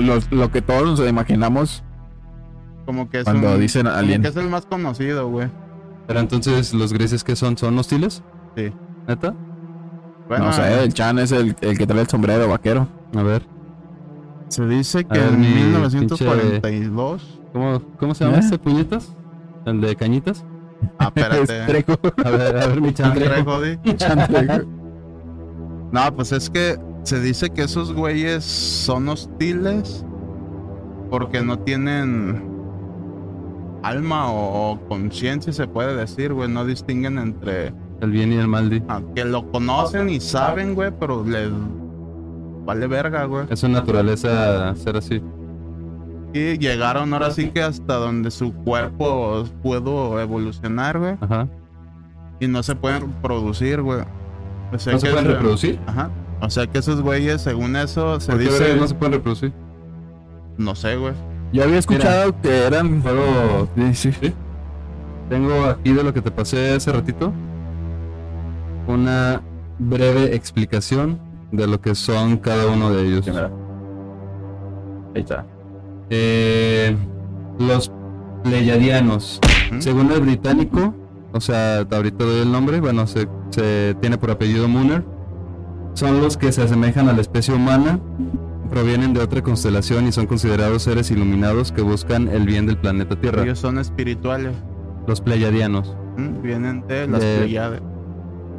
los- 0.00 0.32
lo 0.32 0.50
que 0.50 0.62
todos 0.62 0.98
nos 0.98 1.08
imaginamos 1.08 1.84
como 2.86 3.08
que 3.10 3.18
es 3.18 3.24
cuando 3.24 3.52
un- 3.52 3.60
dicen 3.60 3.84
como 3.84 3.94
alien. 3.96 4.22
que 4.22 4.28
es 4.28 4.36
el 4.36 4.48
más 4.48 4.66
conocido, 4.66 5.28
güey. 5.28 5.48
Pero 6.10 6.18
entonces, 6.18 6.74
¿los 6.74 6.92
grises 6.92 7.22
qué 7.22 7.36
son? 7.36 7.56
¿Son 7.56 7.78
hostiles? 7.78 8.20
Sí. 8.56 8.72
¿Neta? 9.06 9.32
Bueno, 10.26 10.46
no 10.46 10.52
sé, 10.52 10.82
el 10.82 10.92
Chan 10.92 11.20
es 11.20 11.30
el, 11.30 11.54
el 11.60 11.78
que 11.78 11.86
trae 11.86 12.00
el 12.00 12.08
sombrero 12.08 12.48
vaquero. 12.48 12.88
A 13.16 13.22
ver, 13.22 13.46
se 14.48 14.66
dice 14.66 15.04
que 15.04 15.20
ver, 15.20 15.28
en 15.28 15.40
mi 15.40 15.46
1942. 15.46 17.40
¿cómo, 17.52 17.80
cómo 17.96 18.16
se 18.16 18.24
llama 18.24 18.38
¿Eh? 18.38 18.40
este 18.40 18.58
puñetas? 18.58 19.14
¿El 19.64 19.80
de 19.80 19.94
cañitas? 19.94 20.44
Ah, 20.98 21.12
Es 21.14 21.48
espérate. 21.48 21.84
A 22.24 22.30
ver, 22.30 22.56
a 22.56 22.66
ver, 22.66 22.80
mi 22.80 22.92
Chan. 22.92 23.14
No, 25.92 26.12
pues 26.16 26.32
es 26.32 26.50
que 26.50 26.76
se 27.04 27.20
dice 27.20 27.50
que 27.50 27.62
esos 27.62 27.92
güeyes 27.92 28.42
son 28.42 29.08
hostiles 29.08 30.04
porque 31.08 31.40
no 31.40 31.60
tienen 31.60 32.49
alma 33.82 34.30
o, 34.32 34.72
o 34.72 34.80
conciencia, 34.88 35.52
se 35.52 35.66
puede 35.66 35.96
decir, 35.96 36.32
güey. 36.32 36.48
No 36.48 36.64
distinguen 36.64 37.18
entre 37.18 37.72
El 38.00 38.10
bien 38.10 38.32
y 38.32 38.36
el 38.36 38.48
mal, 38.48 38.70
di. 38.70 38.82
ah, 38.88 39.00
que 39.14 39.24
lo 39.24 39.50
conocen 39.50 40.08
y 40.08 40.20
saben, 40.20 40.74
güey, 40.74 40.90
pero 40.98 41.24
les 41.24 41.50
vale 42.64 42.86
verga, 42.86 43.24
güey. 43.24 43.46
Es 43.50 43.60
su 43.60 43.68
naturaleza 43.68 44.74
ser 44.76 44.96
así. 44.96 45.22
Y 46.32 46.58
llegaron 46.58 47.12
ahora 47.12 47.30
sí 47.32 47.50
que 47.50 47.60
hasta 47.62 47.94
donde 47.96 48.30
su 48.30 48.52
cuerpo 48.54 49.44
pudo 49.62 50.20
evolucionar, 50.20 50.98
güey. 50.98 51.16
Ajá. 51.20 51.48
Y 52.38 52.46
no 52.46 52.62
se 52.62 52.74
pueden 52.76 53.00
reproducir, 53.02 53.82
güey. 53.82 54.00
O 54.72 54.78
sea 54.78 54.92
¿No 54.92 55.00
se 55.00 55.10
pueden 55.10 55.26
reproducir? 55.26 55.80
Ajá. 55.86 56.10
O 56.40 56.48
sea 56.48 56.66
que 56.68 56.78
esos 56.78 57.02
güeyes, 57.02 57.42
según 57.42 57.74
eso, 57.76 58.18
se 58.20 58.30
¿Por 58.32 58.38
qué 58.40 58.44
dice. 58.46 58.76
no 58.76 58.86
se 58.86 58.94
pueden 58.94 59.14
reproducir? 59.14 59.52
No 60.56 60.74
sé, 60.74 60.96
güey. 60.96 61.12
Yo 61.52 61.64
había 61.64 61.78
escuchado 61.78 62.34
que 62.40 62.64
eran. 62.66 63.02
Puedo- 63.02 63.68
Sí, 63.92 64.12
sí. 64.12 64.32
Tengo 65.28 65.64
aquí 65.64 65.92
de 65.92 66.02
lo 66.04 66.12
que 66.14 66.20
te 66.22 66.30
pasé 66.30 66.74
hace 66.74 66.90
ratito 66.92 67.32
una 68.86 69.40
breve 69.78 70.34
explicación 70.34 71.20
de 71.52 71.66
lo 71.66 71.80
que 71.80 71.94
son 71.94 72.36
cada 72.38 72.66
uno 72.66 72.92
de 72.92 73.06
ellos. 73.06 73.24
Ahí 75.14 75.22
está. 75.22 75.44
Eh, 76.10 76.96
los 77.58 77.92
Pleiadianos, 78.42 79.38
según 79.80 80.10
el 80.12 80.20
británico, 80.20 80.94
o 81.32 81.40
sea, 81.40 81.80
ahorita 81.90 82.24
doy 82.24 82.40
el 82.40 82.50
nombre, 82.50 82.80
bueno, 82.80 83.06
se, 83.06 83.28
se 83.50 83.94
tiene 84.00 84.16
por 84.18 84.30
apellido 84.30 84.66
Mooner, 84.66 85.04
son 85.94 86.20
los 86.22 86.36
que 86.36 86.50
se 86.52 86.62
asemejan 86.62 87.08
a 87.08 87.12
la 87.12 87.20
especie 87.20 87.54
humana, 87.54 88.00
provienen 88.70 89.12
de 89.12 89.20
otra 89.20 89.42
constelación 89.42 90.06
y 90.06 90.12
son 90.12 90.26
considerados 90.26 90.82
seres 90.84 91.10
iluminados 91.10 91.72
que 91.72 91.82
buscan 91.82 92.28
el 92.28 92.46
bien 92.46 92.66
del 92.66 92.78
planeta 92.78 93.16
Tierra. 93.20 93.42
Ellos 93.42 93.58
son 93.58 93.78
espirituales. 93.78 94.54
Los 95.06 95.20
Pleiadianos. 95.20 95.96
¿m? 96.16 96.38
Vienen 96.42 96.86
de 96.86 97.06
las 97.08 97.20
De- 97.20 97.38
Pleiades. 97.40 97.82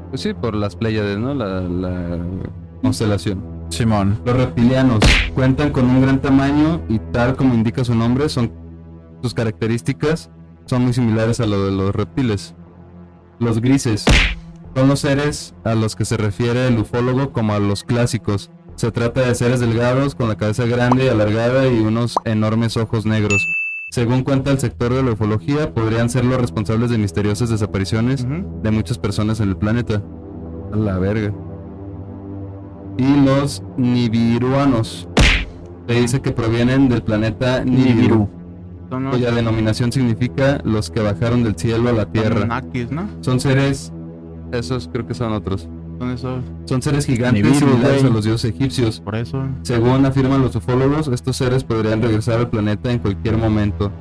Pues 0.09 0.21
sí, 0.21 0.33
por 0.33 0.53
las 0.55 0.75
Pleiades, 0.75 1.17
¿no? 1.17 1.33
La, 1.33 1.61
la 1.61 2.17
constelación. 2.81 3.43
Simón. 3.69 4.19
Los 4.25 4.35
reptilianos 4.35 4.99
cuentan 5.33 5.71
con 5.71 5.85
un 5.85 6.01
gran 6.01 6.19
tamaño 6.19 6.81
y 6.89 6.99
tal 7.13 7.35
como 7.37 7.53
indica 7.53 7.85
su 7.85 7.95
nombre, 7.95 8.27
son 8.27 8.51
sus 9.21 9.33
características 9.33 10.29
son 10.65 10.83
muy 10.83 10.93
similares 10.93 11.39
a 11.39 11.45
lo 11.45 11.65
de 11.65 11.71
los 11.71 11.93
reptiles. 11.95 12.53
Los 13.39 13.61
grises 13.61 14.05
son 14.75 14.87
los 14.89 14.99
seres 14.99 15.53
a 15.63 15.73
los 15.75 15.95
que 15.95 16.05
se 16.05 16.17
refiere 16.17 16.67
el 16.67 16.77
ufólogo 16.79 17.31
como 17.31 17.53
a 17.53 17.59
los 17.59 17.83
clásicos. 17.83 18.51
Se 18.81 18.91
trata 18.91 19.21
de 19.21 19.35
seres 19.35 19.59
delgados 19.59 20.15
con 20.15 20.27
la 20.27 20.35
cabeza 20.35 20.65
grande 20.65 21.05
y 21.05 21.07
alargada 21.07 21.67
y 21.67 21.81
unos 21.81 22.15
enormes 22.25 22.77
ojos 22.77 23.05
negros. 23.05 23.47
Según 23.91 24.23
cuenta 24.23 24.49
el 24.49 24.57
sector 24.57 24.91
de 24.91 25.03
la 25.03 25.11
ufología, 25.11 25.71
podrían 25.71 26.09
ser 26.09 26.25
los 26.25 26.41
responsables 26.41 26.89
de 26.89 26.97
misteriosas 26.97 27.51
desapariciones 27.51 28.25
de 28.27 28.71
muchas 28.71 28.97
personas 28.97 29.39
en 29.39 29.49
el 29.49 29.55
planeta. 29.55 30.01
A 30.73 30.75
la 30.77 30.97
verga. 30.97 31.31
Y 32.97 33.23
los 33.23 33.61
Nibiruanos. 33.77 35.07
Se 35.87 35.93
dice 35.93 36.19
que 36.19 36.31
provienen 36.31 36.89
del 36.89 37.03
planeta 37.03 37.63
Nibiru, 37.63 38.27
los 38.89 39.13
cuya 39.13 39.29
denominación 39.29 39.91
significa 39.91 40.59
los 40.63 40.89
que 40.89 41.01
bajaron 41.01 41.43
del 41.43 41.55
cielo 41.55 41.87
a 41.89 41.93
la 41.93 42.07
tierra. 42.07 42.63
Son 43.19 43.39
seres. 43.39 43.93
Esos 44.51 44.89
creo 44.91 45.05
que 45.05 45.13
son 45.13 45.33
otros. 45.33 45.69
Son 46.01 46.09
esos. 46.09 46.43
Son 46.65 46.81
seres 46.81 47.05
gigantes 47.05 47.43
Nibiru, 47.43 47.59
similares 47.59 48.03
a 48.03 48.09
los 48.09 48.25
dioses 48.25 48.49
egipcios. 48.55 48.99
Por 49.01 49.13
eso. 49.15 49.43
Según 49.61 50.03
afirman 50.03 50.41
los 50.41 50.55
ufólogos, 50.55 51.07
estos 51.09 51.37
seres 51.37 51.63
podrían 51.63 52.01
regresar 52.01 52.39
al 52.39 52.49
planeta 52.49 52.91
en 52.91 52.97
cualquier 52.97 53.37
momento. 53.37 53.91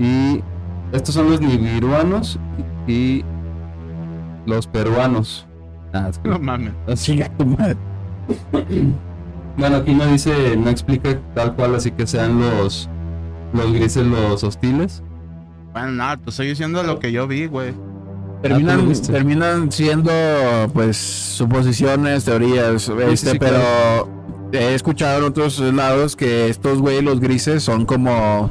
Y 0.00 0.42
estos 0.90 1.14
son 1.14 1.30
los 1.30 1.40
nibiruanos 1.40 2.40
y 2.88 3.24
los 4.46 4.66
peruanos. 4.66 5.46
Ah, 5.92 6.08
es 6.10 6.18
que- 6.18 6.28
No 6.28 6.40
mames. 6.40 6.72
Chinga 6.96 7.28
tu 7.38 7.46
madre. 7.46 7.76
Bueno, 9.56 9.76
aquí 9.76 9.94
no 9.94 10.06
dice, 10.06 10.56
no 10.56 10.70
explica 10.70 11.20
tal 11.36 11.54
cual, 11.54 11.76
así 11.76 11.92
que 11.92 12.04
sean 12.08 12.40
los 12.40 12.90
los 13.52 13.72
grises 13.72 14.04
los 14.04 14.42
hostiles. 14.42 15.04
Bueno, 15.72 15.92
nada, 15.92 16.16
te 16.16 16.30
estoy 16.30 16.48
diciendo 16.48 16.82
lo 16.82 16.98
que 16.98 17.12
yo 17.12 17.28
vi, 17.28 17.46
güey. 17.46 17.72
Ah, 18.46 18.56
Terminan, 18.56 18.88
viste. 18.88 19.12
terminan 19.12 19.72
siendo, 19.72 20.10
pues, 20.72 20.96
suposiciones, 20.96 22.24
teorías, 22.24 22.88
este, 22.88 23.32
sí, 23.32 23.38
pero 23.38 24.08
he 24.52 24.74
escuchado 24.74 25.18
en 25.18 25.24
otros 25.24 25.58
lados 25.60 26.16
que 26.16 26.48
estos 26.48 26.78
güeyes, 26.80 27.02
los 27.04 27.20
grises, 27.20 27.62
son 27.62 27.84
como, 27.86 28.50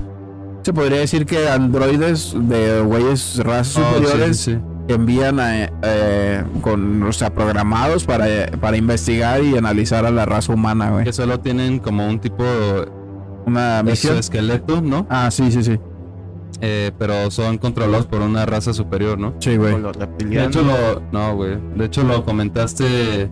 se 0.64 0.74
podría 0.74 1.00
decir 1.00 1.26
que 1.26 1.48
androides 1.50 2.34
de 2.36 2.82
güeyes 2.82 3.38
razas 3.44 3.78
Oh, 3.84 3.94
superiores 3.98 4.38
sí, 4.38 4.58
envían 4.88 5.40
a, 5.40 5.66
eh, 5.84 6.44
con, 6.62 7.02
o 7.04 7.14
sea, 7.14 7.34
programados 7.34 8.04
para, 8.06 8.26
para 8.60 8.78
investigar 8.78 9.44
y 9.44 9.58
analizar 9.58 10.06
a 10.06 10.12
la 10.12 10.26
raza 10.26 10.54
humana, 10.54 10.92
güey. 10.92 11.06
Que 11.06 11.14
solo 11.14 11.40
tienen 11.40 11.80
como 11.80 12.08
un 12.08 12.20
tipo 12.20 12.44
Una 13.46 13.82
misión. 13.84 14.18
esqueleto, 14.18 14.82
¿no? 14.82 15.06
Ah, 15.10 15.30
sí, 15.32 15.52
sí, 15.52 15.64
sí. 15.64 15.80
Eh, 16.62 16.92
pero 16.98 17.30
son 17.32 17.58
controlados 17.58 18.06
por 18.06 18.22
una 18.22 18.46
raza 18.46 18.74
superior, 18.74 19.20
¿no? 19.20 19.34
Sí, 19.40 19.58
güey. 19.58 19.76
De 20.30 20.46
hecho 20.46 20.62
lo, 20.62 21.02
no, 21.12 21.36
güey. 21.36 21.58
De 21.76 21.86
hecho 21.86 22.04
lo 22.04 22.24
comentaste 22.24 23.30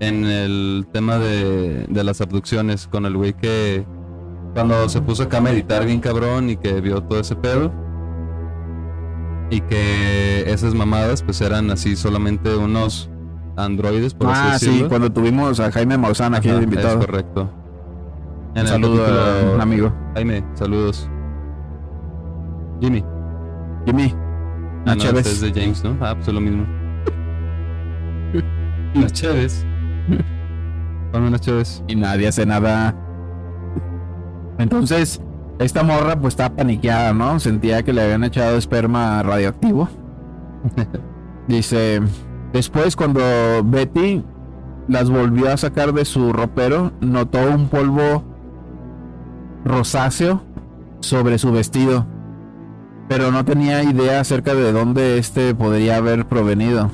en 0.00 0.24
el 0.24 0.86
tema 0.92 1.18
de, 1.18 1.86
de 1.88 2.04
las 2.04 2.20
abducciones 2.20 2.86
con 2.86 3.06
el 3.06 3.16
güey 3.16 3.32
que 3.34 3.84
cuando 4.54 4.88
se 4.88 5.00
puso 5.00 5.22
acá 5.24 5.38
a 5.38 5.40
meditar 5.40 5.84
bien 5.86 6.00
cabrón 6.00 6.50
y 6.50 6.56
que 6.56 6.80
vio 6.80 7.02
todo 7.02 7.20
ese 7.20 7.34
pedo 7.36 7.72
y 9.50 9.60
que 9.62 10.44
esas 10.50 10.74
mamadas 10.74 11.22
pues 11.22 11.40
eran 11.40 11.70
así 11.70 11.96
solamente 11.96 12.54
unos 12.56 13.10
androides 13.56 14.14
por 14.14 14.28
Ah, 14.28 14.52
así 14.52 14.64
sí, 14.66 14.70
decirlo. 14.70 14.88
cuando 14.88 15.12
tuvimos 15.12 15.60
a 15.60 15.70
Jaime 15.72 15.98
Maussan 15.98 16.34
aquí 16.34 16.48
Ajá, 16.48 16.58
de 16.58 16.64
Es 16.64 16.70
invitado. 16.70 16.98
correcto. 17.00 17.50
En 18.54 18.62
Un 18.62 18.66
el 18.66 18.66
saludo 18.68 19.04
a 19.04 19.08
capítulo- 19.08 19.54
un 19.54 19.60
amigo. 19.60 19.92
Jaime, 20.14 20.44
saludos. 20.54 21.08
Jimmy. 22.80 23.04
Jimmy. 23.86 24.14
Ah, 24.86 24.94
no, 24.94 24.96
Chévez. 24.96 25.26
este 25.26 25.46
es 25.46 25.54
de 25.54 25.60
James, 25.60 25.84
¿no? 25.84 25.96
Ah, 26.00 26.14
pues 26.14 26.28
es 26.28 26.34
lo 26.34 26.40
mismo. 26.40 26.66
Las 28.94 29.12
Chévez. 29.12 29.64
Ponme 31.12 31.28
unas 31.28 31.40
chaves. 31.40 31.82
y 31.88 31.96
nadie 31.96 32.28
hace 32.28 32.46
nada. 32.46 32.94
Entonces, 34.58 35.20
esta 35.58 35.82
morra 35.82 36.18
pues 36.18 36.34
está 36.34 36.54
paniqueada, 36.54 37.12
¿no? 37.12 37.40
Sentía 37.40 37.82
que 37.82 37.92
le 37.92 38.02
habían 38.02 38.24
echado 38.24 38.56
esperma 38.56 39.22
radioactivo. 39.22 39.88
Dice, 41.48 42.00
después 42.52 42.94
cuando 42.94 43.20
Betty 43.64 44.22
las 44.88 45.10
volvió 45.10 45.52
a 45.52 45.56
sacar 45.56 45.92
de 45.92 46.04
su 46.04 46.32
ropero, 46.32 46.92
notó 47.00 47.38
un 47.48 47.68
polvo 47.68 48.24
rosáceo 49.64 50.42
sobre 51.00 51.38
su 51.38 51.50
vestido, 51.52 52.06
pero 53.10 53.32
no 53.32 53.44
tenía 53.44 53.82
idea 53.82 54.20
acerca 54.20 54.54
de 54.54 54.70
dónde 54.70 55.18
este 55.18 55.52
podría 55.52 55.96
haber 55.96 56.26
provenido. 56.28 56.92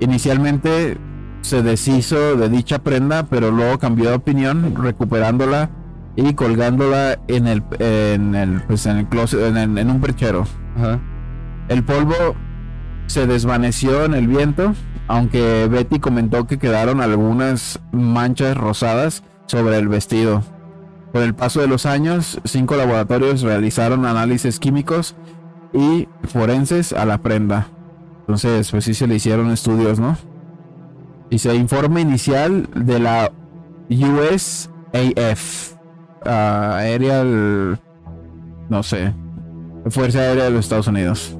Inicialmente 0.00 0.96
se 1.42 1.62
deshizo 1.62 2.36
de 2.36 2.48
dicha 2.48 2.78
prenda, 2.78 3.24
pero 3.24 3.50
luego 3.50 3.78
cambió 3.78 4.08
de 4.10 4.16
opinión, 4.16 4.74
recuperándola 4.80 5.68
y 6.16 6.32
colgándola 6.32 7.18
en 7.28 7.46
el, 7.46 7.62
en 7.80 8.34
el, 8.34 8.62
pues 8.62 8.86
en 8.86 8.96
el 8.96 9.06
closet, 9.08 9.40
en, 9.40 9.56
el- 9.58 9.76
en 9.78 9.90
un 9.90 10.00
perchero. 10.00 10.44
Ajá. 10.76 10.98
El 11.68 11.84
polvo 11.84 12.14
se 13.08 13.26
desvaneció 13.26 14.06
en 14.06 14.14
el 14.14 14.26
viento, 14.26 14.72
aunque 15.06 15.68
Betty 15.70 15.98
comentó 15.98 16.46
que 16.46 16.58
quedaron 16.58 17.02
algunas 17.02 17.78
manchas 17.92 18.56
rosadas 18.56 19.22
sobre 19.46 19.76
el 19.76 19.88
vestido. 19.88 20.42
Con 21.12 21.22
el 21.22 21.34
paso 21.34 21.60
de 21.60 21.68
los 21.68 21.86
años, 21.86 22.40
cinco 22.44 22.76
laboratorios 22.76 23.42
realizaron 23.42 24.04
análisis 24.04 24.58
químicos 24.58 25.16
y 25.72 26.08
forenses 26.24 26.92
a 26.92 27.04
la 27.06 27.18
prenda. 27.18 27.68
Entonces, 28.20 28.70
pues 28.70 28.84
sí 28.84 28.94
se 28.94 29.06
le 29.06 29.14
hicieron 29.14 29.50
estudios, 29.50 29.98
¿no? 29.98 30.16
Dice 31.30 31.54
informe 31.54 32.00
inicial 32.02 32.68
de 32.74 32.98
la 32.98 33.32
USAF, 33.90 35.74
ah, 36.26 36.76
Aerial, 36.78 37.80
no 38.68 38.82
sé, 38.82 39.14
Fuerza 39.88 40.20
Aérea 40.20 40.44
de 40.44 40.50
los 40.50 40.60
Estados 40.60 40.88
Unidos. 40.88 41.36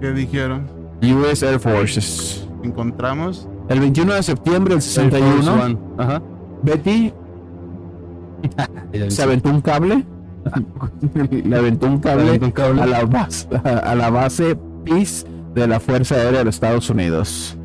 ¿Qué 0.00 0.12
dijeron? 0.12 0.66
US 1.02 1.42
Air 1.42 1.60
Forces. 1.60 2.48
Encontramos 2.62 3.46
El 3.68 3.80
21 3.80 4.14
de 4.14 4.22
septiembre 4.22 4.74
del 4.74 4.82
Air 4.82 5.10
Force 5.10 5.10
61, 5.10 5.64
One. 5.64 5.78
Ajá. 5.98 6.22
Betty 6.62 7.12
se 9.08 9.22
aventó 9.22 9.50
un 9.50 9.60
cable. 9.60 10.04
Le 11.30 11.56
aventó 11.56 11.86
un 11.86 11.98
cable, 11.98 12.28
Aventó 12.28 12.46
un 12.46 12.52
cable. 12.52 12.82
A, 12.82 12.86
la 12.86 13.04
base, 13.04 13.48
a 13.64 13.94
la 13.94 14.10
base 14.10 14.56
PIS 14.84 15.26
de 15.54 15.66
la 15.66 15.80
Fuerza 15.80 16.16
Aérea 16.16 16.40
de 16.40 16.44
los 16.44 16.56
Estados 16.56 16.90
Unidos. 16.90 17.56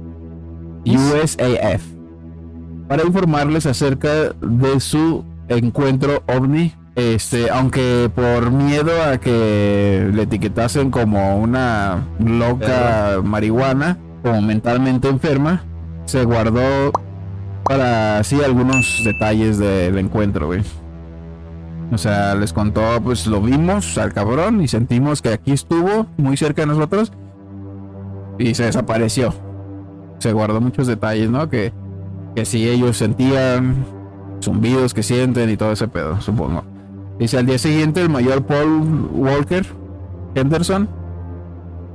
USAF. 0.86 1.84
Para 2.88 3.03
informarles 3.03 3.65
acerca 3.65 4.34
de 4.41 4.80
su 4.80 5.25
encuentro 5.47 6.23
ovni. 6.27 6.73
Este, 6.95 7.49
aunque 7.49 8.11
por 8.13 8.51
miedo 8.51 8.91
a 9.01 9.19
que 9.19 10.09
le 10.13 10.23
etiquetasen 10.23 10.91
como 10.91 11.38
una 11.38 12.05
loca 12.19 13.21
marihuana, 13.23 13.97
como 14.21 14.41
mentalmente 14.41 15.07
enferma, 15.07 15.63
se 16.05 16.25
guardó 16.25 16.91
para 17.70 18.17
así 18.17 18.43
algunos 18.43 19.03
detalles 19.03 19.59
del 19.59 19.99
encuentro, 19.99 20.47
güey. 20.47 20.63
O 21.91 21.99
sea, 21.99 22.34
les 22.34 22.51
contó, 22.51 22.82
pues 23.03 23.28
lo 23.28 23.41
vimos 23.41 23.95
al 23.99 24.11
cabrón 24.11 24.59
y 24.63 24.67
sentimos 24.67 25.22
que 25.22 25.30
aquí 25.30 25.51
estuvo 25.51 26.07
muy 26.17 26.36
cerca 26.36 26.63
de 26.63 26.65
nosotros 26.65 27.11
y 28.39 28.55
se 28.55 28.63
desapareció. 28.63 29.36
Se 30.17 30.34
guardó 30.34 30.59
muchos 30.61 30.88
detalles, 30.88 31.30
¿no? 31.30 31.47
Que, 31.47 31.72
que 32.36 32.43
si 32.43 32.67
ellos 32.67 32.97
sentían 32.97 33.86
zumbidos 34.43 34.95
que 34.95 35.03
sienten 35.03 35.47
y 35.51 35.55
todo 35.55 35.72
ese 35.72 35.88
pedo, 35.88 36.20
supongo. 36.22 36.63
Dice 37.20 37.38
al 37.38 37.45
día 37.45 37.59
siguiente 37.59 38.01
el 38.01 38.09
mayor 38.09 38.47
Paul 38.47 39.11
Walker 39.13 39.63
Henderson, 40.34 40.89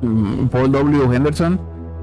mm, 0.03 0.47
Paul 0.47 0.71
W. 0.71 1.17
Henderson, 1.17 1.59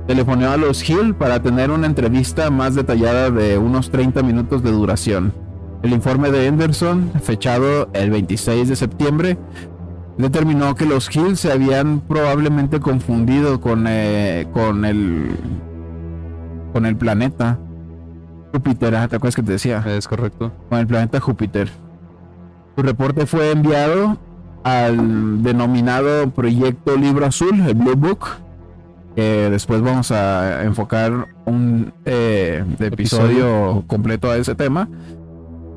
telefoneó 0.07 0.51
a 0.51 0.57
los 0.57 0.87
Hill 0.87 1.15
para 1.15 1.41
tener 1.41 1.71
una 1.71 1.87
entrevista 1.87 2.49
más 2.49 2.75
detallada 2.75 3.29
de 3.29 3.57
unos 3.57 3.91
30 3.91 4.23
minutos 4.23 4.63
de 4.63 4.71
duración. 4.71 5.33
El 5.83 5.93
informe 5.93 6.31
de 6.31 6.45
Henderson, 6.45 7.11
fechado 7.21 7.89
el 7.93 8.11
26 8.11 8.69
de 8.69 8.75
septiembre, 8.75 9.37
determinó 10.17 10.75
que 10.75 10.85
los 10.85 11.13
Hill 11.15 11.37
se 11.37 11.51
habían 11.51 12.01
probablemente 12.01 12.79
confundido 12.79 13.61
con, 13.61 13.85
eh, 13.87 14.47
con 14.53 14.85
el 14.85 15.35
con 16.73 16.85
el 16.85 16.95
planeta 16.95 17.59
Júpiter, 18.53 18.95
ah, 18.95 19.07
¿te 19.07 19.15
acuerdas 19.15 19.35
que 19.35 19.43
te 19.43 19.53
decía? 19.53 19.83
Es 19.87 20.07
correcto. 20.07 20.51
con 20.69 20.79
el 20.79 20.87
planeta 20.87 21.19
Júpiter. 21.19 21.69
Su 22.75 22.83
reporte 22.83 23.25
fue 23.25 23.51
enviado 23.51 24.17
al 24.63 25.41
denominado 25.41 26.29
Proyecto 26.31 26.95
Libro 26.97 27.25
Azul, 27.25 27.61
el 27.61 27.75
Blue 27.75 27.95
Book, 27.95 28.27
que 29.15 29.49
después 29.49 29.81
vamos 29.81 30.11
a 30.11 30.63
enfocar 30.63 31.27
un 31.45 31.93
eh, 32.05 32.63
episodio 32.79 33.83
completo 33.87 34.29
a 34.29 34.37
ese 34.37 34.55
tema. 34.55 34.87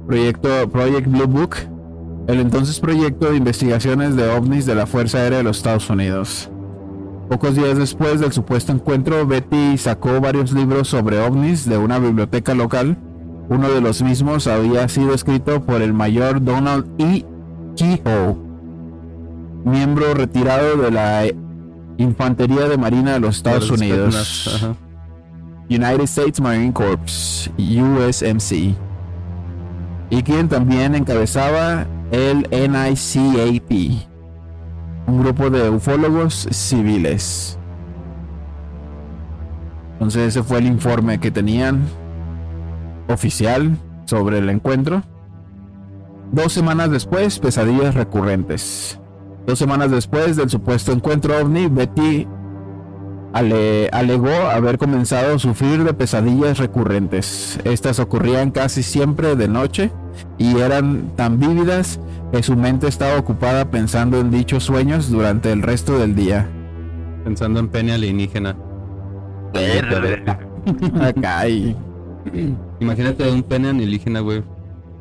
Proyecto 0.07 0.68
Project 0.70 1.09
Blue 1.09 1.26
Book, 1.26 1.57
el 2.28 2.41
entonces 2.41 2.78
proyecto 2.78 3.30
de 3.30 3.37
investigaciones 3.37 4.16
de 4.16 4.28
ovnis 4.28 4.66
de 4.66 4.74
la 4.74 4.87
Fuerza 4.87 5.18
Aérea 5.18 5.39
de 5.39 5.45
los 5.45 5.59
Estados 5.59 5.89
Unidos. 5.91 6.51
Pocos 7.28 7.57
días 7.57 7.78
después 7.78 8.20
del 8.20 8.32
supuesto 8.32 8.72
encuentro, 8.72 9.26
Betty 9.26 9.78
sacó 9.78 10.20
varios 10.20 10.53
libros 10.53 10.89
sobre 10.89 11.18
ovnis 11.18 11.66
de 11.68 11.78
una 11.78 11.99
biblioteca 11.99 12.55
local. 12.55 12.99
Uno 13.49 13.70
de 13.70 13.80
los 13.80 14.03
mismos 14.03 14.47
había 14.47 14.87
sido 14.89 15.14
escrito 15.14 15.62
por 15.62 15.80
el 15.82 15.93
mayor 15.95 16.43
Donald 16.45 16.87
E. 16.99 17.24
Kehoe, 17.76 18.37
miembro 19.64 20.14
retirado 20.14 20.76
de 20.76 20.91
la 20.91 21.24
Infantería 21.99 22.68
de 22.68 22.76
Marina 22.76 23.12
de 23.12 23.20
los 23.20 23.36
Estados 23.36 23.64
De 23.64 23.70
los 23.70 23.80
Unidos. 23.80 24.55
Ajá. 24.55 24.74
United 25.70 26.03
States 26.03 26.40
Marine 26.40 26.72
Corps, 26.72 27.51
USMC, 27.57 28.74
y 30.11 30.22
quien 30.22 30.49
también 30.49 30.95
encabezaba 30.95 31.86
el 32.11 32.47
NICAP, 32.51 33.72
un 35.07 35.22
grupo 35.22 35.49
de 35.49 35.70
ufólogos 35.70 36.47
civiles. 36.51 37.59
Entonces 39.95 40.28
ese 40.28 40.42
fue 40.42 40.59
el 40.59 40.66
informe 40.66 41.18
que 41.18 41.30
tenían 41.30 41.82
oficial 43.09 43.76
sobre 44.05 44.38
el 44.38 44.51
encuentro. 44.51 45.03
Dos 46.30 46.53
semanas 46.53 46.90
después, 46.90 47.38
pesadillas 47.38 47.95
recurrentes. 47.95 49.01
Dos 49.47 49.59
semanas 49.59 49.90
después 49.90 50.36
del 50.36 50.49
supuesto 50.49 50.92
encuentro 50.92 51.36
ovni, 51.38 51.66
Betty 51.68 52.26
ale- 53.32 53.88
alegó 53.92 54.30
haber 54.30 54.78
comenzado 54.78 55.34
a 55.34 55.38
sufrir 55.38 55.84
de 55.84 55.92
pesadillas 55.92 56.59
recurrentes. 56.59 57.59
Estas 57.64 57.99
ocurrían 57.99 58.51
casi 58.51 58.82
siempre 58.82 59.36
de 59.36 59.49
noche 59.49 59.90
y 60.38 60.59
eran 60.59 61.11
tan 61.16 61.38
vívidas 61.38 62.01
que 62.32 62.42
su 62.42 62.57
mente 62.57 62.86
estaba 62.88 63.18
ocupada 63.18 63.70
pensando 63.70 64.18
en 64.18 64.30
dichos 64.30 64.64
sueños 64.64 65.11
durante 65.11 65.53
el 65.53 65.62
resto 65.62 65.99
del 65.99 66.14
día. 66.14 66.49
Pensando 67.24 67.61
en 67.61 67.68
pene 67.68 67.92
alienígena. 67.92 68.57
Acá 71.01 71.45
Imagínate 72.80 73.30
un 73.30 73.42
pene 73.42 73.68
alienígena, 73.68 74.20
güey. 74.20 74.42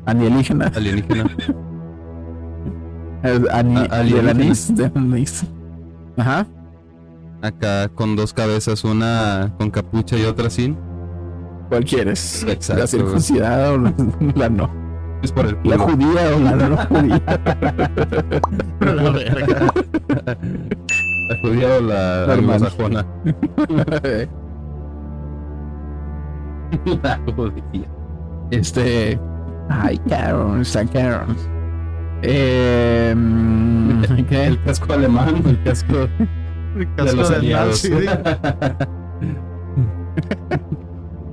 alienígena. 0.06 0.72
Alienígena. 0.76 1.26
Ani- 3.24 3.78
A- 3.90 4.00
anís, 4.30 4.72
anís. 4.96 5.46
Ajá. 6.18 6.46
Acá 7.42 7.90
con 7.90 8.16
dos 8.16 8.34
cabezas, 8.34 8.84
una 8.84 9.54
con 9.58 9.70
capucha 9.72 10.18
y 10.18 10.24
otra 10.24 10.50
sin. 10.50 10.78
¿Cuál 11.70 11.84
quieres? 11.86 12.44
Exacto, 12.48 12.82
La 12.82 12.88
circuncidada 12.88 13.72
o 13.74 13.78
la, 13.78 13.94
la 14.36 14.50
no. 14.50 14.70
Es 15.24 15.32
por 15.32 15.46
el 15.46 15.58
La 15.64 15.78
judía 15.78 16.36
o 16.36 16.40
la 16.40 16.52
no 16.56 16.78
judía. 16.78 17.22
La 18.82 19.10
verga. 19.12 19.74
La 21.30 21.38
judía 21.42 21.68
o 21.78 21.82
la 21.82 22.26
La 22.28 22.34
hermana. 22.34 22.54
anglosajona. 22.68 23.06
La 27.04 27.20
judía. 27.36 27.88
Este. 28.52 29.20
Ay, 29.70 29.98
Karen, 30.10 30.66
San 30.66 30.88
Karen. 30.90 31.36
Eh, 32.26 33.16
¿qué? 34.30 34.46
El 34.48 34.64
casco 34.64 34.94
alemán, 34.94 35.44
el 35.46 35.62
casco 35.64 35.94
El 36.76 36.80
de 36.80 36.96
casco 36.96 37.16
los 37.18 37.30
del 37.30 37.40
aliados. 37.40 37.90
Nazi, 37.90 38.06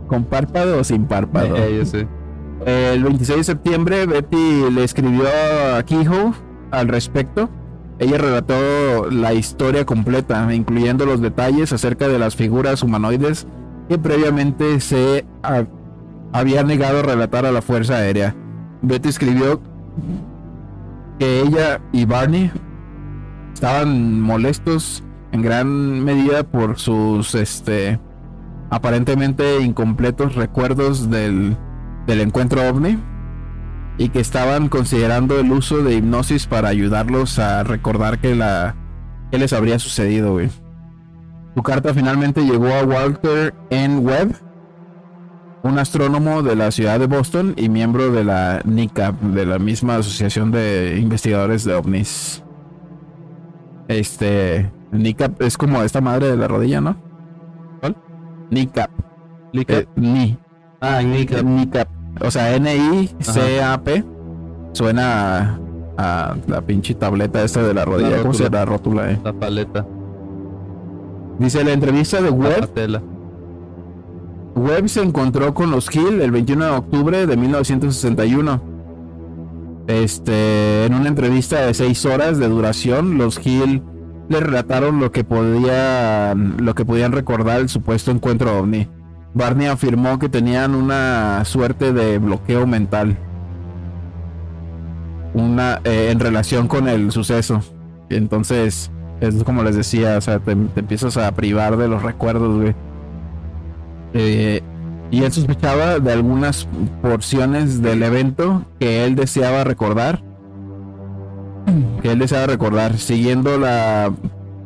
¿Con 0.06 0.24
párpado 0.24 0.80
o 0.80 0.84
sin 0.84 1.04
párpado? 1.06 1.56
Eh, 1.56 1.76
yo 1.78 1.86
sé. 1.86 2.08
El 2.66 3.02
26 3.04 3.38
de 3.38 3.44
septiembre, 3.44 4.06
Betty 4.06 4.68
le 4.70 4.84
escribió 4.84 5.22
a 5.76 5.82
Kehoe 5.84 6.32
al 6.72 6.88
respecto. 6.88 7.48
Ella 7.98 8.18
relató 8.18 9.10
la 9.10 9.32
historia 9.34 9.84
completa, 9.86 10.52
incluyendo 10.54 11.06
los 11.06 11.20
detalles 11.20 11.72
acerca 11.72 12.08
de 12.08 12.18
las 12.18 12.34
figuras 12.34 12.82
humanoides 12.82 13.46
que 13.88 13.98
previamente 13.98 14.80
se 14.80 15.24
ha- 15.42 15.64
había 16.32 16.62
negado 16.64 16.98
a 17.00 17.02
relatar 17.02 17.46
a 17.46 17.52
la 17.52 17.62
Fuerza 17.62 17.96
Aérea. 17.96 18.34
Betty 18.82 19.08
escribió 19.08 19.60
que 21.20 21.42
ella 21.42 21.82
y 21.92 22.06
Barney 22.06 22.50
estaban 23.52 24.20
molestos 24.22 25.04
en 25.32 25.42
gran 25.42 26.02
medida 26.02 26.42
por 26.44 26.78
sus 26.78 27.34
este 27.34 28.00
aparentemente 28.70 29.60
incompletos 29.60 30.34
recuerdos 30.34 31.10
del, 31.10 31.58
del 32.06 32.20
encuentro 32.22 32.66
ovni 32.66 32.98
y 33.98 34.08
que 34.08 34.20
estaban 34.20 34.70
considerando 34.70 35.38
el 35.38 35.52
uso 35.52 35.82
de 35.82 35.96
hipnosis 35.96 36.46
para 36.46 36.70
ayudarlos 36.70 37.38
a 37.38 37.64
recordar 37.64 38.18
que 38.18 38.34
la 38.34 38.74
que 39.30 39.36
les 39.36 39.52
habría 39.52 39.78
sucedido, 39.78 40.32
güey. 40.32 40.48
Su 41.54 41.62
carta 41.62 41.92
finalmente 41.92 42.40
llegó 42.42 42.68
a 42.68 42.82
Walter 42.82 43.54
N. 43.68 43.98
Webb, 43.98 44.36
un 45.62 45.78
astrónomo 45.78 46.42
de 46.42 46.56
la 46.56 46.70
ciudad 46.70 46.98
de 46.98 47.06
Boston 47.06 47.54
y 47.56 47.68
miembro 47.68 48.10
de 48.10 48.24
la 48.24 48.62
NICAP, 48.64 49.20
de 49.20 49.46
la 49.46 49.58
misma 49.58 49.96
asociación 49.96 50.50
de 50.50 50.98
investigadores 51.00 51.64
de 51.64 51.74
ovnis. 51.74 52.42
Este, 53.88 54.70
NICAP 54.92 55.42
es 55.42 55.56
como 55.58 55.82
esta 55.82 56.00
madre 56.00 56.28
de 56.28 56.36
la 56.36 56.48
rodilla, 56.48 56.80
¿no? 56.80 56.96
¿Cuál? 57.80 57.96
NICAP. 58.50 58.90
Eh, 59.52 59.86
ni. 59.96 60.38
ah, 60.80 61.02
Nica. 61.02 61.42
NICAP. 61.42 61.88
O 62.22 62.30
sea, 62.30 62.54
N-I-C-A-P. 62.54 64.04
Suena 64.72 65.58
a, 65.96 66.30
a 66.32 66.36
la 66.46 66.60
pinche 66.62 66.94
tableta 66.94 67.42
esta 67.42 67.62
de 67.62 67.74
la 67.74 67.84
rodilla. 67.84 68.22
¿Cómo 68.22 68.32
se 68.34 68.48
rótula. 68.48 69.10
eh. 69.10 69.20
La 69.24 69.32
paleta. 69.32 69.86
Dice 71.38 71.64
la 71.64 71.72
entrevista 71.72 72.18
de 72.20 72.30
La 72.30 72.36
Webb. 72.36 73.00
Webb 74.54 74.88
se 74.88 75.02
encontró 75.02 75.54
con 75.54 75.70
los 75.70 75.94
Hill 75.94 76.20
el 76.20 76.30
21 76.30 76.64
de 76.64 76.70
octubre 76.70 77.26
de 77.26 77.36
1961. 77.36 78.62
Este, 79.86 80.86
en 80.86 80.94
una 80.94 81.08
entrevista 81.08 81.60
de 81.62 81.74
seis 81.74 82.04
horas 82.04 82.38
de 82.38 82.48
duración, 82.48 83.18
los 83.18 83.44
Hill 83.44 83.82
le 84.28 84.40
relataron 84.40 85.00
lo 85.00 85.10
que 85.10 85.24
podían, 85.24 86.64
lo 86.64 86.74
que 86.74 86.84
podían 86.84 87.12
recordar 87.12 87.60
el 87.60 87.68
supuesto 87.68 88.10
encuentro 88.10 88.58
ovni. 88.58 88.88
Barney 89.34 89.66
afirmó 89.66 90.18
que 90.18 90.28
tenían 90.28 90.74
una 90.74 91.44
suerte 91.44 91.92
de 91.92 92.18
bloqueo 92.18 92.66
mental, 92.66 93.16
una 95.34 95.80
eh, 95.84 96.10
en 96.10 96.20
relación 96.20 96.68
con 96.68 96.88
el 96.88 97.12
suceso. 97.12 97.60
Entonces, 98.08 98.90
es 99.20 99.42
como 99.44 99.62
les 99.62 99.76
decía, 99.76 100.16
o 100.18 100.20
sea, 100.20 100.40
te, 100.40 100.54
te 100.54 100.80
empiezas 100.80 101.16
a 101.16 101.32
privar 101.32 101.76
de 101.76 101.88
los 101.88 102.02
recuerdos, 102.02 102.60
güey. 102.60 102.74
Eh, 104.14 104.62
y 105.10 105.24
él 105.24 105.32
sospechaba 105.32 105.98
de 105.98 106.12
algunas 106.12 106.68
porciones 107.02 107.82
del 107.82 108.02
evento 108.02 108.64
que 108.78 109.04
él 109.04 109.16
deseaba 109.16 109.64
recordar. 109.64 110.22
Que 112.02 112.12
él 112.12 112.18
deseaba 112.18 112.46
recordar, 112.46 112.96
siguiendo 112.98 113.58
la 113.58 114.12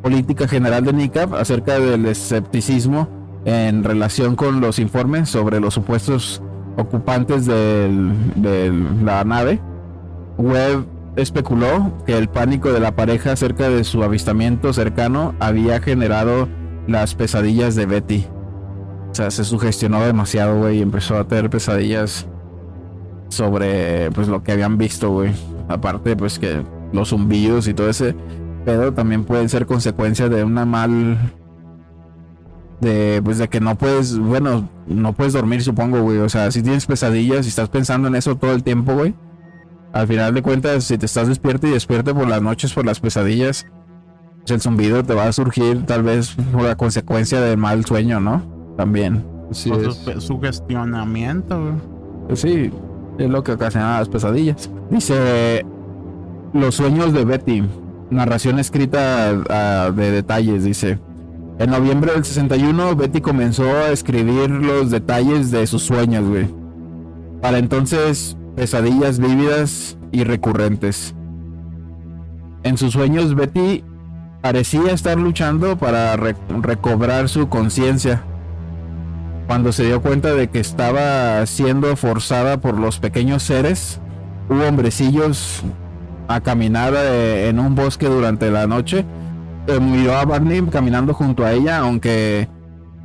política 0.03 0.47
general 0.47 0.84
de 0.84 0.92
NICAP 0.92 1.34
acerca 1.34 1.78
del 1.78 2.07
escepticismo 2.07 3.09
en 3.47 3.84
relación 3.84 4.36
con 4.36 4.61
los 4.61 4.78
informes 4.78 5.30
sobre 5.30 5.61
los 5.61 5.74
supuestos 5.74 6.42
ocupantes 6.76 7.47
de 7.47 8.72
la 9.03 9.24
nave. 9.24 9.61
Webb 10.36 10.86
especuló 11.16 11.92
que 12.07 12.16
el 12.16 12.28
pánico 12.28 12.72
de 12.72 12.80
la 12.80 12.95
pareja 12.97 13.32
acerca 13.32 13.68
de 13.68 13.84
su 13.84 14.03
avistamiento 14.03 14.72
cercano 14.72 15.34
había 15.40 15.80
generado 15.80 16.49
las 16.86 17.14
pesadillas 17.14 17.74
de 17.74 17.86
Betty. 17.86 18.26
O 19.14 19.16
sea, 19.16 19.30
se 19.30 19.44
sugestionó 19.44 20.04
demasiado, 20.04 20.58
güey, 20.58 20.78
y 20.78 20.82
empezó 20.82 21.16
a 21.16 21.28
tener 21.28 21.48
pesadillas 21.48 22.26
sobre, 23.28 24.10
pues, 24.10 24.26
lo 24.26 24.42
que 24.42 24.50
habían 24.50 24.76
visto, 24.76 25.08
güey. 25.12 25.30
Aparte, 25.68 26.16
pues, 26.16 26.40
que 26.40 26.64
los 26.92 27.10
zumbidos 27.10 27.68
y 27.68 27.74
todo 27.74 27.88
ese 27.88 28.16
pedo 28.64 28.92
también 28.92 29.22
pueden 29.22 29.48
ser 29.48 29.66
consecuencia 29.66 30.28
de 30.28 30.42
una 30.42 30.66
mal... 30.66 31.16
De, 32.80 33.22
pues, 33.24 33.38
de 33.38 33.46
que 33.46 33.60
no 33.60 33.76
puedes, 33.76 34.18
bueno, 34.18 34.68
no 34.88 35.12
puedes 35.12 35.32
dormir, 35.32 35.62
supongo, 35.62 36.02
güey. 36.02 36.18
O 36.18 36.28
sea, 36.28 36.50
si 36.50 36.60
tienes 36.60 36.84
pesadillas 36.84 37.46
y 37.46 37.50
estás 37.50 37.68
pensando 37.68 38.08
en 38.08 38.16
eso 38.16 38.34
todo 38.34 38.52
el 38.52 38.64
tiempo, 38.64 38.94
güey. 38.94 39.14
Al 39.92 40.08
final 40.08 40.34
de 40.34 40.42
cuentas, 40.42 40.82
si 40.82 40.98
te 40.98 41.06
estás 41.06 41.28
despierto 41.28 41.68
y 41.68 41.70
despierto 41.70 42.16
por 42.16 42.26
las 42.26 42.42
noches 42.42 42.74
por 42.74 42.84
las 42.84 42.98
pesadillas, 42.98 43.64
pues 44.40 44.50
el 44.50 44.60
zumbido 44.60 45.04
te 45.04 45.14
va 45.14 45.26
a 45.26 45.32
surgir 45.32 45.86
tal 45.86 46.02
vez 46.02 46.34
por 46.52 46.64
la 46.64 46.74
consecuencia 46.74 47.40
del 47.40 47.58
mal 47.58 47.84
sueño, 47.84 48.18
¿no? 48.18 48.53
También. 48.77 49.25
Sí, 49.51 49.70
O 49.70 49.77
es. 49.81 49.97
su, 49.97 50.20
sugestionamiento, 50.20 51.61
güey. 51.61 51.75
Pues 52.29 52.41
sí, 52.41 52.70
es 53.18 53.31
lo 53.31 53.43
que 53.45 53.53
ocasiona 53.53 53.99
las 53.99 54.09
pesadillas. 54.09 54.70
Dice 54.91 55.64
Los 56.53 56.75
sueños 56.77 57.12
de 57.12 57.25
Betty. 57.25 57.62
Narración 58.11 58.59
escrita 58.59 59.33
de 59.93 60.11
detalles, 60.11 60.64
dice. 60.64 60.99
En 61.59 61.70
noviembre 61.70 62.12
del 62.12 62.25
61, 62.25 62.97
Betty 62.97 63.20
comenzó 63.20 63.64
a 63.64 63.91
escribir 63.91 64.51
los 64.51 64.91
detalles 64.91 65.51
de 65.51 65.66
sus 65.66 65.83
sueños, 65.83 66.29
güey. 66.29 66.47
Para 67.41 67.59
entonces, 67.59 68.37
pesadillas 68.57 69.18
vívidas 69.18 69.97
y 70.12 70.25
recurrentes. 70.25 71.14
En 72.62 72.77
sus 72.79 72.93
sueños, 72.93 73.35
Betty 73.35 73.85
parecía 74.43 74.93
estar 74.93 75.16
luchando 75.18 75.77
para 75.77 76.16
re- 76.16 76.37
recobrar 76.62 77.29
su 77.29 77.49
conciencia 77.49 78.22
cuando 79.47 79.72
se 79.72 79.84
dio 79.84 80.01
cuenta 80.01 80.34
de 80.34 80.49
que 80.49 80.61
estaba 80.61 81.45
siendo 81.47 81.97
forzada 81.97 82.61
por 82.61 82.78
los 82.78 82.99
pequeños 82.99 83.42
seres, 83.42 84.01
hubo 84.49 84.66
hombrecillos 84.66 85.62
a 86.28 86.40
caminar 86.40 86.95
eh, 86.97 87.49
en 87.49 87.59
un 87.59 87.74
bosque 87.74 88.07
durante 88.07 88.51
la 88.51 88.66
noche. 88.66 89.05
Eh, 89.66 89.80
miró 89.80 90.14
a 90.14 90.24
Barney 90.24 90.62
caminando 90.62 91.14
junto 91.14 91.45
a 91.45 91.53
ella, 91.53 91.78
aunque 91.78 92.49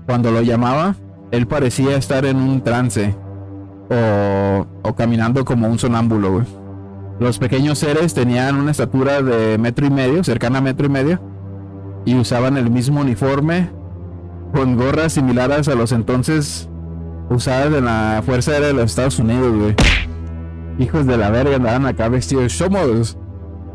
cuando 0.06 0.32
lo 0.32 0.42
llamaba, 0.42 0.96
él 1.32 1.48
parecía 1.48 1.96
estar 1.96 2.26
en 2.26 2.38
un 2.38 2.62
trance 2.62 3.16
o, 3.90 4.96
caminando 4.96 5.46
como 5.46 5.68
un 5.68 5.80
sonámbulo. 5.80 6.46
Los 7.20 7.38
pequeños 7.38 7.80
seres 7.80 8.14
tenían 8.14 8.56
una 8.56 8.72
estatura 8.72 9.22
de 9.22 9.58
metro 9.58 9.86
y 9.86 9.90
medio, 9.90 10.24
cercana 10.24 10.60
a 10.60 10.62
metro 10.62 10.86
y 10.86 10.90
medio, 10.90 11.22
y 12.06 12.16
usaban 12.16 12.58
el 12.58 12.70
mismo 12.70 13.02
uniforme 13.02 13.70
con 14.54 14.76
gorras 14.78 15.14
similares 15.14 15.68
a 15.68 15.76
los 15.76 15.92
entonces 15.92 16.70
usadas 17.30 17.74
en 17.74 17.86
la 17.86 18.22
Fuerza 18.26 18.52
Aérea 18.52 18.68
de 18.70 18.74
los 18.74 18.86
Estados 18.86 19.20
Unidos, 19.20 19.56
güey. 19.56 19.76
Hijos 20.80 21.06
de 21.06 21.18
la 21.18 21.30
verga 21.30 21.58
andaban 21.58 21.86
acá 21.86 22.08
vestidos. 22.10 22.54
Somos. 22.54 23.18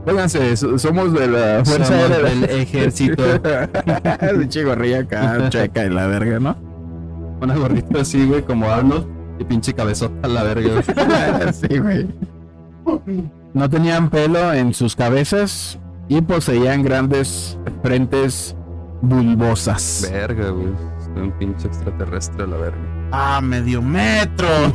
Vénganse, 0.07 0.57
so- 0.57 0.79
somos 0.79 1.13
de 1.13 1.27
la 1.29 1.65
Fuerza 1.65 1.87
Somos 1.87 2.11
Aérea 2.11 2.31
del 2.31 2.45
ejército. 2.61 3.23
Pinche 4.39 4.65
gorrilla 4.65 5.01
acá, 5.01 5.49
checa 5.51 5.85
y 5.85 5.91
la 5.91 6.07
verga, 6.07 6.39
¿no? 6.41 6.57
Una 7.41 7.57
gorrita 7.57 8.01
así, 8.01 8.27
güey, 8.27 8.43
como 8.43 8.67
Arnold. 8.71 9.07
Y 9.39 9.45
pinche 9.45 9.73
cabezota 9.75 10.29
la 10.29 10.45
verga. 10.45 10.69
güey. 10.71 11.53
sí, 11.53 11.79
güey. 11.79 12.07
No 13.53 13.69
tenían 13.69 14.09
pelo 14.11 14.53
en 14.53 14.73
sus 14.75 14.95
cabezas 14.95 15.79
y 16.09 16.21
poseían 16.21 16.83
grandes 16.85 17.59
frentes 17.83 18.57
bulbosas. 19.09 20.09
Verga, 20.11 20.51
güey. 20.51 20.73
Un 21.17 21.31
pinche 21.39 21.69
extraterrestre 21.69 22.43
a 22.45 22.47
la 22.47 22.57
verga. 22.57 22.79
Ah, 23.13 23.41
medio 23.41 23.81
metro. 23.81 24.49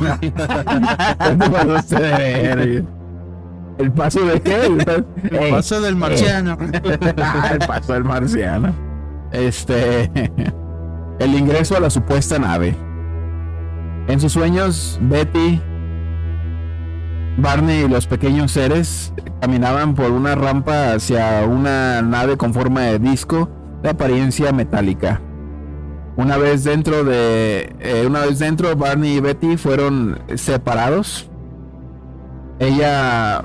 ¿El 3.78 3.92
paso 3.92 4.24
de 4.26 4.40
qué? 4.40 4.66
El, 4.66 5.50
Paso 5.50 5.80
del 5.80 5.96
marciano. 5.96 6.56
el 6.60 7.58
paso 7.66 7.92
del 7.92 8.04
marciano. 8.04 8.74
Este. 9.32 10.10
El 11.18 11.34
ingreso 11.34 11.76
a 11.76 11.80
la 11.80 11.90
supuesta 11.90 12.38
nave. 12.38 12.74
En 14.08 14.18
sus 14.20 14.32
sueños, 14.32 14.98
Betty, 15.02 15.60
Barney 17.36 17.84
y 17.84 17.88
los 17.88 18.06
pequeños 18.06 18.52
seres 18.52 19.12
caminaban 19.40 19.94
por 19.94 20.10
una 20.10 20.34
rampa 20.34 20.94
hacia 20.94 21.44
una 21.44 22.02
nave 22.02 22.36
con 22.36 22.52
forma 22.54 22.82
de 22.82 22.98
disco 22.98 23.48
de 23.82 23.90
apariencia 23.90 24.52
metálica. 24.52 25.20
Una 26.16 26.36
vez 26.36 26.64
dentro 26.64 27.04
de. 27.04 27.74
eh, 27.80 28.04
una 28.06 28.20
vez 28.20 28.38
dentro, 28.38 28.76
Barney 28.76 29.16
y 29.16 29.20
Betty 29.20 29.56
fueron 29.56 30.18
separados. 30.34 31.30
Ella 32.58 33.44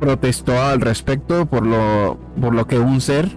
protestó 0.00 0.60
al 0.60 0.80
respecto 0.80 1.46
por 1.46 1.66
lo, 1.66 2.18
por 2.40 2.54
lo 2.54 2.66
que 2.66 2.78
un 2.78 3.00
ser, 3.00 3.30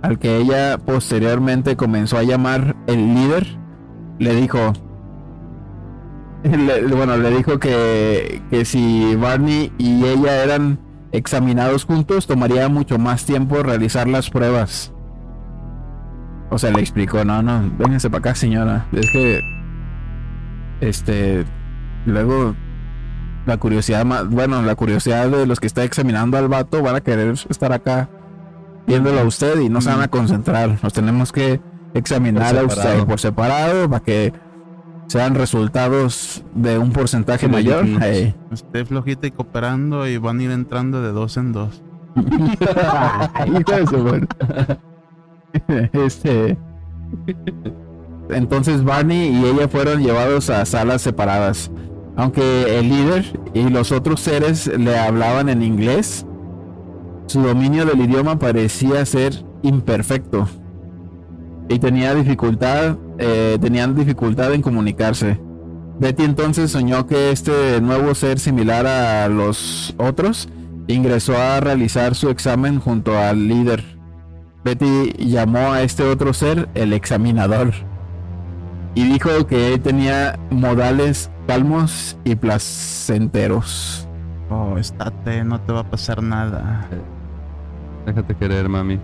al 0.00 0.18
que 0.18 0.38
ella 0.38 0.78
posteriormente 0.78 1.76
comenzó 1.76 2.16
a 2.16 2.22
llamar 2.22 2.76
el 2.86 3.14
líder, 3.14 3.46
le 4.18 4.34
dijo, 4.34 4.72
bueno, 6.44 7.16
le 7.16 7.30
dijo 7.30 7.58
que, 7.58 8.40
que 8.48 8.64
si 8.64 9.16
Barney 9.16 9.72
y 9.76 10.04
ella 10.06 10.42
eran 10.44 10.78
examinados 11.12 11.84
juntos, 11.84 12.26
tomaría 12.26 12.68
mucho 12.68 12.98
más 12.98 13.24
tiempo 13.26 13.62
realizar 13.62 14.08
las 14.08 14.30
pruebas. 14.30 14.93
O 16.54 16.58
sea, 16.58 16.70
le 16.70 16.80
explicó, 16.80 17.24
no, 17.24 17.42
no, 17.42 17.68
vénganse 17.78 18.08
para 18.10 18.20
acá, 18.20 18.34
señora. 18.36 18.86
Es 18.92 19.10
que 19.10 19.40
Este, 20.80 21.44
luego 22.06 22.54
la 23.46 23.56
curiosidad, 23.56 24.04
ma- 24.04 24.22
bueno, 24.22 24.62
la 24.62 24.74
curiosidad 24.76 25.28
de 25.28 25.46
los 25.46 25.58
que 25.60 25.66
está 25.66 25.82
examinando 25.82 26.36
al 26.38 26.48
vato 26.48 26.80
van 26.82 26.94
a 26.96 27.00
querer 27.00 27.34
estar 27.48 27.72
acá 27.72 28.08
viéndolo 28.86 29.20
a 29.20 29.24
usted 29.24 29.58
y 29.60 29.68
no 29.68 29.80
se 29.80 29.90
van 29.90 30.02
a 30.02 30.08
concentrar. 30.08 30.78
Nos 30.82 30.92
tenemos 30.92 31.32
que 31.32 31.60
examinar 31.94 32.56
a 32.56 32.64
usted 32.64 33.04
por 33.04 33.18
separado 33.18 33.88
para 33.90 34.04
que 34.04 34.32
sean 35.08 35.34
resultados 35.34 36.44
de 36.54 36.78
un 36.78 36.92
porcentaje 36.92 37.48
mayor. 37.48 37.80
Malignos. 37.84 38.02
Ey. 38.04 38.34
Esté 38.52 38.84
flojita 38.84 39.26
y 39.26 39.30
cooperando 39.32 40.06
y 40.06 40.18
van 40.18 40.38
a 40.38 40.42
ir 40.44 40.50
entrando 40.52 41.02
de 41.02 41.10
dos 41.12 41.36
en 41.36 41.52
dos. 41.52 41.82
Este. 45.92 46.56
Entonces 48.30 48.82
Barney 48.82 49.28
y 49.28 49.44
ella 49.44 49.68
fueron 49.68 50.02
llevados 50.02 50.50
a 50.50 50.64
salas 50.64 51.02
separadas. 51.02 51.70
Aunque 52.16 52.78
el 52.78 52.88
líder 52.88 53.40
y 53.54 53.68
los 53.68 53.92
otros 53.92 54.20
seres 54.20 54.66
le 54.66 54.96
hablaban 54.96 55.48
en 55.48 55.62
inglés, 55.62 56.26
su 57.26 57.40
dominio 57.40 57.84
del 57.84 58.00
idioma 58.00 58.38
parecía 58.38 59.04
ser 59.04 59.44
imperfecto. 59.62 60.48
Y 61.68 61.78
tenía 61.78 62.14
dificultad, 62.14 62.96
eh, 63.18 63.58
tenían 63.60 63.94
dificultad 63.94 64.52
en 64.54 64.62
comunicarse. 64.62 65.40
Betty 65.98 66.24
entonces 66.24 66.72
soñó 66.72 67.06
que 67.06 67.30
este 67.30 67.80
nuevo 67.80 68.14
ser 68.14 68.38
similar 68.38 68.86
a 68.86 69.28
los 69.28 69.94
otros 69.96 70.48
ingresó 70.88 71.36
a 71.36 71.60
realizar 71.60 72.14
su 72.14 72.28
examen 72.28 72.80
junto 72.80 73.16
al 73.16 73.48
líder. 73.48 73.93
Betty 74.64 75.12
llamó 75.18 75.72
a 75.72 75.82
este 75.82 76.02
otro 76.04 76.32
ser 76.32 76.68
el 76.74 76.92
examinador 76.92 77.72
y 78.94 79.04
dijo 79.04 79.46
que 79.46 79.74
él 79.74 79.80
tenía 79.80 80.38
modales 80.50 81.30
calmos 81.46 82.16
y 82.24 82.34
placenteros. 82.34 84.08
Oh, 84.50 84.78
estate, 84.78 85.44
no 85.44 85.60
te 85.60 85.72
va 85.72 85.80
a 85.80 85.90
pasar 85.90 86.22
nada. 86.22 86.86
Déjate 88.06 88.34
querer, 88.36 88.68
mami. 88.68 88.98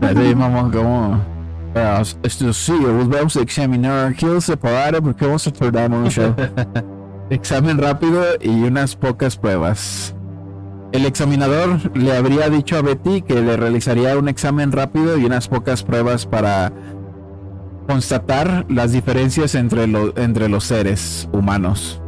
Así, 0.00 0.34
mamá, 0.34 0.70
como... 0.72 1.20
"Ah, 1.74 2.02
Esto 2.22 2.52
sí, 2.52 2.74
los 2.80 3.08
vamos 3.08 3.36
a 3.36 3.40
examinar 3.40 4.08
aquí 4.08 4.26
separado 4.40 5.02
porque 5.02 5.26
vamos 5.26 5.46
a 5.46 5.52
tardar 5.52 5.90
mucho. 5.90 6.34
Examen 7.30 7.78
rápido 7.78 8.22
y 8.40 8.50
unas 8.64 8.94
pocas 8.94 9.36
pruebas. 9.36 10.14
El 10.92 11.06
examinador 11.06 11.96
le 11.96 12.14
habría 12.16 12.50
dicho 12.50 12.76
a 12.76 12.82
Betty 12.82 13.22
que 13.22 13.40
le 13.40 13.56
realizaría 13.56 14.16
un 14.18 14.28
examen 14.28 14.72
rápido 14.72 15.16
y 15.16 15.24
unas 15.24 15.48
pocas 15.48 15.82
pruebas 15.82 16.26
para 16.26 16.70
constatar 17.88 18.66
las 18.68 18.92
diferencias 18.92 19.54
entre, 19.54 19.86
lo- 19.86 20.16
entre 20.18 20.48
los 20.48 20.64
seres 20.64 21.28
humanos 21.32 22.00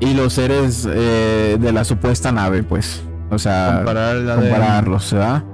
y 0.00 0.14
los 0.14 0.32
seres 0.34 0.88
eh, 0.90 1.56
de 1.60 1.72
la 1.72 1.84
supuesta 1.84 2.30
nave, 2.32 2.62
pues. 2.62 3.02
O 3.30 3.38
sea, 3.38 3.74
Comparar 3.78 4.16
compararlos, 4.36 5.12
¿verdad? 5.12 5.44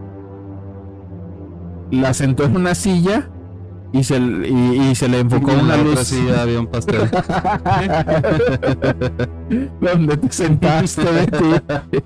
La 1.90 2.12
sentó 2.14 2.44
en 2.44 2.56
una 2.56 2.74
silla 2.74 3.28
y 3.92 4.04
se, 4.04 4.18
y, 4.18 4.88
y 4.90 4.94
se 4.94 5.08
le 5.08 5.20
enfocó 5.20 5.50
En 5.52 5.60
una 5.60 5.76
luz. 5.76 5.98
sí 6.00 6.20
había 6.30 6.60
un 6.60 6.66
pastel. 6.68 7.10
donde 9.80 10.16
te 10.16 10.32
sentaste, 10.32 11.02
Betty. 11.02 12.02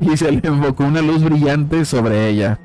y 0.00 0.16
se 0.16 0.32
le 0.32 0.40
enfocó 0.48 0.84
una 0.84 1.00
luz 1.02 1.22
brillante 1.22 1.84
sobre 1.84 2.28
ella. 2.28 2.58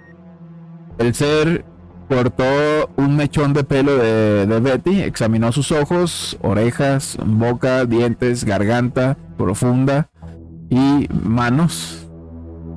El 0.98 1.14
ser 1.14 1.66
cortó 2.10 2.90
un 2.96 3.16
mechón 3.16 3.54
de 3.54 3.64
pelo 3.64 3.98
de, 3.98 4.48
de 4.48 4.60
Betty, 4.60 5.02
examinó 5.02 5.52
sus 5.52 5.72
ojos, 5.72 6.38
orejas, 6.42 7.18
boca, 7.24 7.86
dientes, 7.86 8.44
garganta 8.46 9.18
profunda 9.38 10.10
y 10.70 11.08
manos. 11.12 12.07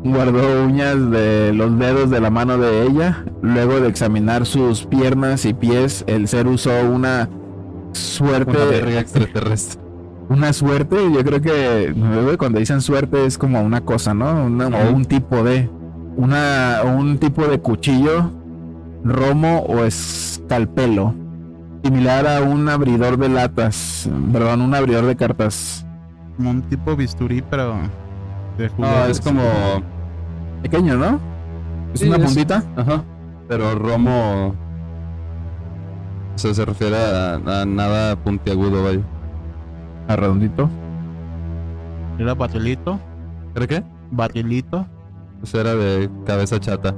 Guardó 0.02 0.64
uñas 0.64 1.10
de 1.10 1.52
los 1.54 1.78
dedos 1.78 2.10
de 2.10 2.20
la 2.20 2.30
mano 2.30 2.56
de 2.56 2.84
ella. 2.86 3.24
Luego 3.42 3.80
de 3.80 3.88
examinar 3.88 4.46
sus 4.46 4.86
piernas 4.86 5.44
y 5.44 5.52
pies, 5.52 6.04
el 6.06 6.26
ser 6.26 6.46
usó 6.46 6.70
una 6.90 7.28
suerte 7.92 8.52
Una 8.56 8.64
verga 8.64 9.00
extraterrestre. 9.00 9.80
una 10.30 10.52
suerte, 10.52 10.96
yo 11.12 11.22
creo 11.24 11.40
que 11.42 12.36
cuando 12.38 12.58
dicen 12.60 12.80
suerte 12.80 13.26
es 13.26 13.36
como 13.36 13.60
una 13.62 13.80
cosa, 13.82 14.14
¿no? 14.14 14.46
Una- 14.46 14.68
o 14.68 14.92
un 14.94 15.04
tipo 15.04 15.42
de 15.42 15.68
una 16.16 16.80
un 16.84 17.18
tipo 17.18 17.46
de 17.46 17.58
cuchillo, 17.60 18.30
romo 19.04 19.60
o 19.60 19.84
escalpelo, 19.84 21.14
similar 21.84 22.26
a 22.26 22.42
un 22.42 22.68
abridor 22.68 23.16
de 23.18 23.28
latas, 23.28 24.08
perdón, 24.32 24.60
un 24.62 24.74
abridor 24.74 25.04
de 25.06 25.16
cartas 25.16 25.84
Como 26.36 26.50
un 26.50 26.62
tipo 26.62 26.96
bisturí, 26.96 27.42
pero 27.42 27.74
de 28.60 28.70
No, 28.78 29.04
es 29.06 29.20
como. 29.20 29.42
pequeño, 30.62 30.96
¿no? 30.96 31.18
Es 31.94 32.00
Sí, 32.00 32.08
una 32.08 32.16
es- 32.18 32.24
puntita. 32.24 32.62
Ajá. 32.76 33.02
Pero 33.48 33.74
Romo. 33.74 34.54
O 36.34 36.38
sea, 36.38 36.54
se 36.54 36.64
refiere 36.64 36.96
a, 36.96 37.34
a 37.34 37.64
nada 37.66 38.16
puntiagudo, 38.16 38.84
vaya. 38.84 39.00
A 40.08 40.16
redondito. 40.16 40.68
Era 42.18 42.34
batilito, 42.34 42.98
¿Cree 43.54 43.66
qué? 43.68 43.84
batilito. 44.10 44.86
Pues 45.40 45.54
era 45.54 45.74
de 45.74 46.10
cabeza 46.26 46.60
chata. 46.60 46.94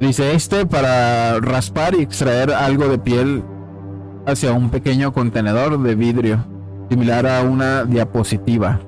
Dice 0.00 0.34
este 0.34 0.64
para 0.64 1.38
raspar 1.40 1.94
y 1.94 2.00
extraer 2.02 2.52
algo 2.52 2.88
de 2.88 2.98
piel 2.98 3.42
hacia 4.26 4.52
un 4.52 4.70
pequeño 4.70 5.12
contenedor 5.12 5.78
de 5.82 5.94
vidrio, 5.94 6.38
similar 6.88 7.26
a 7.26 7.42
una 7.42 7.84
diapositiva. 7.84 8.80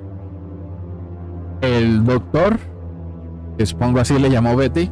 El 1.63 2.03
doctor, 2.05 2.59
que 3.57 3.65
supongo 3.65 3.99
así 3.99 4.19
le 4.19 4.29
llamó 4.29 4.55
Betty, 4.57 4.91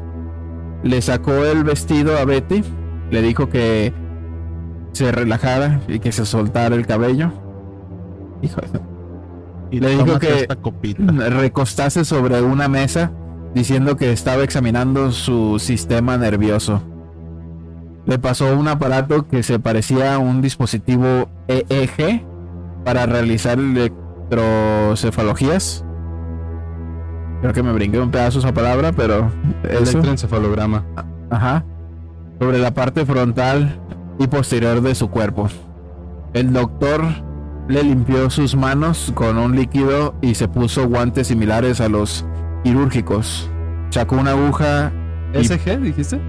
le 0.84 1.02
sacó 1.02 1.44
el 1.46 1.64
vestido 1.66 2.18
a 2.18 2.24
Betty, 2.26 2.64
le 3.12 3.22
dijo 3.22 3.50
que 3.50 3.94
se 4.94 5.12
relajara 5.12 5.82
y 5.88 6.00
que 6.00 6.12
se 6.14 6.26
soltara 6.26 6.76
el 6.76 6.88
cabello. 6.88 7.32
Hijo 8.42 8.62
de- 8.62 8.80
Y 9.72 9.80
Le 9.82 9.90
dijo 9.92 10.04
que- 10.20 10.48
recostase 11.30 12.04
sobre 12.06 12.42
una 12.42 12.68
mesa 12.68 13.12
diciendo 13.54 13.96
que 13.98 14.12
estaba 14.14 14.44
examinando 14.44 15.12
su 15.12 15.60
sistema 15.60 16.18
nervioso. 16.18 16.82
Le 18.06 18.18
pasó 18.18 18.58
un 18.58 18.68
aparato 18.70 19.28
que 19.28 19.44
se 19.44 19.60
parecía 19.60 20.16
a 20.16 20.20
un 20.20 20.42
dispositivo 20.42 21.28
EEG 21.48 22.24
para 22.86 23.06
realizar 23.06 23.60
electrocefalogías. 23.60 25.86
Creo 27.42 27.54
que 27.54 27.64
me 27.64 27.74
brinqué 27.74 28.00
un 28.00 28.12
pedazo 28.12 28.40
esa 28.40 28.54
palabra, 28.54 28.92
pero. 28.92 29.32
Electroencefalograma. 29.64 30.84
Ajá. 31.30 31.66
Sobre 32.40 32.60
la 32.60 32.72
parte 32.74 33.06
frontal 33.06 33.80
y 34.20 34.28
posterior 34.28 34.82
de 34.82 34.94
su 34.96 35.10
cuerpo. 35.10 35.48
El 36.34 36.54
doctor 36.54 37.02
le 37.68 37.84
limpió 37.84 38.30
sus 38.30 38.56
manos 38.56 39.12
con 39.16 39.38
un 39.38 39.56
líquido 39.56 40.16
y 40.22 40.36
se 40.36 40.48
puso 40.48 40.88
guantes 40.88 41.28
similares 41.28 41.82
a 41.82 41.90
los 41.90 42.26
quirúrgicos. 42.64 43.50
Sacó 43.90 44.16
una 44.18 44.32
aguja 44.32 44.92
Y- 45.34 45.44
¿SG 45.44 45.78
dijiste? 45.82 46.20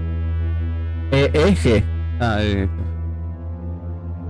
EEG. 1.11 1.83
Ah, 2.19 2.37
eh. 2.41 2.67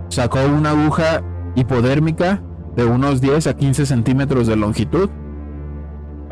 Sacó 0.10 0.40
una 0.46 0.72
aguja 0.72 1.22
hipodérmica 1.56 2.42
de 2.76 2.86
unos 2.86 3.22
10 3.22 3.48
a 3.48 3.54
15 3.56 3.86
centímetros 3.86 4.48
de 4.48 4.56
longitud 4.56 5.10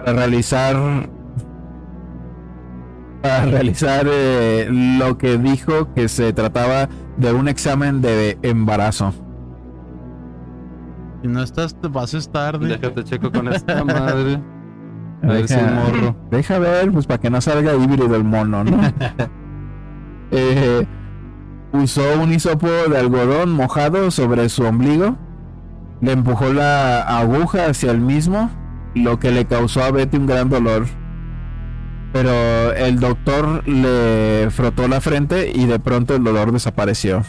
para 0.03 0.17
realizar 0.17 0.75
para 3.21 3.45
realizar 3.45 4.05
eh, 4.09 4.67
lo 4.71 5.17
que 5.17 5.37
dijo 5.37 5.93
que 5.93 6.07
se 6.07 6.33
trataba 6.33 6.89
de 7.17 7.33
un 7.33 7.47
examen 7.47 8.01
de 8.01 8.37
embarazo. 8.41 9.13
Si 11.21 11.27
no 11.27 11.43
estás, 11.43 11.79
te 11.79 11.87
vas 11.87 12.13
a 12.15 12.17
estar 12.17 12.59
de... 12.59 12.69
Déjate 12.69 13.03
checo 13.03 13.31
con 13.31 13.47
esta 13.53 13.83
madre. 13.83 14.41
A 15.23 15.27
ver 15.27 15.47
si 15.47 15.53
un 15.53 15.75
morro. 15.75 16.15
Deja 16.31 16.57
ver, 16.57 16.91
pues 16.91 17.05
para 17.05 17.19
que 17.19 17.29
no 17.29 17.39
salga 17.41 17.75
híbrido 17.75 18.15
el 18.15 18.23
mono, 18.23 18.63
¿no? 18.63 18.77
Eh, 20.33 20.87
usó 21.73 22.01
un 22.23 22.31
hisopo 22.31 22.69
de 22.69 22.97
algodón 22.97 23.51
mojado 23.51 24.11
sobre 24.11 24.47
su 24.47 24.63
ombligo. 24.63 25.17
Le 25.99 26.13
empujó 26.13 26.53
la 26.53 27.01
aguja 27.01 27.65
hacia 27.65 27.91
el 27.91 27.99
mismo, 27.99 28.49
lo 28.93 29.19
que 29.19 29.31
le 29.31 29.45
causó 29.45 29.83
a 29.83 29.91
Betty 29.91 30.17
un 30.17 30.27
gran 30.27 30.49
dolor. 30.49 30.85
Pero 32.13 32.73
el 32.73 32.99
doctor 32.99 33.67
le 33.67 34.49
frotó 34.51 34.87
la 34.87 34.99
frente 34.99 35.51
y 35.53 35.65
de 35.65 35.79
pronto 35.79 36.15
el 36.15 36.23
dolor 36.23 36.51
desapareció. 36.51 37.23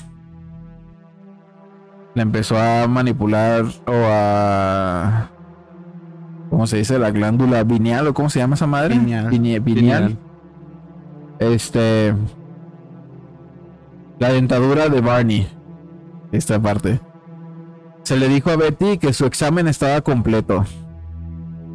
Le 2.14 2.22
empezó 2.22 2.58
a 2.58 2.88
manipular 2.88 3.64
o 3.86 3.92
a... 3.92 5.28
¿Cómo 6.50 6.66
se 6.66 6.78
dice? 6.78 6.98
La 6.98 7.10
glándula 7.10 7.64
pineal 7.64 8.08
o 8.08 8.14
cómo 8.14 8.28
se 8.28 8.40
llama 8.40 8.56
esa 8.56 8.66
madre? 8.66 8.96
Pineal. 9.30 10.18
Este. 11.38 12.14
La 14.18 14.32
dentadura 14.32 14.88
de 14.88 15.00
Barney. 15.00 15.48
esta 16.32 16.60
parte. 16.60 17.00
Se 18.02 18.16
le 18.18 18.28
dijo 18.28 18.50
a 18.50 18.56
Betty 18.56 18.98
que 18.98 19.12
su 19.12 19.24
examen 19.24 19.68
estaba 19.68 20.02
completo 20.02 20.66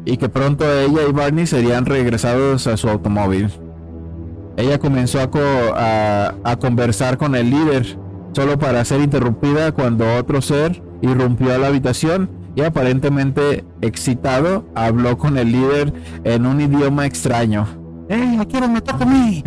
y 0.08 0.16
que 0.16 0.30
pronto 0.30 0.64
ella 0.64 1.02
y 1.06 1.12
Barney 1.12 1.46
serían 1.46 1.84
regresados 1.84 2.66
a 2.66 2.78
su 2.78 2.88
automóvil. 2.88 3.50
Ella 4.56 4.78
comenzó 4.78 5.20
a, 5.20 6.34
a, 6.42 6.56
conversar 6.56 7.18
con 7.18 7.34
el 7.34 7.50
líder, 7.50 7.98
solo 8.32 8.58
para 8.58 8.82
ser 8.86 9.02
interrumpida 9.02 9.72
cuando 9.72 10.16
otro 10.16 10.40
ser 10.40 10.82
irrumpió 11.02 11.54
a 11.54 11.58
la 11.58 11.66
habitación 11.66 12.30
y 12.56 12.62
aparentemente 12.62 13.66
excitado 13.82 14.64
habló 14.74 15.18
con 15.18 15.36
el 15.36 15.52
líder 15.52 15.92
en 16.24 16.46
un 16.46 16.58
idioma 16.62 17.04
extraño. 17.04 17.66
¡Eh, 18.08 18.38
quiero 18.50 18.66
me 18.66 18.80
toca 18.80 19.04
a 19.04 19.06
mí! 19.06 19.44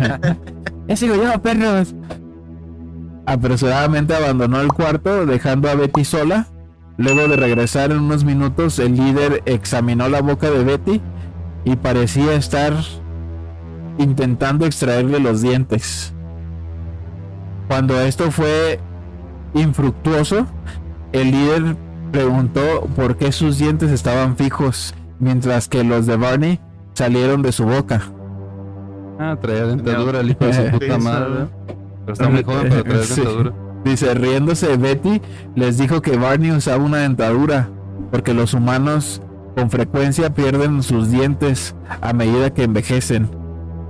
¡Ese 0.88 1.08
yo, 1.08 1.42
perros! 1.42 1.94
Apresuradamente 3.26 4.14
abandonó 4.14 4.62
el 4.62 4.72
cuarto, 4.72 5.26
dejando 5.26 5.68
a 5.68 5.74
Betty 5.74 6.06
sola. 6.06 6.48
Luego 6.96 7.26
de 7.26 7.36
regresar 7.36 7.90
en 7.90 8.00
unos 8.00 8.24
minutos, 8.24 8.78
el 8.78 8.96
líder 8.96 9.42
examinó 9.46 10.08
la 10.08 10.22
boca 10.22 10.50
de 10.50 10.62
Betty 10.62 11.00
y 11.64 11.76
parecía 11.76 12.34
estar 12.34 12.74
intentando 13.98 14.66
extraerle 14.66 15.18
los 15.18 15.42
dientes. 15.42 16.12
Cuando 17.68 18.00
esto 18.00 18.30
fue 18.30 18.78
infructuoso, 19.54 20.46
el 21.12 21.30
líder 21.32 21.76
preguntó 22.12 22.88
por 22.94 23.16
qué 23.16 23.32
sus 23.32 23.58
dientes 23.58 23.90
estaban 23.90 24.36
fijos, 24.36 24.94
mientras 25.18 25.68
que 25.68 25.82
los 25.82 26.06
de 26.06 26.16
Barney 26.16 26.60
salieron 26.92 27.42
de 27.42 27.50
su 27.50 27.64
boca. 27.64 28.02
Ah, 29.18 29.36
traía 29.40 29.66
dentadura, 29.66 30.20
el 30.20 30.30
hijo 30.30 30.44
de 30.44 30.52
su 30.52 30.70
puta 30.78 30.98
madre. 30.98 31.46
Pero 32.00 32.12
está 32.12 32.28
muy 32.28 32.44
joven 32.44 32.68
para 32.68 32.82
traer 32.84 33.06
dentadura. 33.08 33.63
Dice, 33.84 34.14
riéndose, 34.14 34.76
Betty 34.76 35.20
les 35.54 35.76
dijo 35.78 36.00
que 36.00 36.16
Barney 36.16 36.52
usaba 36.52 36.82
una 36.82 36.98
dentadura, 36.98 37.68
porque 38.10 38.32
los 38.32 38.54
humanos 38.54 39.20
con 39.54 39.70
frecuencia 39.70 40.30
pierden 40.30 40.82
sus 40.82 41.10
dientes 41.10 41.76
a 42.00 42.12
medida 42.12 42.52
que 42.52 42.64
envejecen. 42.64 43.30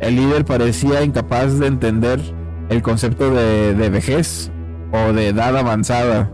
El 0.01 0.17
líder 0.17 0.45
parecía 0.45 1.03
incapaz 1.03 1.59
de 1.59 1.69
entender 1.69 2.21
el 2.69 2.83
concepto 2.83 3.31
de, 3.31 3.75
de 3.75 3.91
vejez 3.91 4.51
o 4.93 5.13
de 5.13 5.29
edad 5.29 5.57
avanzada. 5.57 6.31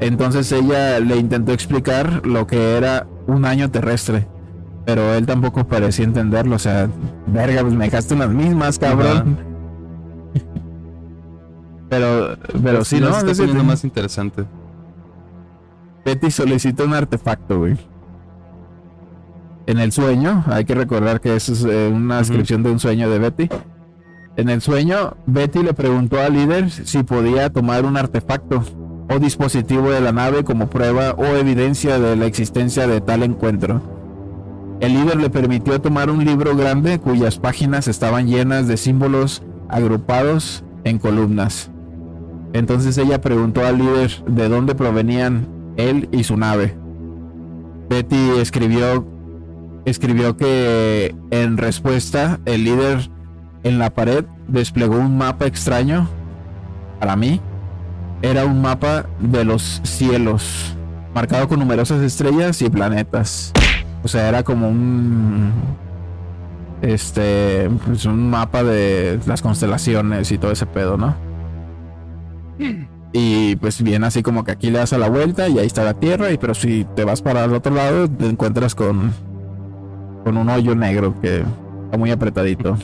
Entonces 0.00 0.50
ella 0.52 0.98
le 1.00 1.16
intentó 1.16 1.52
explicar 1.52 2.26
lo 2.26 2.46
que 2.46 2.76
era 2.76 3.06
un 3.26 3.44
año 3.44 3.70
terrestre. 3.70 4.28
Pero 4.84 5.14
él 5.14 5.26
tampoco 5.26 5.66
parecía 5.66 6.04
entenderlo. 6.04 6.56
O 6.56 6.60
sea, 6.60 6.88
verga, 7.26 7.62
pues 7.62 7.74
me 7.74 7.84
dejaste 7.86 8.14
unas 8.14 8.30
mismas, 8.30 8.78
cabrón. 8.78 9.38
Pero, 11.88 12.36
pero 12.62 12.84
sí, 12.84 13.00
¿no? 13.00 13.08
Está 13.08 13.32
poniendo 13.32 13.64
más 13.64 13.84
interesante. 13.84 14.44
Betty 16.04 16.30
solicita 16.30 16.84
un 16.84 16.94
artefacto, 16.94 17.58
güey. 17.58 17.76
En 19.66 19.78
el 19.78 19.90
sueño, 19.90 20.44
hay 20.46 20.64
que 20.64 20.74
recordar 20.74 21.20
que 21.20 21.34
eso 21.34 21.52
es 21.52 21.64
eh, 21.64 21.90
una 21.92 22.18
descripción 22.18 22.62
de 22.62 22.70
un 22.70 22.78
sueño 22.78 23.10
de 23.10 23.18
Betty. 23.18 23.48
En 24.36 24.48
el 24.48 24.60
sueño, 24.60 25.16
Betty 25.26 25.62
le 25.62 25.74
preguntó 25.74 26.20
al 26.20 26.34
líder 26.34 26.70
si 26.70 27.02
podía 27.02 27.50
tomar 27.50 27.84
un 27.84 27.96
artefacto 27.96 28.62
o 29.08 29.18
dispositivo 29.18 29.90
de 29.90 30.00
la 30.00 30.12
nave 30.12 30.44
como 30.44 30.68
prueba 30.68 31.12
o 31.12 31.24
evidencia 31.24 31.98
de 31.98 32.14
la 32.14 32.26
existencia 32.26 32.86
de 32.86 33.00
tal 33.00 33.22
encuentro. 33.22 33.80
El 34.78 34.92
líder 34.92 35.16
le 35.16 35.30
permitió 35.30 35.80
tomar 35.80 36.10
un 36.10 36.24
libro 36.24 36.54
grande 36.54 36.98
cuyas 36.98 37.38
páginas 37.38 37.88
estaban 37.88 38.28
llenas 38.28 38.68
de 38.68 38.76
símbolos 38.76 39.42
agrupados 39.68 40.64
en 40.84 40.98
columnas. 40.98 41.70
Entonces 42.56 42.96
ella 42.96 43.20
preguntó 43.20 43.66
al 43.66 43.76
líder 43.76 44.24
de 44.26 44.48
dónde 44.48 44.74
provenían 44.74 45.46
él 45.76 46.08
y 46.10 46.24
su 46.24 46.38
nave. 46.38 46.74
Betty 47.90 48.30
escribió 48.38 49.06
escribió 49.84 50.36
que 50.36 51.14
en 51.30 51.58
respuesta 51.58 52.40
el 52.46 52.64
líder 52.64 53.10
en 53.62 53.78
la 53.78 53.90
pared 53.90 54.24
desplegó 54.48 54.96
un 54.96 55.18
mapa 55.18 55.46
extraño 55.46 56.08
para 56.98 57.14
mí 57.14 57.40
era 58.22 58.46
un 58.46 58.62
mapa 58.62 59.04
de 59.20 59.44
los 59.44 59.80
cielos, 59.84 60.74
marcado 61.14 61.48
con 61.48 61.58
numerosas 61.58 62.00
estrellas 62.00 62.62
y 62.62 62.70
planetas. 62.70 63.52
O 64.02 64.08
sea, 64.08 64.28
era 64.28 64.42
como 64.42 64.68
un 64.68 65.52
este 66.80 67.68
pues 67.84 68.06
un 68.06 68.30
mapa 68.30 68.64
de 68.64 69.20
las 69.26 69.42
constelaciones 69.42 70.32
y 70.32 70.38
todo 70.38 70.52
ese 70.52 70.64
pedo, 70.64 70.96
¿no? 70.96 71.14
Y 73.12 73.56
pues 73.56 73.82
bien 73.82 74.04
así 74.04 74.22
como 74.22 74.44
que 74.44 74.52
aquí 74.52 74.70
le 74.70 74.78
das 74.78 74.92
a 74.92 74.98
la 74.98 75.08
vuelta 75.08 75.48
y 75.48 75.58
ahí 75.58 75.66
está 75.66 75.84
la 75.84 75.94
Tierra, 75.94 76.32
y 76.32 76.38
pero 76.38 76.54
si 76.54 76.84
te 76.96 77.04
vas 77.04 77.22
para 77.22 77.44
el 77.44 77.54
otro 77.54 77.74
lado 77.74 78.08
te 78.10 78.28
encuentras 78.28 78.74
con 78.74 79.12
con 80.24 80.36
un 80.36 80.48
hoyo 80.48 80.74
negro 80.74 81.14
que 81.20 81.44
está 81.84 81.96
muy 81.96 82.10
apretadito. 82.10 82.76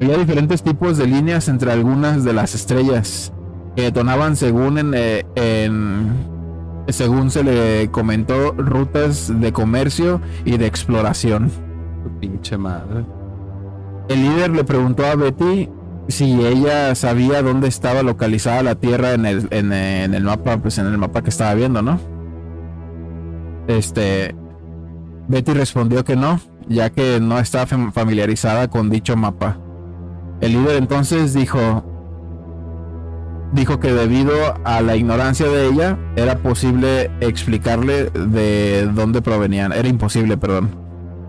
Había 0.00 0.18
diferentes 0.18 0.62
tipos 0.62 0.98
de 0.98 1.06
líneas 1.06 1.48
entre 1.48 1.72
algunas 1.72 2.24
de 2.24 2.34
las 2.34 2.54
estrellas 2.54 3.32
que 3.74 3.84
detonaban 3.84 4.36
según 4.36 4.92
eh, 4.94 5.24
en, 5.34 6.12
según 6.88 7.30
se 7.30 7.42
le 7.42 7.90
comentó 7.90 8.52
rutas 8.52 9.32
de 9.40 9.52
comercio 9.52 10.20
y 10.44 10.58
de 10.58 10.66
exploración. 10.66 11.50
Pinche 12.20 12.58
madre. 12.58 13.06
El 14.08 14.22
líder 14.22 14.50
le 14.50 14.64
preguntó 14.64 15.06
a 15.06 15.14
Betty 15.14 15.70
si 16.08 16.44
ella 16.44 16.94
sabía 16.94 17.42
dónde 17.42 17.68
estaba 17.68 18.02
localizada 18.02 18.62
la 18.62 18.74
Tierra 18.74 19.12
en 19.12 19.26
el, 19.26 19.48
en, 19.50 19.72
el 19.72 20.24
mapa, 20.24 20.58
pues 20.58 20.78
en 20.78 20.86
el 20.86 20.98
mapa 20.98 21.22
que 21.22 21.30
estaba 21.30 21.54
viendo, 21.54 21.82
¿no? 21.82 21.98
Este, 23.66 24.34
Betty 25.28 25.52
respondió 25.54 26.04
que 26.04 26.16
no, 26.16 26.40
ya 26.68 26.90
que 26.90 27.20
no 27.20 27.38
estaba 27.38 27.66
familiarizada 27.66 28.68
con 28.68 28.90
dicho 28.90 29.16
mapa. 29.16 29.58
El 30.40 30.52
líder 30.52 30.76
entonces 30.76 31.32
dijo, 31.32 31.84
dijo 33.52 33.80
que 33.80 33.92
debido 33.92 34.34
a 34.64 34.82
la 34.82 34.96
ignorancia 34.96 35.46
de 35.46 35.68
ella 35.68 35.98
era 36.16 36.38
posible 36.38 37.10
explicarle 37.20 38.10
de 38.10 38.90
dónde 38.92 39.22
provenían. 39.22 39.72
Era 39.72 39.88
imposible, 39.88 40.36
perdón, 40.36 40.70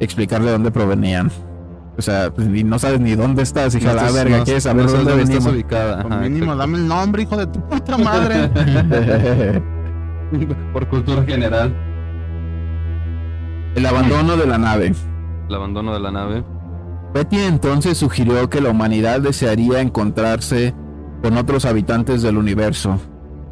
explicarle 0.02 0.48
de 0.48 0.52
dónde 0.54 0.72
provenían. 0.72 1.32
O 1.98 2.02
sea, 2.02 2.30
pues, 2.34 2.48
no 2.48 2.78
sabes 2.78 3.00
ni 3.00 3.16
dónde 3.16 3.44
estás, 3.44 3.74
hija 3.76 3.90
de 3.90 3.96
la 3.96 4.12
verga, 4.12 4.44
¿quieres 4.44 4.64
saber 4.64 4.88
dónde, 4.88 5.16
venimos? 5.16 5.48
ubicada. 5.48 6.04
mínimo, 6.04 6.56
dame 6.56 6.78
el 6.78 6.88
nombre, 6.88 7.24
hijo 7.24 7.38
de 7.38 7.48
tu 7.48 7.60
puta 7.62 7.98
madre. 7.98 8.50
Por 10.74 10.88
cultura 10.90 11.24
general. 11.24 11.74
El 13.76 13.86
abandono 13.86 14.36
de 14.36 14.46
la 14.46 14.58
nave. 14.58 14.94
El 15.48 15.56
abandono 15.56 15.94
de 15.94 16.00
la 16.00 16.12
nave. 16.12 16.44
Betty 17.14 17.40
entonces 17.40 17.98
sugirió 17.98 18.50
que 18.50 18.60
la 18.60 18.70
humanidad 18.70 19.22
desearía 19.22 19.80
encontrarse 19.80 20.74
con 21.22 21.38
otros 21.38 21.64
habitantes 21.66 22.22
del 22.22 22.38
universo 22.38 23.00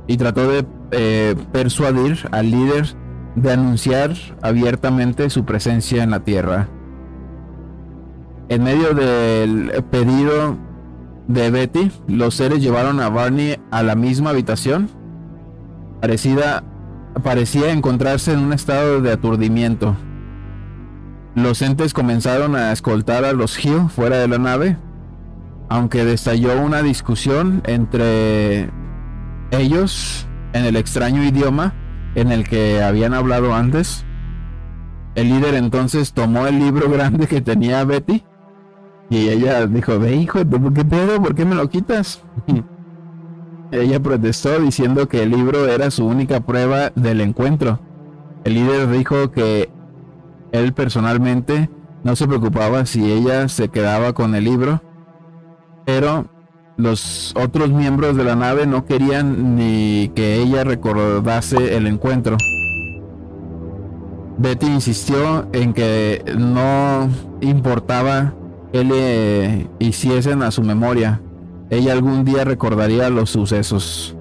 y 0.05 0.17
trató 0.17 0.49
de 0.49 0.65
eh, 0.91 1.35
persuadir 1.51 2.27
al 2.31 2.51
líder 2.51 2.95
de 3.35 3.51
anunciar 3.51 4.11
abiertamente 4.41 5.29
su 5.29 5.45
presencia 5.45 6.03
en 6.03 6.11
la 6.11 6.19
Tierra. 6.19 6.67
En 8.49 8.63
medio 8.63 8.93
del 8.93 9.83
pedido 9.89 10.57
de 11.27 11.49
Betty, 11.49 11.91
los 12.07 12.35
seres 12.35 12.61
llevaron 12.61 12.99
a 12.99 13.09
Barney 13.09 13.57
a 13.71 13.83
la 13.83 13.95
misma 13.95 14.31
habitación. 14.31 14.89
Parecida, 16.01 16.63
parecía 17.23 17.71
encontrarse 17.71 18.33
en 18.33 18.39
un 18.39 18.53
estado 18.53 19.01
de 19.01 19.11
aturdimiento. 19.11 19.95
Los 21.35 21.61
entes 21.61 21.93
comenzaron 21.93 22.55
a 22.55 22.71
escoltar 22.71 23.25
a 23.25 23.33
los 23.33 23.63
Hill 23.63 23.89
fuera 23.89 24.17
de 24.17 24.27
la 24.27 24.37
nave 24.37 24.77
aunque 25.73 26.05
destalló 26.05 26.61
una 26.61 26.83
discusión 26.83 27.63
entre 27.65 28.69
ellos 29.49 30.27
en 30.53 30.65
el 30.65 30.75
extraño 30.75 31.23
idioma 31.23 31.73
en 32.13 32.31
el 32.31 32.47
que 32.47 32.83
habían 32.83 33.15
hablado 33.15 33.55
antes. 33.55 34.05
El 35.15 35.29
líder 35.29 35.55
entonces 35.55 36.13
tomó 36.13 36.45
el 36.45 36.59
libro 36.59 36.89
grande 36.91 37.25
que 37.25 37.41
tenía 37.41 37.83
Betty 37.85 38.23
y 39.17 39.29
ella 39.29 39.67
dijo, 39.67 39.99
ve 39.99 40.15
hijo, 40.15 40.39
¿qué 40.73 40.85
pedo? 40.85 41.21
¿Por 41.21 41.35
qué 41.35 41.45
me 41.45 41.55
lo 41.55 41.69
quitas? 41.69 42.21
ella 43.71 43.99
protestó 43.99 44.59
diciendo 44.59 45.07
que 45.07 45.23
el 45.23 45.31
libro 45.31 45.67
era 45.67 45.91
su 45.91 46.05
única 46.05 46.39
prueba 46.41 46.91
del 46.95 47.21
encuentro. 47.21 47.79
El 48.43 48.55
líder 48.55 48.89
dijo 48.89 49.31
que 49.31 49.69
él 50.51 50.73
personalmente 50.73 51.69
no 52.03 52.15
se 52.15 52.27
preocupaba 52.27 52.85
si 52.85 53.11
ella 53.11 53.47
se 53.47 53.69
quedaba 53.69 54.13
con 54.13 54.35
el 54.35 54.43
libro 54.43 54.81
pero 55.85 56.25
los 56.77 57.33
otros 57.35 57.69
miembros 57.69 58.15
de 58.15 58.23
la 58.23 58.35
nave 58.35 58.65
no 58.65 58.85
querían 58.85 59.55
ni 59.55 60.11
que 60.15 60.41
ella 60.41 60.63
recordase 60.63 61.75
el 61.75 61.87
encuentro. 61.87 62.37
Betty 64.37 64.65
insistió 64.65 65.47
en 65.53 65.73
que 65.73 66.23
no 66.37 67.09
importaba 67.41 68.33
que 68.73 68.83
le 68.83 69.69
hiciesen 69.77 70.41
a 70.41 70.49
su 70.49 70.63
memoria. 70.63 71.21
ella 71.69 71.93
algún 71.93 72.25
día 72.25 72.43
recordaría 72.43 73.09
los 73.11 73.29
sucesos. 73.29 74.17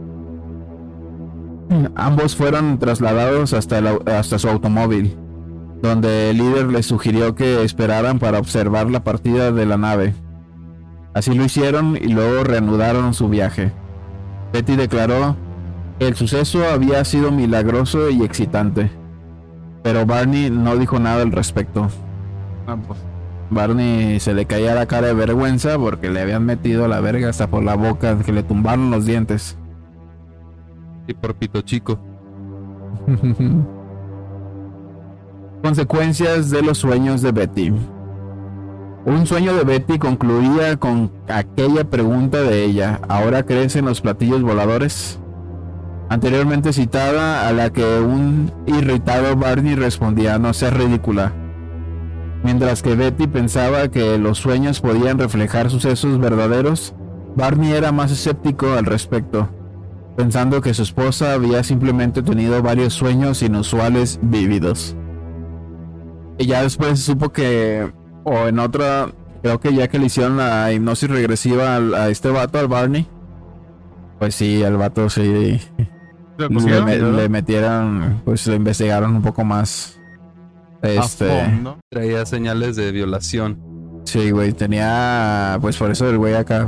Ambos 1.96 2.36
fueron 2.36 2.78
trasladados 2.78 3.55
hasta, 3.55 3.78
el 3.78 3.88
hasta 4.07 4.38
su 4.38 4.48
automóvil, 4.48 5.16
donde 5.80 6.30
el 6.30 6.38
líder 6.38 6.66
les 6.66 6.84
sugirió 6.84 7.34
que 7.34 7.64
esperaran 7.64 8.18
para 8.18 8.38
observar 8.38 8.90
la 8.90 9.03
partida 9.03 9.53
de 9.53 9.64
la 9.64 9.78
nave. 9.78 10.14
Así 11.14 11.34
lo 11.34 11.44
hicieron 11.44 11.96
y 11.96 12.09
luego 12.09 12.44
reanudaron 12.44 13.14
su 13.14 13.30
viaje. 13.30 13.72
Betty 14.53 14.76
declaró 14.76 15.34
el 15.98 16.14
suceso 16.14 16.68
había 16.68 17.05
sido 17.05 17.30
milagroso 17.30 18.11
y 18.11 18.22
excitante, 18.22 18.90
pero 19.82 20.05
Barney 20.05 20.50
no 20.50 20.76
dijo 20.76 20.98
nada 20.98 21.22
al 21.22 21.32
respecto. 21.32 21.88
Ah, 22.66 22.76
pues, 22.86 22.98
Barney 23.53 24.18
se 24.20 24.34
le 24.34 24.46
caía 24.46 24.74
la 24.74 24.86
cara 24.86 25.09
de 25.09 25.14
vergüenza 25.14 25.78
porque 25.78 26.11
le 26.11 26.20
habían 26.20 26.44
metido 26.44 26.88
la 26.88 27.00
verga 27.00 27.28
hasta 27.28 27.48
por 27.48 27.62
la 27.62 27.74
boca, 27.74 28.18
que 28.18 28.32
le 28.32 28.42
tumbaron 28.42 28.90
los 28.90 29.07
dientes. 29.07 29.57
Y 31.07 31.14
por 31.14 31.34
pito 31.34 31.61
chico. 31.62 31.98
Consecuencias 35.62 36.50
de 36.50 36.62
los 36.62 36.78
sueños 36.78 37.22
de 37.22 37.32
Betty. 37.32 37.72
Un 39.05 39.26
sueño 39.26 39.55
de 39.55 39.64
Betty 39.64 39.98
concluía 39.98 40.76
con 40.76 41.11
aquella 41.28 41.84
pregunta 41.84 42.40
de 42.40 42.64
ella, 42.64 43.00
¿ahora 43.09 43.44
crees 43.44 43.74
en 43.76 43.84
los 43.84 44.00
platillos 44.00 44.42
voladores? 44.42 45.18
Anteriormente 46.09 46.72
citada, 46.72 47.48
a 47.48 47.53
la 47.53 47.70
que 47.70 48.00
un 48.00 48.53
irritado 48.66 49.34
Barney 49.36 49.74
respondía, 49.74 50.38
no 50.38 50.53
seas 50.53 50.74
ridícula. 50.74 51.32
Mientras 52.45 52.82
que 52.82 52.97
Betty 52.97 53.28
pensaba 53.28 53.88
que 53.88 54.18
los 54.18 54.38
sueños 54.38 54.80
podían 54.80 55.18
reflejar 55.18 55.70
sucesos 55.70 56.18
verdaderos, 56.18 56.95
Barney 57.36 57.72
era 57.72 57.93
más 57.93 58.11
escéptico 58.11 58.72
al 58.72 58.84
respecto, 58.84 59.49
pensando 60.16 60.61
que 60.61 60.74
su 60.74 60.82
esposa 60.82 61.34
había 61.34 61.62
simplemente 61.62 62.22
tenido 62.22 62.61
varios 62.62 62.95
sueños 62.95 63.43
inusuales 63.43 64.18
vívidos. 64.22 64.97
Y 66.38 66.47
ya 66.47 66.62
después 66.62 67.01
supo 67.01 67.30
que, 67.30 67.93
o 68.24 68.49
en 68.49 68.59
otra, 68.59 69.09
creo 69.43 69.61
que 69.61 69.72
ya 69.72 69.86
que 69.88 70.01
le 70.01 70.07
hicieron 70.07 70.36
la 70.36 70.72
hipnosis 70.72 71.09
regresiva 71.09 71.76
a 71.76 72.09
este 72.09 72.28
vato, 72.30 72.59
al 72.59 72.66
Barney, 72.66 73.07
pues 74.18 74.34
sí, 74.34 74.64
al 74.64 74.76
vato 74.76 75.09
sí, 75.09 75.61
le, 76.38 77.12
le 77.12 77.28
metieron, 77.28 78.20
pues 78.24 78.47
lo 78.49 78.55
investigaron 78.55 79.14
un 79.16 79.22
poco 79.22 79.45
más. 79.45 80.01
A 80.83 80.89
Este, 80.89 81.28
fondo. 81.28 81.78
Traía 81.91 82.24
señales 82.26 82.76
de 82.76 82.91
violación. 82.93 83.59
sí, 84.05 84.30
güey, 84.30 84.53
tenía, 84.53 85.59
pues 85.61 85.76
por 85.76 85.91
eso 85.91 86.09
el 86.11 86.18
güey 86.18 86.35
acá 86.35 86.66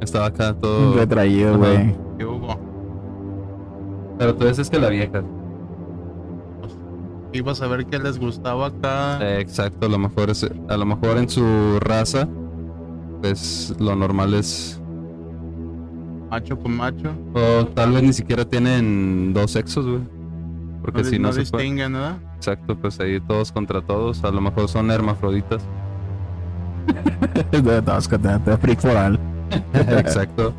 Estaba 0.00 0.26
acá 0.26 0.54
todo. 0.54 0.94
retraído, 0.96 1.58
güey. 1.58 1.94
¿Qué 2.18 2.24
hubo? 2.24 2.58
Pero 4.18 4.34
tú 4.34 4.46
dices 4.46 4.68
que 4.70 4.78
la 4.78 4.88
vieja. 4.88 5.22
Ibas 7.32 7.62
a 7.62 7.68
ver 7.68 7.86
que 7.86 7.98
les 7.98 8.18
gustaba 8.18 8.66
acá. 8.66 9.18
Eh, 9.22 9.40
exacto, 9.40 9.86
a 9.86 9.88
lo 9.88 9.98
mejor 9.98 10.30
es, 10.30 10.48
a 10.68 10.76
lo 10.76 10.84
mejor 10.84 11.16
en 11.18 11.28
su 11.28 11.78
raza, 11.80 12.28
pues 13.20 13.74
lo 13.78 13.94
normal 13.94 14.34
es. 14.34 14.80
Macho 16.30 16.58
con 16.58 16.76
macho. 16.76 17.10
O 17.34 17.66
tal 17.66 17.92
vez 17.92 18.02
ni 18.02 18.12
siquiera 18.12 18.44
tienen 18.44 19.32
dos 19.32 19.50
sexos, 19.52 19.86
güey. 19.86 20.00
Porque 20.92 21.02
no, 21.02 21.10
si 21.10 21.18
no, 21.18 21.28
no 21.28 21.34
se 21.34 21.40
¿verdad? 21.92 22.18
Exacto, 22.36 22.76
pues 22.76 22.98
ahí 23.00 23.20
todos 23.20 23.52
contra 23.52 23.82
todos. 23.82 24.24
A 24.24 24.30
lo 24.30 24.40
mejor 24.40 24.68
son 24.68 24.90
hermafroditas. 24.90 25.62
De 27.50 27.60
todos. 27.60 28.08
Exacto. 29.74 30.54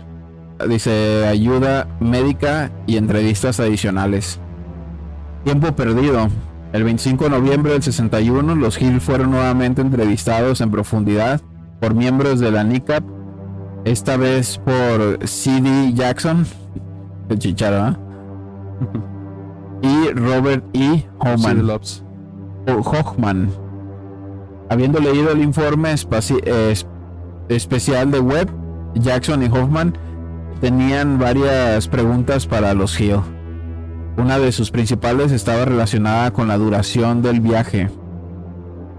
Dice 0.67 1.25
ayuda 1.27 1.87
médica 1.99 2.71
y 2.85 2.97
entrevistas 2.97 3.59
adicionales. 3.59 4.39
Tiempo 5.43 5.75
perdido. 5.75 6.29
El 6.73 6.83
25 6.83 7.25
de 7.25 7.29
noviembre 7.31 7.73
del 7.73 7.83
61, 7.83 8.55
los 8.55 8.81
Hill 8.81 9.01
fueron 9.01 9.31
nuevamente 9.31 9.81
entrevistados 9.81 10.61
en 10.61 10.71
profundidad 10.71 11.41
por 11.81 11.95
miembros 11.95 12.39
de 12.39 12.51
la 12.51 12.63
NICAP, 12.63 13.03
esta 13.83 14.15
vez 14.15 14.59
por 14.59 15.27
C.D. 15.27 15.93
Jackson, 15.93 16.45
el 17.27 17.39
chicharo, 17.39 17.87
¿eh? 17.89 17.95
y 19.81 20.09
Robert 20.13 20.63
E. 20.73 21.05
Hochman. 21.19 21.57
Habiendo 24.69 24.99
leído 24.99 25.31
el 25.31 25.41
informe 25.41 25.93
eh, 25.93 26.73
especial 27.49 28.11
de 28.11 28.19
Webb, 28.19 28.49
Jackson 28.95 29.43
y 29.43 29.47
Hoffman 29.47 29.97
tenían 30.61 31.19
varias 31.19 31.87
preguntas 31.87 32.47
para 32.47 32.73
los 32.73 32.99
Hill. 32.99 33.19
Una 34.17 34.39
de 34.39 34.51
sus 34.51 34.71
principales 34.71 35.31
estaba 35.31 35.65
relacionada 35.65 36.31
con 36.31 36.47
la 36.47 36.57
duración 36.57 37.21
del 37.21 37.39
viaje. 37.39 37.89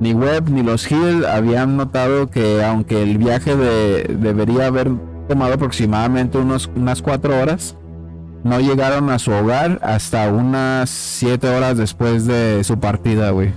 Ni 0.01 0.15
Webb 0.15 0.51
ni 0.51 0.63
los 0.63 0.91
Hill 0.91 1.25
habían 1.27 1.77
notado 1.77 2.29
que 2.29 2.65
aunque 2.65 3.03
el 3.03 3.19
viaje 3.19 3.57
de- 3.57 4.17
debería 4.19 4.67
haber 4.67 4.91
tomado 5.29 5.55
aproximadamente 5.55 6.39
unos, 6.39 6.71
unas 6.75 7.03
cuatro 7.03 7.39
horas, 7.41 7.77
no 8.45 8.61
llegaron 8.61 9.11
a 9.11 9.19
su 9.19 9.31
hogar 9.31 9.79
hasta 9.83 10.29
unas 10.33 10.91
7 10.91 11.49
horas 11.49 11.77
después 11.77 12.27
de 12.27 12.65
su 12.65 12.79
partida, 12.79 13.31
güey. 13.31 13.53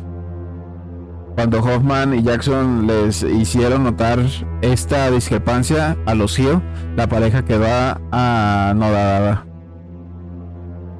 Cuando 1.36 1.60
Hoffman 1.60 2.14
y 2.14 2.24
Jackson 2.24 2.88
les 2.88 3.24
hicieron 3.24 3.84
notar 3.84 4.20
esta 4.62 5.12
discrepancia 5.12 5.98
a 6.06 6.16
los 6.16 6.40
Hill, 6.40 6.62
la 6.96 7.10
pareja 7.10 7.44
quedó 7.44 7.66
anodada. 8.12 9.46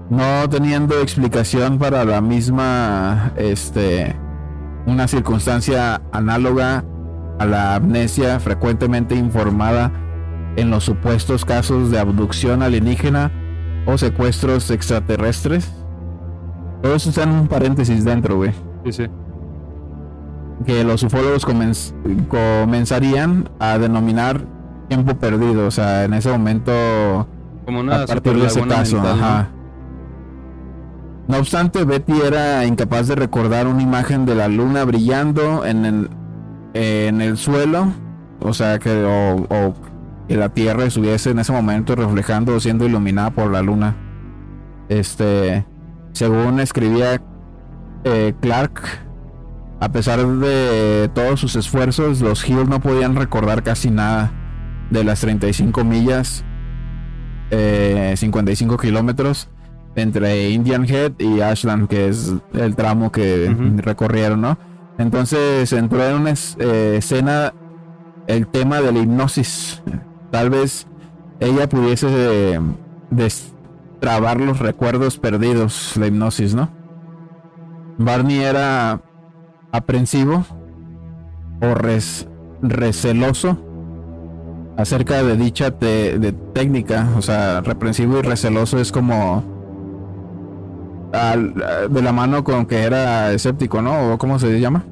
No 0.10 0.50
teniendo 0.50 1.00
explicación 1.00 1.80
para 1.80 2.04
la 2.04 2.20
misma, 2.22 3.32
este, 3.38 4.16
una 4.86 5.08
circunstancia 5.08 6.02
análoga 6.12 6.84
a 7.40 7.46
la 7.46 7.76
amnesia 7.76 8.40
frecuentemente 8.40 9.16
informada 9.16 9.92
en 10.58 10.70
los 10.70 10.84
supuestos 10.84 11.46
casos 11.46 11.92
de 11.92 12.00
abducción 12.00 12.62
alienígena 12.62 13.32
o 13.86 13.98
secuestros 13.98 14.72
extraterrestres. 14.72 15.72
Todo 16.82 16.96
eso 16.96 17.10
está 17.10 17.24
en 17.24 17.30
un 17.30 17.48
paréntesis 17.48 18.04
dentro, 18.06 18.38
güey. 18.38 18.52
Sí, 18.86 18.92
sí. 18.92 19.06
Que 20.66 20.84
los 20.84 21.04
ufólogos 21.04 21.46
comenz- 21.46 21.94
comenzarían 22.28 23.50
a 23.60 23.78
denominar 23.78 24.42
tiempo 24.88 25.16
perdido. 25.16 25.68
O 25.68 25.72
sea, 25.72 26.04
en 26.06 26.14
ese 26.14 26.30
momento, 26.30 27.28
Como 27.66 27.80
una 27.82 28.04
a 28.04 28.06
partir 28.06 28.34
de 28.40 28.48
ese 28.48 28.62
caso. 28.68 29.00
ajá. 29.00 29.50
No 31.28 31.38
obstante, 31.38 31.84
Betty 31.86 32.14
era 32.22 32.66
incapaz 32.66 33.08
de 33.08 33.16
recordar 33.16 33.66
una 33.68 33.82
imagen 33.82 34.26
de 34.26 34.36
la 34.36 34.48
luna 34.48 34.84
brillando 34.86 35.66
en 35.66 35.86
el, 35.86 36.10
en 36.76 37.20
el 37.22 37.38
suelo. 37.38 37.88
O 38.41 38.53
sea, 38.53 38.78
que, 38.78 39.03
o, 39.03 39.36
o 39.49 39.74
que 40.27 40.38
la 40.38 40.49
Tierra 40.49 40.85
estuviese 40.85 41.31
en 41.31 41.39
ese 41.39 41.52
momento 41.52 41.95
reflejando 41.95 42.56
o 42.56 42.60
siendo 42.60 42.85
iluminada 42.85 43.31
por 43.31 43.52
la 43.52 43.61
luna. 43.61 43.95
Este, 44.89 45.65
según 46.14 46.60
escribía 46.60 47.22
eh, 48.03 48.34
Clark, 48.39 48.81
a 49.80 49.91
pesar 49.91 50.26
de 50.26 51.10
todos 51.14 51.39
sus 51.39 51.56
esfuerzos, 51.56 52.22
los 52.22 52.47
Hill 52.47 52.69
no 52.69 52.80
podían 52.80 53.15
recordar 53.15 53.64
casi 53.64 53.91
nada 53.91 54.31
de 54.89 55.03
las 55.03 55.22
35 55.22 55.84
millas, 55.84 56.45
eh, 57.52 58.14
55 58.15 58.77
kilómetros 58.77 59.49
entre 59.95 60.49
Indian 60.49 60.85
Head 60.85 61.14
y 61.19 61.41
Ashland, 61.41 61.88
que 61.88 62.10
es 62.10 62.34
el 62.53 62.76
tramo 62.76 63.11
que 63.11 63.56
recorrieron, 63.77 64.41
¿no? 64.41 64.57
Entonces 64.97 65.72
entró 65.73 66.03
en 66.07 66.15
una 66.15 66.34
eh, 66.60 66.95
escena 66.97 67.53
el 68.27 68.47
tema 68.47 68.81
de 68.81 68.91
la 68.91 68.99
hipnosis. 68.99 69.81
Tal 70.36 70.49
vez 70.49 70.86
ella 71.40 71.70
pudiese 71.70 72.07
eh, 72.10 72.60
destrabar 73.10 74.38
los 74.41 74.60
recuerdos 74.60 75.18
perdidos, 75.18 75.95
la 75.95 76.07
hipnosis, 76.07 76.53
¿no? 76.53 76.68
Barney 77.98 78.40
era 78.40 78.99
aprensivo 79.72 80.45
o 81.62 81.74
res- 81.74 82.28
receloso 82.62 83.57
acerca 84.76 85.24
de 85.24 85.38
dicha 85.38 85.72
te- 85.72 86.20
de 86.20 86.34
técnica, 86.34 87.07
o 87.18 87.22
sea, 87.22 87.62
reprensivo 87.62 88.20
y 88.20 88.22
receloso 88.22 88.78
es 88.78 88.91
como 88.91 89.41
al- 91.14 91.53
de 91.90 92.02
la 92.02 92.12
mano 92.12 92.44
con 92.44 92.66
que 92.66 92.84
era 92.84 93.32
escéptico, 93.32 93.82
¿no? 93.82 94.12
O 94.12 94.18
cómo 94.18 94.38
se 94.38 94.60
llama? 94.60 94.84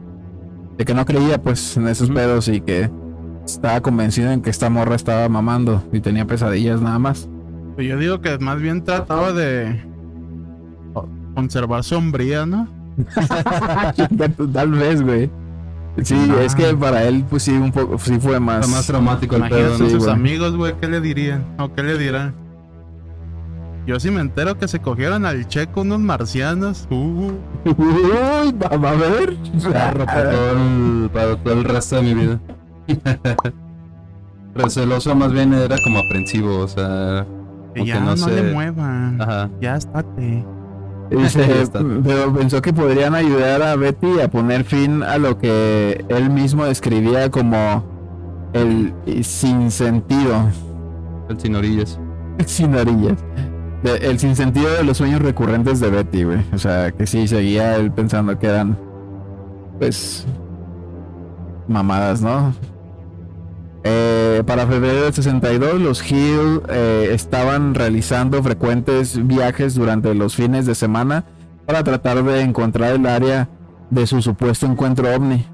De 0.77 0.85
que 0.85 0.93
no 0.93 1.05
creía 1.05 1.41
pues 1.41 1.75
en 1.75 1.89
esos 1.89 2.09
pedos 2.11 2.47
y 2.47 2.61
que 2.61 2.89
estaba 3.45 3.81
convencido 3.81 4.31
en 4.31 4.41
que 4.41 4.49
esta 4.49 4.69
morra 4.69 4.95
estaba 4.95 5.27
mamando 5.29 5.83
y 5.91 5.99
tenía 5.99 6.25
pesadillas 6.25 6.81
nada 6.81 6.99
más. 6.99 7.29
Pues 7.75 7.87
yo 7.87 7.97
digo 7.97 8.21
que 8.21 8.37
más 8.39 8.61
bien 8.61 8.83
trataba 8.83 9.31
de 9.33 9.83
conservar 11.35 11.83
sombría, 11.83 12.45
¿no? 12.45 12.67
Tal 14.53 14.71
vez, 14.71 15.01
güey. 15.01 15.29
Sí, 16.01 16.15
es 16.41 16.55
que 16.55 16.73
para 16.75 17.03
él, 17.03 17.23
pues 17.29 17.43
sí, 17.43 17.51
un 17.51 17.71
poco, 17.71 17.99
sí 17.99 18.19
fue 18.19 18.39
más. 18.39 18.65
Está 18.65 18.77
más 18.77 18.87
traumático 18.87 19.35
el 19.35 19.47
pedo. 19.47 19.77
Sus 19.77 19.97
güey. 19.97 20.11
amigos, 20.11 20.55
güey, 20.55 20.73
¿qué 20.79 20.87
le 20.87 21.01
dirían? 21.01 21.43
¿O 21.59 21.73
qué 21.73 21.83
le 21.83 21.97
dirán? 21.97 22.33
Yo 23.85 23.99
sí 23.99 24.09
me 24.09 24.21
entero 24.21 24.57
que 24.57 24.67
se 24.67 24.79
cogieron 24.79 25.25
al 25.25 25.47
checo 25.47 25.81
unos 25.81 25.99
marcianos. 25.99 26.87
Uh, 26.89 27.33
Uy, 27.65 28.53
va, 28.53 28.77
va 28.77 28.91
a 28.91 28.95
ver. 28.95 29.37
Para 29.71 30.05
todo, 30.05 30.51
el, 30.51 31.09
para 31.09 31.35
todo 31.35 31.53
el 31.53 31.63
resto 31.63 31.97
de 31.97 32.01
mi 32.01 32.13
vida. 32.13 32.39
Receloso 34.55 35.15
más 35.15 35.31
bien 35.33 35.53
era 35.53 35.75
como 35.83 35.99
aprensivo, 35.99 36.59
o 36.59 36.67
sea. 36.67 37.25
que 37.73 37.85
ya 37.85 37.99
no 37.99 38.11
no, 38.11 38.17
sé- 38.17 38.31
le 38.43 38.53
muevan. 38.53 39.19
Ajá. 39.21 39.49
Ya 39.61 39.75
estate. 39.77 40.45
Dice, 41.09 41.45
pero 42.03 42.33
pensó 42.33 42.61
que 42.61 42.71
podrían 42.73 43.13
ayudar 43.15 43.61
a 43.61 43.75
Betty 43.75 44.19
a 44.21 44.29
poner 44.29 44.63
fin 44.63 45.03
a 45.03 45.17
lo 45.17 45.37
que 45.37 46.05
él 46.09 46.29
mismo 46.29 46.65
describía 46.65 47.29
como 47.29 47.83
el 48.53 48.93
sinsentido, 49.23 50.49
El 51.29 51.39
sin 51.39 51.55
orillas. 51.55 51.99
sin 52.45 52.75
orillas. 52.75 53.17
De- 53.83 53.97
el 53.97 54.17
sinsentido 54.19 54.71
de 54.71 54.83
los 54.83 54.97
sueños 54.97 55.21
recurrentes 55.21 55.79
de 55.79 55.89
Betty, 55.89 56.23
güey. 56.23 56.39
O 56.53 56.57
sea, 56.59 56.91
que 56.91 57.05
sí, 57.07 57.27
seguía 57.27 57.75
él 57.75 57.91
pensando 57.91 58.37
que 58.39 58.47
eran, 58.47 58.77
pues, 59.79 60.25
mamadas, 61.67 62.21
¿no? 62.21 62.53
Eh, 63.85 64.43
para 64.47 64.65
febrero 64.65 65.03
del 65.03 65.13
62, 65.13 65.81
los 65.81 66.09
Hill 66.09 66.61
eh, 66.69 67.09
estaban 67.11 67.75
realizando 67.75 68.41
frecuentes 68.41 69.27
viajes 69.27 69.75
durante 69.75 70.13
los 70.13 70.35
fines 70.35 70.65
de 70.65 70.73
semana 70.73 71.25
para 71.65 71.83
tratar 71.83 72.23
de 72.23 72.41
encontrar 72.41 72.93
el 72.93 73.05
área 73.05 73.49
de 73.89 74.07
su 74.07 74.21
supuesto 74.21 74.65
encuentro 74.65 75.13
ovni, 75.13 75.45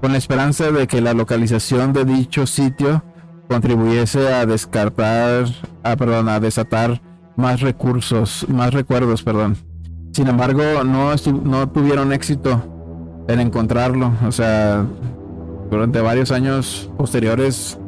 con 0.00 0.12
la 0.12 0.18
esperanza 0.18 0.70
de 0.70 0.86
que 0.86 1.00
la 1.00 1.12
localización 1.12 1.92
de 1.92 2.04
dicho 2.04 2.46
sitio 2.46 3.02
contribuyese 3.48 4.32
a 4.32 4.46
descartar, 4.46 5.44
a, 5.82 5.96
perdón, 5.96 6.28
a 6.28 6.40
desatar 6.40 7.00
más 7.36 7.60
recursos, 7.60 8.46
más 8.48 8.72
recuerdos, 8.72 9.22
perdón. 9.22 9.56
Sin 10.12 10.28
embargo, 10.28 10.62
no, 10.84 11.12
no 11.44 11.68
tuvieron 11.68 12.12
éxito 12.12 13.24
en 13.28 13.40
encontrarlo, 13.40 14.12
o 14.26 14.32
sea, 14.32 14.86
durante 15.70 16.00
varios 16.00 16.30
años 16.30 16.90
posteriores, 16.96 17.78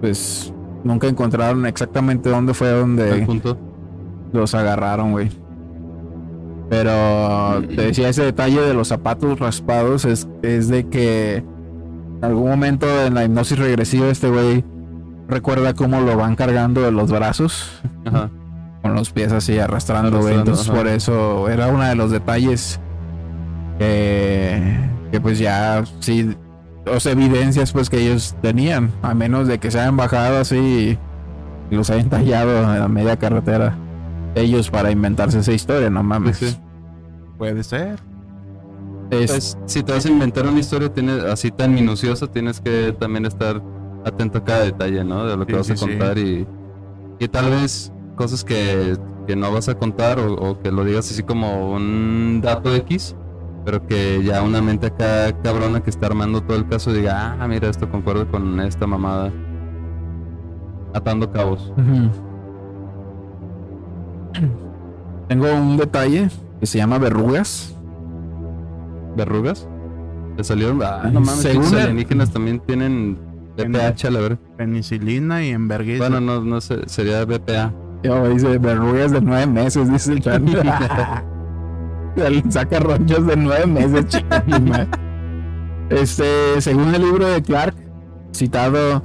pues 0.00 0.52
nunca 0.84 1.06
encontraron 1.08 1.64
exactamente 1.66 2.28
dónde 2.30 2.54
fue 2.54 2.70
donde 2.70 3.24
punto. 3.26 3.56
los 4.32 4.54
agarraron, 4.54 5.12
güey. 5.12 5.30
Pero 6.68 7.62
te 7.68 7.82
decía 7.82 8.08
ese 8.08 8.22
detalle 8.24 8.60
de 8.62 8.72
los 8.74 8.88
zapatos 8.88 9.38
raspados 9.38 10.04
es, 10.06 10.26
es 10.42 10.68
de 10.68 10.88
que 10.88 11.36
en 11.36 12.24
algún 12.24 12.48
momento 12.48 12.86
en 13.04 13.14
la 13.14 13.24
hipnosis 13.24 13.58
regresiva 13.58 14.08
este 14.08 14.30
güey 14.30 14.64
recuerda 15.28 15.74
cómo 15.74 16.00
lo 16.00 16.16
van 16.16 16.34
cargando 16.34 16.80
de 16.82 16.90
los 16.90 17.10
brazos 17.10 17.82
Ajá. 18.06 18.30
con 18.80 18.94
los 18.94 19.10
pies 19.10 19.32
así 19.32 19.58
arrastrando, 19.58 20.20
güey. 20.20 20.34
Entonces 20.34 20.68
ajá. 20.68 20.78
por 20.78 20.88
eso 20.88 21.48
era 21.50 21.68
uno 21.68 21.84
de 21.84 21.94
los 21.94 22.10
detalles 22.10 22.80
que, 23.78 24.88
que 25.10 25.20
pues 25.20 25.38
ya 25.38 25.84
sí, 26.00 26.34
los 26.84 27.06
evidencias 27.06 27.72
pues 27.72 27.88
que 27.90 27.98
ellos 28.00 28.34
tenían, 28.42 28.90
a 29.02 29.14
menos 29.14 29.46
de 29.48 29.58
que 29.58 29.70
se 29.70 29.80
hayan 29.80 29.96
bajado 29.96 30.38
así 30.38 30.98
y 31.70 31.74
los 31.74 31.90
hayan 31.90 32.08
tallado 32.10 32.72
en 32.74 32.80
la 32.80 32.88
media 32.88 33.16
carretera. 33.18 33.76
Ellos 34.34 34.70
para 34.70 34.90
inventarse 34.90 35.38
esa 35.40 35.52
historia, 35.52 35.90
no 35.90 36.02
mames. 36.02 36.38
Sí, 36.38 36.50
sí. 36.50 36.58
Puede 37.38 37.62
ser. 37.62 37.98
Es- 39.10 39.30
Pues, 39.30 39.58
si 39.66 39.82
te 39.82 39.92
vas 39.92 40.06
a 40.06 40.08
inventar 40.10 40.46
una 40.46 40.58
historia 40.60 40.92
tienes, 40.92 41.22
así 41.24 41.50
tan 41.50 41.74
minuciosa, 41.74 42.26
tienes 42.26 42.60
que 42.60 42.94
también 42.98 43.26
estar 43.26 43.62
atento 44.04 44.38
a 44.38 44.44
cada 44.44 44.64
detalle, 44.64 45.04
¿no? 45.04 45.26
De 45.26 45.36
lo 45.36 45.46
que 45.46 45.52
Sí, 45.52 45.56
vas 45.58 45.70
a 45.70 45.76
sí, 45.76 45.84
contar 45.86 46.18
y, 46.18 46.46
y 47.18 47.28
tal 47.28 47.50
vez 47.50 47.92
cosas 48.16 48.42
que, 48.42 48.96
que 49.26 49.36
no 49.36 49.52
vas 49.52 49.68
a 49.68 49.74
contar 49.74 50.18
o, 50.18 50.32
o 50.34 50.60
que 50.60 50.72
lo 50.72 50.84
digas 50.84 51.10
así 51.10 51.22
como 51.22 51.72
un 51.74 52.40
dato 52.42 52.74
X, 52.74 53.14
pero 53.64 53.86
que 53.86 54.22
ya 54.24 54.42
una 54.42 54.60
mente 54.60 54.88
acá 54.88 55.32
cabrona 55.42 55.80
que 55.82 55.90
está 55.90 56.06
armando 56.06 56.42
todo 56.42 56.56
el 56.56 56.66
caso 56.68 56.92
diga, 56.92 57.36
ah, 57.38 57.48
mira, 57.48 57.68
esto 57.68 57.88
concuerda 57.88 58.24
con 58.26 58.60
esta 58.60 58.86
mamada. 58.86 59.30
Atando 60.94 61.30
cabos. 61.30 61.72
Tengo 65.28 65.52
un 65.54 65.76
detalle 65.76 66.28
que 66.60 66.66
se 66.66 66.78
llama 66.78 66.98
verrugas. 66.98 67.76
¿Verrugas? 69.16 69.68
¿Te 70.36 70.44
salieron? 70.44 70.82
Ah, 70.82 71.08
no 71.12 71.20
mames, 71.20 71.40
Según 71.40 71.62
los 71.64 71.72
alienígenas 71.74 72.30
también 72.30 72.60
tienen 72.60 73.18
BPH, 73.56 74.06
a 74.06 74.10
la 74.10 74.20
verdad. 74.20 74.38
Penicilina 74.56 75.44
y 75.44 75.50
enverguiza. 75.50 76.08
Bueno, 76.08 76.20
no, 76.20 76.40
no 76.40 76.60
sé, 76.60 76.88
sería 76.88 77.24
BPA. 77.24 77.72
Yo, 78.02 78.28
dice 78.28 78.58
verrugas 78.58 79.12
de 79.12 79.20
nueve 79.20 79.46
meses, 79.46 79.90
dice 79.90 80.12
el 80.14 80.20
chan. 80.20 80.44
Saca 82.50 82.80
ronchos 82.80 83.26
de 83.26 83.36
nueve 83.36 83.66
meses. 83.66 84.06
Este, 85.90 86.60
según 86.60 86.94
el 86.94 87.02
libro 87.02 87.26
de 87.26 87.42
Clark, 87.42 87.74
citado 88.32 89.02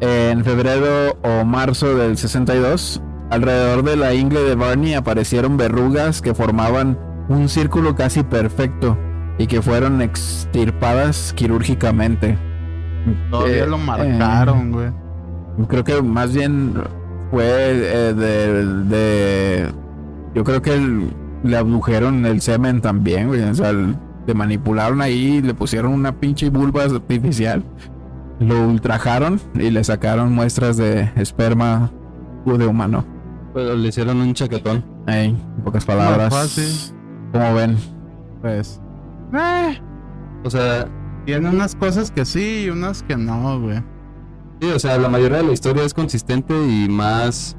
en 0.00 0.44
febrero 0.44 1.16
o 1.22 1.44
marzo 1.44 1.94
del 1.96 2.16
62, 2.16 3.00
alrededor 3.30 3.84
de 3.84 3.94
la 3.96 4.12
ingle 4.14 4.40
de 4.42 4.56
Barney 4.56 4.94
aparecieron 4.94 5.56
verrugas 5.56 6.20
que 6.20 6.34
formaban 6.34 6.98
un 7.28 7.48
círculo 7.48 7.94
casi 7.94 8.24
perfecto 8.24 8.98
y 9.38 9.46
que 9.46 9.62
fueron 9.62 10.02
extirpadas 10.02 11.32
quirúrgicamente. 11.34 12.36
Todavía 13.30 13.64
Eh, 13.64 13.66
lo 13.68 13.78
marcaron, 13.78 14.72
güey. 14.72 14.90
Creo 15.68 15.84
que 15.84 16.02
más 16.02 16.34
bien 16.34 16.74
fue 17.30 17.44
eh, 17.44 18.14
de, 18.14 18.64
de- 18.84 19.72
Yo 20.34 20.42
creo 20.42 20.60
que 20.60 20.74
el- 20.74 21.12
le 21.42 21.56
abdujeron 21.56 22.24
el 22.26 22.40
semen 22.40 22.80
también, 22.80 23.28
güey. 23.28 23.42
O 23.42 23.54
sea, 23.54 23.72
le 23.72 24.34
manipularon 24.34 25.00
ahí 25.00 25.40
le 25.40 25.54
pusieron 25.54 25.92
una 25.92 26.12
pinche 26.20 26.50
vulva 26.50 26.84
artificial. 26.84 27.64
Lo 28.40 28.68
ultrajaron 28.68 29.40
y 29.54 29.70
le 29.70 29.82
sacaron 29.82 30.32
muestras 30.34 30.76
de 30.76 31.10
esperma 31.16 31.90
de 32.46 32.66
humano. 32.66 33.04
Pero 33.52 33.74
le 33.74 33.88
hicieron 33.88 34.20
un 34.22 34.32
chaquetón. 34.32 34.82
Ey, 35.06 35.28
en 35.28 35.62
pocas 35.64 35.84
palabras. 35.84 36.32
fácil. 36.32 36.94
Como 37.32 37.54
ven. 37.54 37.76
Pues. 38.40 38.80
Eh, 39.34 39.78
O 40.44 40.48
sea, 40.50 40.88
tiene 41.26 41.50
unas 41.50 41.74
cosas 41.74 42.10
que 42.10 42.24
sí 42.24 42.64
y 42.66 42.70
unas 42.70 43.02
que 43.02 43.16
no, 43.16 43.60
güey. 43.60 43.82
sí, 44.62 44.70
o 44.70 44.78
sea, 44.78 44.96
la 44.96 45.10
mayoría 45.10 45.38
de 45.38 45.42
la 45.44 45.52
historia 45.52 45.82
es 45.84 45.92
consistente 45.92 46.54
y 46.54 46.88
más 46.88 47.54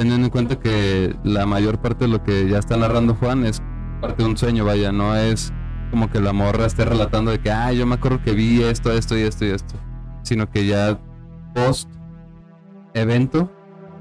teniendo 0.00 0.28
en 0.28 0.30
cuenta 0.30 0.58
que 0.58 1.14
la 1.24 1.44
mayor 1.44 1.78
parte 1.78 2.06
de 2.06 2.10
lo 2.10 2.24
que 2.24 2.48
ya 2.48 2.58
está 2.58 2.74
narrando 2.78 3.14
Juan 3.16 3.44
es 3.44 3.60
parte 4.00 4.22
de 4.22 4.30
un 4.30 4.36
sueño, 4.38 4.64
vaya, 4.64 4.92
no 4.92 5.14
es 5.14 5.52
como 5.90 6.08
que 6.08 6.20
la 6.20 6.32
morra 6.32 6.64
esté 6.64 6.86
relatando 6.86 7.32
de 7.32 7.38
que, 7.38 7.50
ah, 7.50 7.70
yo 7.74 7.84
me 7.84 7.96
acuerdo 7.96 8.22
que 8.22 8.32
vi 8.32 8.62
esto, 8.62 8.90
esto 8.92 9.18
y 9.18 9.20
esto 9.24 9.44
y 9.44 9.50
esto, 9.50 9.74
sino 10.22 10.50
que 10.50 10.66
ya 10.66 10.98
post 11.54 11.90
evento 12.94 13.52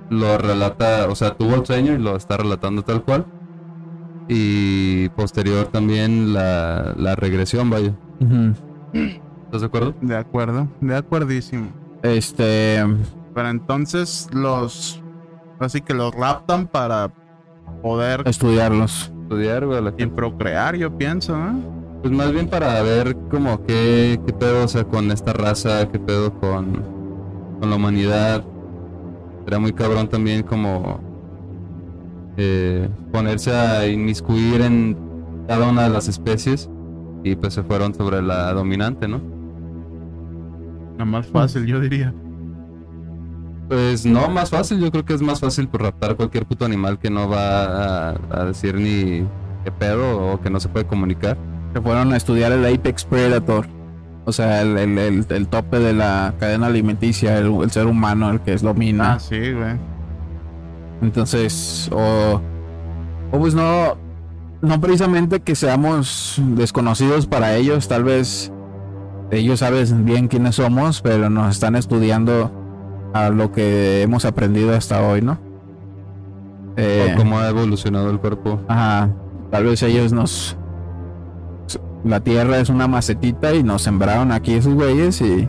lo 0.10 0.38
relata, 0.38 1.10
o 1.10 1.16
sea, 1.16 1.36
tuvo 1.36 1.56
el 1.56 1.66
sueño 1.66 1.92
y 1.92 1.98
lo 1.98 2.16
está 2.16 2.38
relatando 2.38 2.82
tal 2.84 3.04
cual. 3.04 3.26
Y 4.30 5.10
posterior 5.10 5.68
también 5.68 6.32
la, 6.32 6.94
la 6.98 7.16
regresión, 7.16 7.70
vaya. 7.70 7.94
¿Estás 8.94 9.60
de 9.60 9.68
acuerdo? 9.68 9.96
De 10.00 10.16
acuerdo, 10.16 10.70
de 10.80 10.96
acuerdísimo. 10.96 11.68
Este. 12.04 12.86
Pero 13.36 13.50
entonces 13.50 14.30
los. 14.32 14.99
Así 15.60 15.82
que 15.82 15.94
los 15.94 16.14
raptan 16.14 16.68
para 16.68 17.12
poder 17.82 18.24
Estudiarlos. 18.26 19.12
Estudiar, 19.24 19.66
güey, 19.66 19.82
la 19.84 19.94
y 19.98 20.06
procrear, 20.08 20.76
yo 20.76 20.98
pienso, 20.98 21.36
¿eh? 21.36 21.54
Pues 22.02 22.14
más 22.14 22.32
bien 22.32 22.48
para 22.48 22.82
ver 22.82 23.16
como 23.30 23.64
qué, 23.66 24.20
qué 24.26 24.34
pedo, 24.34 24.64
o 24.64 24.68
sea, 24.68 24.86
con 24.86 25.12
esta 25.12 25.34
raza, 25.34 25.90
qué 25.92 26.00
pedo 26.00 26.34
con, 26.40 26.82
con 27.60 27.70
la 27.70 27.76
humanidad. 27.76 28.44
Era 29.46 29.60
muy 29.60 29.74
cabrón 29.74 30.08
también 30.08 30.44
como 30.44 31.02
eh, 32.38 32.90
ponerse 33.12 33.52
a 33.54 33.86
inmiscuir 33.86 34.62
en 34.62 34.98
cada 35.48 35.70
una 35.70 35.84
de 35.84 35.90
las 35.90 36.08
especies 36.08 36.70
y 37.24 37.36
pues 37.36 37.54
se 37.54 37.64
fueron 37.64 37.94
sobre 37.94 38.22
la 38.22 38.54
dominante, 38.54 39.08
¿no? 39.08 39.20
Lo 40.98 41.06
más 41.06 41.28
fácil, 41.28 41.66
yo 41.66 41.80
diría. 41.82 42.14
Pues 43.70 44.04
no, 44.06 44.28
más 44.30 44.50
fácil, 44.50 44.80
yo 44.80 44.92
creo 44.92 45.06
que 45.06 45.14
es 45.14 45.22
más 45.22 45.40
fácil 45.40 45.68
pues, 45.68 45.82
raptar 45.84 46.16
cualquier 46.16 46.46
puto 46.46 46.66
animal 46.66 46.98
que 47.00 47.10
no 47.12 47.30
va 47.30 48.10
a, 48.10 48.16
a 48.32 48.46
decir 48.46 48.74
ni 48.76 49.26
qué 49.64 49.72
pedo 49.72 50.34
o 50.34 50.42
que 50.42 50.50
no 50.50 50.60
se 50.60 50.68
puede 50.70 50.86
comunicar. 50.88 51.38
Se 51.74 51.80
fueron 51.82 52.12
a 52.12 52.18
estudiar 52.18 52.52
el 52.52 52.66
Apex 52.66 53.06
Predator. 53.06 53.68
O 54.26 54.32
sea, 54.32 54.62
el, 54.62 54.76
el- 54.78 54.98
el- 54.98 55.26
el 55.30 55.48
tope 55.48 55.80
de 55.80 55.94
la 55.94 56.34
cadena 56.40 56.66
alimenticia, 56.68 57.38
el, 57.38 57.54
el 57.62 57.70
ser 57.72 57.86
humano, 57.86 58.32
el 58.32 58.42
que 58.42 58.54
es 58.54 58.62
domina. 58.64 59.14
Ah, 59.14 59.20
sí, 59.20 59.38
güey. 59.54 59.76
Entonces, 61.02 61.90
o, 61.94 62.42
o 63.32 63.40
pues 63.40 63.54
no, 63.54 63.98
no 64.62 64.82
precisamente 64.82 65.40
que 65.42 65.56
seamos 65.56 66.42
desconocidos 66.56 67.26
para 67.28 67.56
ellos, 67.56 67.88
tal 67.88 68.04
vez 68.04 68.52
ellos 69.32 69.60
saben 69.60 70.06
bien 70.06 70.28
quiénes 70.28 70.56
somos, 70.56 71.02
pero 71.02 71.30
nos 71.30 71.52
están 71.56 71.76
estudiando 71.76 72.52
a 73.14 73.30
lo 73.30 73.52
que 73.52 74.02
hemos 74.02 74.26
aprendido 74.26 74.74
hasta 74.76 75.02
hoy, 75.02 75.22
¿no? 75.22 75.38
Eh, 76.78 77.12
O 77.14 77.18
cómo 77.18 77.40
ha 77.40 77.50
evolucionado 77.50 78.10
el 78.10 78.20
cuerpo. 78.20 78.60
Ajá, 78.68 79.10
tal 79.52 79.66
vez 79.66 79.82
ellos 79.84 80.14
nos... 80.14 80.56
La 82.06 82.22
tierra 82.22 82.60
es 82.60 82.70
una 82.70 82.88
macetita 82.88 83.54
y 83.54 83.62
nos 83.64 83.82
sembraron 83.82 84.32
aquí 84.32 84.54
esos 84.54 84.74
güeyes 84.74 85.20
y 85.22 85.48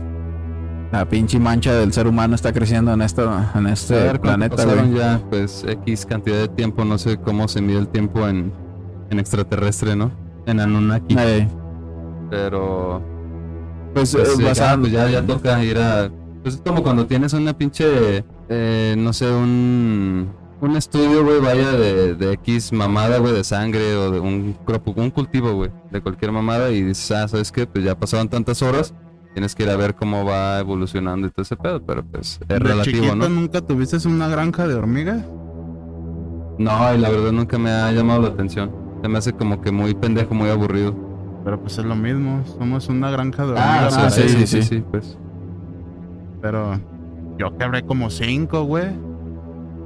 la 0.91 1.07
pinche 1.07 1.39
mancha 1.39 1.73
del 1.73 1.93
ser 1.93 2.07
humano 2.07 2.35
está 2.35 2.51
creciendo 2.51 2.91
en, 2.93 3.01
esto, 3.01 3.31
en 3.55 3.67
este 3.67 3.93
ver, 3.93 4.03
¿cuánto 4.19 4.21
planeta, 4.23 4.55
pasaron 4.57 4.93
ya, 4.93 5.21
pues, 5.29 5.63
X 5.65 6.05
cantidad 6.05 6.35
de 6.39 6.49
tiempo. 6.49 6.83
No 6.83 6.97
sé 6.97 7.15
cómo 7.17 7.47
se 7.47 7.61
mide 7.61 7.77
el 7.79 7.87
tiempo 7.87 8.27
en, 8.27 8.51
en 9.09 9.19
extraterrestre, 9.19 9.95
¿no? 9.95 10.11
En 10.45 10.59
Anunnaki. 10.59 11.15
Eh, 11.17 11.47
Pero... 12.29 13.01
pues, 13.93 14.13
Pues, 14.13 14.27
eh, 14.37 14.41
ya, 14.41 14.47
basado- 14.49 14.79
pues 14.81 14.91
ya, 14.91 15.09
ya 15.09 15.25
toca 15.25 15.63
ir 15.63 15.77
a. 15.77 16.11
Pues 16.43 16.55
es 16.55 16.61
como 16.61 16.81
cuando 16.83 17.05
tienes 17.05 17.33
una 17.33 17.53
pinche. 17.57 18.23
eh, 18.49 18.95
no 18.97 19.13
sé, 19.13 19.29
un. 19.31 20.39
Un 20.61 20.75
estudio, 20.77 21.23
güey, 21.25 21.39
vaya 21.39 21.71
de, 21.71 22.13
de 22.13 22.33
X 22.33 22.71
mamada, 22.71 23.17
güey, 23.17 23.33
de 23.33 23.43
sangre 23.43 23.95
o 23.95 24.11
de 24.11 24.19
un, 24.19 24.53
cultivo, 25.11 25.53
güey, 25.53 25.71
de 25.89 26.01
cualquier 26.01 26.31
mamada 26.31 26.69
y 26.69 26.83
dices, 26.83 27.09
ah, 27.13 27.27
¿sabes 27.27 27.51
qué? 27.51 27.65
Pues 27.65 27.83
ya 27.83 27.97
pasaron 27.97 28.29
tantas 28.29 28.61
horas, 28.61 28.93
tienes 29.33 29.55
que 29.55 29.63
ir 29.63 29.71
a 29.71 29.75
ver 29.75 29.95
cómo 29.95 30.23
va 30.23 30.59
evolucionando 30.59 31.25
y 31.25 31.31
todo 31.31 31.41
ese 31.41 31.55
pedo, 31.55 31.83
pero 31.83 32.03
pues 32.05 32.37
es 32.43 32.47
¿De 32.47 32.59
relativo, 32.59 32.83
chiquito 32.97 33.15
¿no? 33.15 33.27
nunca 33.27 33.61
tuviste 33.61 34.07
una 34.07 34.27
granja 34.27 34.67
de 34.67 34.75
hormigas? 34.75 35.25
No, 36.59 36.93
y 36.93 36.97
la 36.99 37.09
verdad 37.09 37.31
nunca 37.31 37.57
me 37.57 37.71
ha 37.71 37.91
llamado 37.91 38.21
la 38.21 38.27
atención. 38.27 38.71
Se 39.01 39.07
me 39.07 39.17
hace 39.17 39.33
como 39.33 39.61
que 39.61 39.71
muy 39.71 39.95
pendejo, 39.95 40.35
muy 40.35 40.49
aburrido. 40.51 40.93
Pero 41.43 41.59
pues 41.59 41.79
es 41.79 41.85
lo 41.85 41.95
mismo, 41.95 42.43
somos 42.59 42.87
una 42.87 43.09
granja 43.09 43.47
de 43.47 43.53
Ah, 43.57 43.87
hormigas. 43.87 43.97
ah, 43.97 44.09
sí, 44.11 44.21
ellos, 44.21 44.47
sí, 44.47 44.61
sí. 44.61 44.83
pues. 44.91 45.17
Pero 46.41 46.79
yo 47.37 47.55
quebré 47.57 47.83
como 47.83 48.09
cinco, 48.09 48.63
güey. 48.63 48.89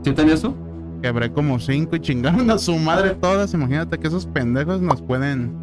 ¿Sí 0.03 0.13
tenías 0.13 0.41
tú? 0.41 0.55
Quebré 1.01 1.31
como 1.31 1.59
cinco 1.59 1.95
y 1.95 1.99
chingaron 1.99 2.49
a 2.49 2.57
su 2.57 2.75
madre 2.77 3.11
todas. 3.11 3.53
Imagínate 3.53 3.97
que 3.99 4.07
esos 4.07 4.25
pendejos 4.25 4.81
nos 4.81 5.01
pueden 5.01 5.57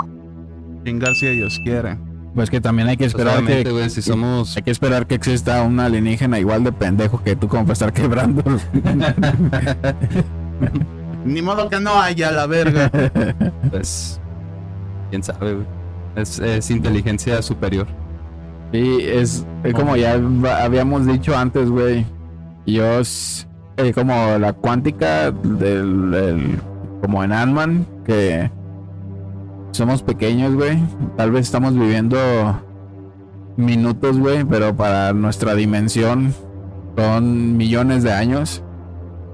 chingar 0.85 1.15
si 1.15 1.27
ellos 1.29 1.59
quieren. 1.65 1.99
pues 2.35 2.51
que 2.51 2.61
también 2.61 2.89
hay 2.89 2.97
que 2.97 3.05
esperar 3.05 3.45
que, 3.45 3.71
güey, 3.71 3.91
si 3.91 4.03
somos... 4.03 4.57
hay 4.57 4.63
que 4.63 4.71
esperar 4.71 5.07
que 5.07 5.15
exista 5.15 5.63
un 5.63 5.79
alienígena 5.81 6.39
igual 6.39 6.65
de 6.65 6.73
pendejo 6.73 7.23
que 7.23 7.37
tú 7.37 7.49
como 7.49 7.63
para 7.63 7.73
estar 7.75 7.93
quebrando. 7.93 8.43
Ni 11.25 11.41
modo 11.43 11.69
que 11.69 11.79
no 11.79 12.01
haya 12.01 12.33
la 12.33 12.47
verga. 12.47 12.91
Pues, 13.71 14.21
quién 15.11 15.23
sabe, 15.23 15.55
güey. 15.55 15.67
Es, 16.17 16.39
es 16.41 16.71
inteligencia 16.71 17.41
superior. 17.43 17.87
Sí, 18.73 18.99
es, 19.03 19.47
es 19.65 19.75
como 19.75 19.97
ya 19.97 20.19
habíamos 20.63 21.07
dicho 21.07 21.37
antes, 21.37 21.69
güey. 21.71 22.07
Yo 22.67 23.01
es 23.01 23.47
eh, 23.77 23.93
como 23.93 24.15
la 24.39 24.53
cuántica 24.55 25.31
del, 25.31 26.11
del- 26.11 26.59
como 27.03 27.23
en 27.25 27.33
Ant-Man, 27.33 27.85
que 28.07 28.51
somos 29.73 30.03
pequeños, 30.03 30.55
güey. 30.55 30.79
Tal 31.17 31.33
vez 31.33 31.43
estamos 31.47 31.75
viviendo 31.75 32.17
minutos, 33.57 34.19
güey, 34.19 34.45
pero 34.45 34.75
para 34.77 35.13
nuestra 35.13 35.55
dimensión 35.55 36.33
son 36.97 37.57
millones 37.57 38.03
de 38.05 38.13
años. 38.13 38.63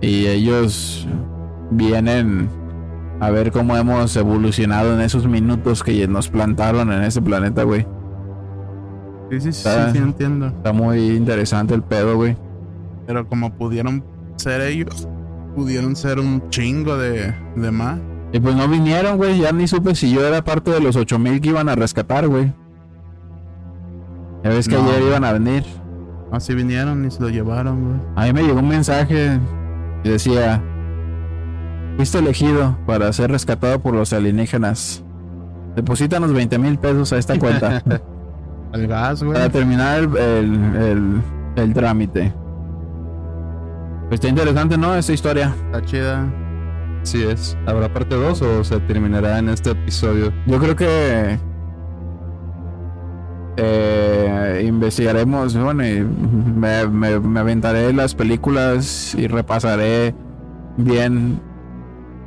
Y 0.01 0.27
ellos 0.27 1.07
vienen 1.71 2.49
a 3.21 3.31
ver 3.31 3.53
cómo 3.53 3.77
hemos 3.77 4.17
evolucionado 4.17 4.95
en 4.95 5.01
esos 5.01 5.27
minutos 5.27 5.83
que 5.83 6.07
nos 6.09 6.29
plantaron 6.29 6.93
en 6.93 7.03
ese 7.03 7.21
planeta, 7.21 7.65
güey. 7.65 7.87
Sí, 9.31 9.41
sí, 9.41 9.53
sí, 9.53 9.69
sí, 9.93 9.99
entiendo. 9.99 10.47
Está 10.47 10.73
muy 10.73 11.11
interesante 11.11 11.75
el 11.75 11.83
pedo, 11.83 12.17
güey. 12.17 12.37
Pero 13.07 13.27
como 13.29 13.53
pudieron 13.53 14.03
ser 14.37 14.61
ellos, 14.63 15.07
pudieron 15.55 15.95
ser 15.97 16.19
un 16.19 16.49
chingo 16.51 16.97
de, 16.97 17.35
de 17.57 17.71
más. 17.71 17.99
Y 18.33 18.41
pues 18.41 18.55
no 18.57 18.69
vinieron, 18.69 19.17
güey. 19.17 19.39
Ya 19.41 19.53
ni 19.53 19.67
supe 19.69 19.95
si 19.95 20.11
yo 20.13 20.27
era 20.27 20.43
parte 20.45 20.71
de 20.71 20.81
los 20.81 20.97
8000 20.97 21.41
que 21.41 21.49
iban 21.51 21.69
a 21.69 21.75
rescatar, 21.75 22.27
güey. 22.29 22.53
Ya 24.45 24.51
ves 24.51 24.69
que 24.69 24.77
No. 24.77 24.85
ayer 24.89 25.03
iban 25.03 25.25
a 25.25 25.33
venir. 25.33 25.65
Así 26.31 26.55
vinieron 26.55 27.05
y 27.07 27.11
se 27.11 27.21
lo 27.23 27.29
llevaron, 27.31 27.85
güey. 27.89 28.01
A 28.17 28.25
mí 28.27 28.33
me 28.33 28.43
llegó 28.47 28.61
un 28.61 28.69
mensaje 28.69 29.39
y 30.05 30.09
decía: 30.09 30.63
Fuiste 31.97 32.19
elegido 32.19 32.77
para 32.87 33.13
ser 33.13 33.31
rescatado 33.31 33.81
por 33.81 33.95
los 33.95 34.13
alienígenas. 34.13 35.03
Deposítanos 35.75 36.33
20 36.33 36.59
mil 36.59 36.79
pesos 36.79 37.13
a 37.13 37.19
esta 37.19 37.39
cuenta 37.39 37.83
Al 38.73 38.87
gas, 38.87 39.23
güey. 39.23 39.35
para 39.35 39.49
terminar 39.51 40.01
el, 40.01 40.17
el- 40.17 40.77
el- 40.77 41.23
el 41.57 41.75
trámite. 41.75 42.33
Pues 44.09 44.15
está 44.21 44.29
interesante, 44.29 44.77
¿no? 44.79 44.95
Esta 44.95 45.13
historia. 45.13 45.55
Está 45.67 45.83
chida. 45.85 46.27
Así 47.03 47.23
es. 47.23 47.57
¿Habrá 47.67 47.93
parte 47.93 48.15
2 48.15 48.43
o 48.43 48.65
se 48.65 48.79
terminará 48.81 49.39
en 49.39 49.49
este 49.51 49.71
episodio? 49.71 50.33
Yo 50.47 50.59
creo 50.59 50.77
que 50.77 51.39
eh, 53.57 54.65
investigaremos, 54.67 55.57
bueno, 55.57 55.87
y 55.87 56.01
me, 56.03 56.87
me- 56.87 57.19
me 57.21 57.41
aventaré 57.41 57.93
las 57.93 58.15
películas 58.15 59.15
y 59.17 59.27
repasaré 59.27 60.15
bien 60.77 61.41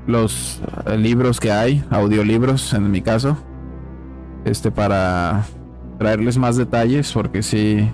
los 0.07 0.61
eh, 0.87 0.97
libros 0.97 1.39
que 1.39 1.51
hay, 1.51 1.83
audiolibros 1.89 2.73
en 2.73 2.91
mi 2.91 3.01
caso, 3.01 3.37
este 4.45 4.71
para 4.71 5.43
traerles 6.01 6.35
más 6.35 6.57
detalles, 6.57 7.13
porque 7.13 7.43
si 7.43 7.87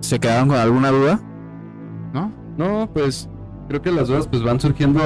se 0.00 0.18
quedaron 0.18 0.48
con 0.48 0.58
alguna 0.58 0.90
duda. 0.90 1.20
¿No? 2.12 2.32
No, 2.58 2.90
pues 2.92 3.30
creo 3.68 3.80
que 3.80 3.92
las 3.92 4.08
dudas 4.08 4.26
pues 4.26 4.42
van 4.42 4.58
surgiendo 4.58 5.00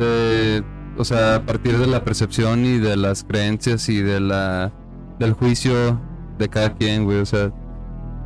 de, 0.00 0.64
o 0.96 1.04
sea, 1.04 1.36
a 1.36 1.46
partir 1.46 1.78
de 1.78 1.86
la 1.86 2.02
percepción 2.02 2.64
y 2.64 2.78
de 2.78 2.96
las 2.96 3.22
creencias 3.22 3.88
y 3.88 4.02
de 4.02 4.18
la 4.18 4.72
del 5.20 5.34
juicio 5.34 6.00
de 6.36 6.48
cada 6.48 6.74
quien, 6.74 7.04
güey, 7.04 7.20
o 7.20 7.26
sea, 7.26 7.52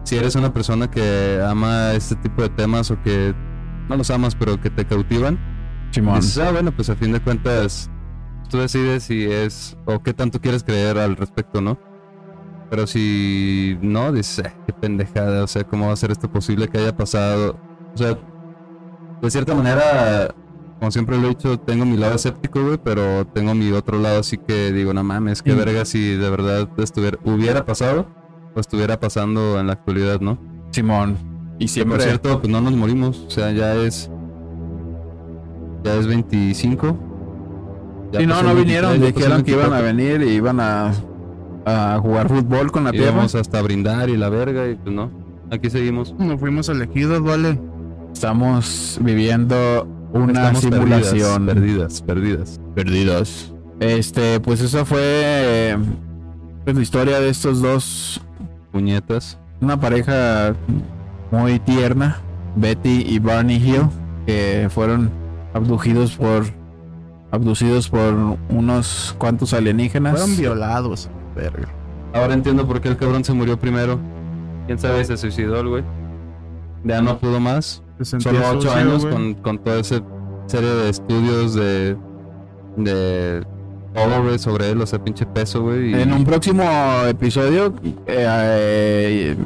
si 0.05 0.17
eres 0.17 0.35
una 0.35 0.51
persona 0.51 0.91
que 0.91 1.43
ama 1.47 1.93
este 1.93 2.17
tipo 2.17 2.41
de 2.41 2.49
temas 2.49 2.91
o 2.91 3.03
que 3.03 3.35
no 3.91 3.99
los 3.99 4.11
amas 4.11 4.35
pero 4.35 4.59
que 4.59 4.71
te 4.71 4.87
cautivan, 4.87 5.39
Simón. 5.91 6.21
dices, 6.21 6.39
ah, 6.39 6.53
bueno, 6.53 6.73
pues 6.73 6.89
a 6.89 6.97
fin 6.97 7.13
de 7.13 7.21
cuentas 7.21 7.91
tú 8.53 8.59
decides 8.59 9.03
si 9.05 9.25
es 9.25 9.77
o 9.87 9.99
qué 10.01 10.13
tanto 10.13 10.39
quieres 10.41 10.63
creer 10.63 10.99
al 10.99 11.17
respecto, 11.17 11.61
¿no? 11.61 11.79
Pero 12.71 12.87
si 12.87 13.77
no, 13.83 14.13
dices, 14.13 14.45
"Eh, 14.47 14.53
qué 14.67 14.73
pendejada, 14.73 15.43
o 15.43 15.47
sea, 15.47 15.65
¿cómo 15.65 15.87
va 15.89 15.93
a 15.95 15.97
ser 15.97 16.11
esto 16.11 16.29
posible 16.31 16.69
que 16.69 16.79
haya 16.79 16.95
pasado? 16.95 17.57
O 17.95 17.99
sea, 17.99 18.19
de 19.23 19.31
cierta 19.31 19.55
manera, 19.55 20.35
como 20.79 20.91
siempre 20.91 21.19
lo 21.19 21.27
he 21.27 21.31
dicho, 21.31 21.59
tengo 21.59 21.85
mi 21.85 21.97
lado 21.97 22.15
escéptico, 22.15 22.63
güey, 22.63 22.79
pero 22.79 23.27
tengo 23.27 23.55
mi 23.55 23.71
otro 23.73 23.99
lado 23.99 24.21
así 24.21 24.37
que 24.39 24.71
digo, 24.73 24.93
no 24.95 25.03
mames, 25.03 25.43
qué 25.43 25.53
Sí. 25.53 25.57
verga 25.59 25.85
si 25.85 26.15
de 26.15 26.31
verdad 26.31 26.69
estuviera, 26.77 27.19
hubiera 27.25 27.65
pasado 27.65 28.07
o 28.55 28.61
estuviera 28.61 28.99
pasando 29.01 29.59
en 29.61 29.67
la 29.67 29.73
actualidad, 29.75 30.21
¿no? 30.21 30.39
Simón. 30.73 31.17
Y 31.59 31.65
Que 31.67 31.69
siempre. 31.69 31.97
por 31.99 32.03
cierto, 32.05 32.41
pues 32.41 32.51
no 32.53 32.61
nos 32.61 32.73
morimos, 32.75 33.25
o 33.27 33.31
sea, 33.31 33.51
ya 33.53 33.75
es. 33.77 34.11
Ya 35.85 35.95
es 35.95 36.07
25. 36.07 37.12
Ya 38.13 38.21
Sí, 38.21 38.27
no, 38.27 38.43
no 38.43 38.55
vinieron, 38.55 38.91
23, 38.91 39.01
ya 39.01 39.29
pasó 39.31 39.41
dijeron 39.41 39.43
que 39.45 39.51
iban 39.53 39.73
a 39.73 39.81
24. 39.81 39.97
venir 39.97 40.29
y 40.29 40.37
iban 40.37 40.61
a, 40.61 40.93
a 41.65 41.99
jugar 42.01 42.29
fútbol 42.29 42.71
con 42.71 42.85
la 42.85 42.91
tierra. 42.93 43.13
Íbamos 43.13 43.35
hasta 43.35 43.63
brindar 43.63 44.11
y 44.11 44.17
la 44.17 44.29
verga, 44.29 44.69
y 44.69 44.75
pues 44.75 44.95
no. 44.95 45.11
Aquí 45.51 45.71
seguimos. 45.71 46.15
No 46.19 46.39
fuimos 46.39 46.69
elegidos, 46.69 47.23
vale. 47.23 47.59
Estamos 48.13 48.99
viviendo 49.03 49.87
una 50.13 50.51
Estamos 50.51 50.61
simulación. 50.61 51.47
Perdidas, 51.47 52.03
perdidas. 52.03 52.61
Perdidos. 52.75 53.55
Este, 53.81 54.41
pues 54.41 54.61
esa 54.61 54.85
fue 54.85 55.77
pues, 56.65 56.77
la 56.77 56.83
historia 56.83 57.21
de 57.21 57.31
estos 57.31 57.61
dos. 57.61 58.21
Puñetas. 58.71 59.39
Una 59.61 59.79
pareja 59.79 60.55
muy 61.31 61.59
tierna, 61.59 62.19
Betty 62.57 63.05
y 63.09 63.19
Barney 63.19 63.57
Hill, 63.57 63.89
que 64.27 64.69
fueron 64.71 65.11
abducidos 65.55 66.17
por 66.17 66.45
abducidos 67.33 67.89
por 67.89 68.15
unos 68.51 69.17
cuantos 69.19 69.53
alienígenas. 69.55 70.13
Fueron 70.13 70.37
violados, 70.37 71.11
verga. 71.35 71.67
Ahora 72.15 72.35
entiendo 72.35 72.67
por 72.69 72.81
qué 72.81 72.89
el 72.91 72.97
cabrón 72.97 73.25
se 73.25 73.33
murió 73.33 73.59
primero. 73.59 73.99
Quién 74.67 74.79
sabe, 74.79 75.05
se 75.05 75.17
suicidó 75.17 75.59
el 75.61 75.69
güey. 75.69 75.85
Ya 76.85 77.03
no 77.03 77.19
pudo 77.19 77.41
más. 77.41 77.83
Solo 78.03 78.39
ocho 78.51 78.61
sucio, 78.63 78.73
años 78.73 79.07
con, 79.07 79.35
con 79.35 79.59
toda 79.59 79.81
esa 79.81 80.03
serie 80.47 80.69
de 80.69 80.91
estudios 80.91 81.55
de. 81.55 81.97
de. 82.77 83.45
todo, 83.95 84.23
güey, 84.25 84.39
sobre 84.39 84.71
él, 84.71 84.81
o 84.83 84.87
sea, 84.87 85.03
pinche 85.03 85.25
peso, 85.27 85.63
güey. 85.63 85.91
y- 85.91 85.95
En 86.03 86.13
un 86.13 86.25
próximo 86.25 86.65
episodio 87.09 87.75
eh, 88.07 89.37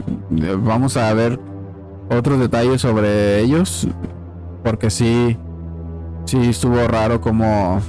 eh, 0.40 0.56
vamos 0.58 0.96
a 0.96 1.12
ver 1.14 1.38
otros 2.10 2.38
detalles 2.40 2.80
sobre 2.80 3.40
ellos. 3.40 3.86
Porque 4.64 4.90
sí, 4.90 5.36
sí 6.26 6.38
estuvo 6.38 6.86
raro 6.86 7.20
como, 7.20 7.80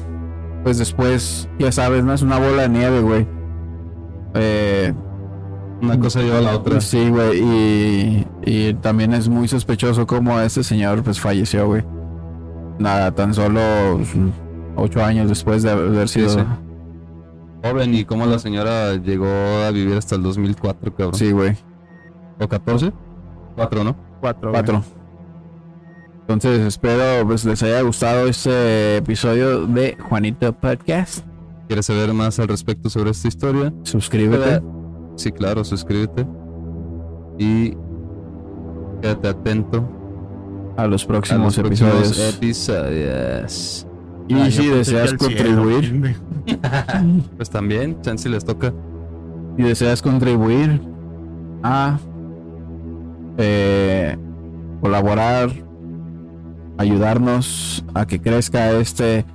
pues 0.64 0.78
después, 0.78 1.50
ya 1.60 1.72
sabes, 1.72 2.04
¿no? 2.04 2.14
Es 2.14 2.22
una 2.22 2.40
bola 2.40 2.64
de 2.64 2.70
nieve, 2.70 3.02
güey. 3.02 3.28
Eh, 4.36 4.94
una 5.82 6.00
cosa 6.00 6.22
lleva 6.22 6.40
a 6.40 6.42
la 6.42 6.56
otra. 6.56 6.82
Sí, 6.82 7.10
güey, 7.10 7.40
y, 7.40 8.28
y 8.46 8.74
también 8.76 9.14
es 9.14 9.30
muy 9.30 9.48
sospechoso 9.48 10.08
como 10.08 10.40
este 10.40 10.64
señor, 10.64 11.04
pues 11.04 11.20
falleció, 11.20 11.68
güey. 11.68 11.84
Nada, 12.80 13.12
tan 13.14 13.34
solo 13.34 13.60
pues, 13.98 14.10
ocho 14.76 15.04
años 15.04 15.30
después 15.30 15.64
de 15.64 15.72
haber 15.72 16.08
sido... 16.08 16.30
Sí, 16.30 16.40
sí. 16.40 16.46
Joven, 17.64 17.94
y 17.94 18.06
cómo 18.06 18.26
la 18.28 18.38
señora 18.40 18.96
llegó 18.96 19.28
a 19.28 19.72
vivir 19.72 19.98
hasta 19.98 20.16
el 20.16 20.24
2004, 20.24 20.96
cabrón. 20.96 21.16
Sí, 21.16 21.32
güey. 21.32 21.58
¿O 22.40 22.48
14? 22.48 22.94
4, 23.56 23.84
¿no? 23.84 23.96
4. 24.22 24.52
4. 24.52 24.84
Entonces 26.28 26.60
espero 26.60 27.26
pues 27.26 27.46
les 27.46 27.64
haya 27.64 27.82
gustado 27.82 28.28
este 28.28 28.98
episodio 28.98 29.66
de 29.66 29.96
Juanito 30.10 30.52
Podcast. 30.52 31.26
¿Quieres 31.68 31.86
saber 31.86 32.14
más 32.14 32.38
al 32.40 32.50
respecto 32.50 32.90
sobre 32.90 33.12
esta 33.12 33.30
historia? 33.30 33.74
Suscríbete. 33.84 34.62
Sí, 35.16 35.32
claro, 35.32 35.64
suscríbete. 35.64 36.28
Y 37.40 37.76
quédate 39.02 39.28
atento 39.30 39.90
a 40.76 40.86
los 40.88 41.06
a 41.06 41.08
próximos 41.08 41.58
los 41.58 41.66
próximos 41.66 41.94
episodios. 42.12 42.36
episodios. 42.36 43.88
y 44.28 44.34
Ah, 44.36 44.52
si 44.52 44.68
deseas 44.68 45.14
contribuir. 45.14 46.16
Pues 47.38 47.50
también, 47.50 48.02
chance 48.02 48.28
les 48.28 48.44
toca. 48.44 48.74
si 49.56 49.64
deseas 49.64 50.02
contribuir 50.02 50.82
a 51.64 51.98
eh, 53.38 54.18
colaborar, 54.82 55.50
ayudarnos 56.78 57.84
a 57.94 58.06
que 58.06 58.20
crezca 58.22 58.72
este 58.72 59.26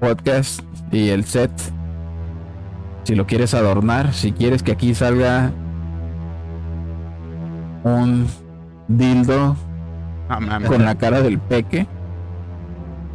podcast 0.00 0.60
y 0.90 1.08
el 1.08 1.24
set. 1.24 1.50
Si 3.04 3.14
lo 3.14 3.26
quieres 3.26 3.54
adornar, 3.54 4.12
si 4.12 4.32
quieres 4.32 4.62
que 4.62 4.72
aquí 4.72 4.94
salga 4.94 5.50
un 7.84 8.26
dildo 8.88 9.56
Ah, 10.28 10.38
mames. 10.40 10.68
con 10.68 10.84
la 10.84 10.94
cara 10.96 11.20
del 11.20 11.38
peque. 11.38 11.86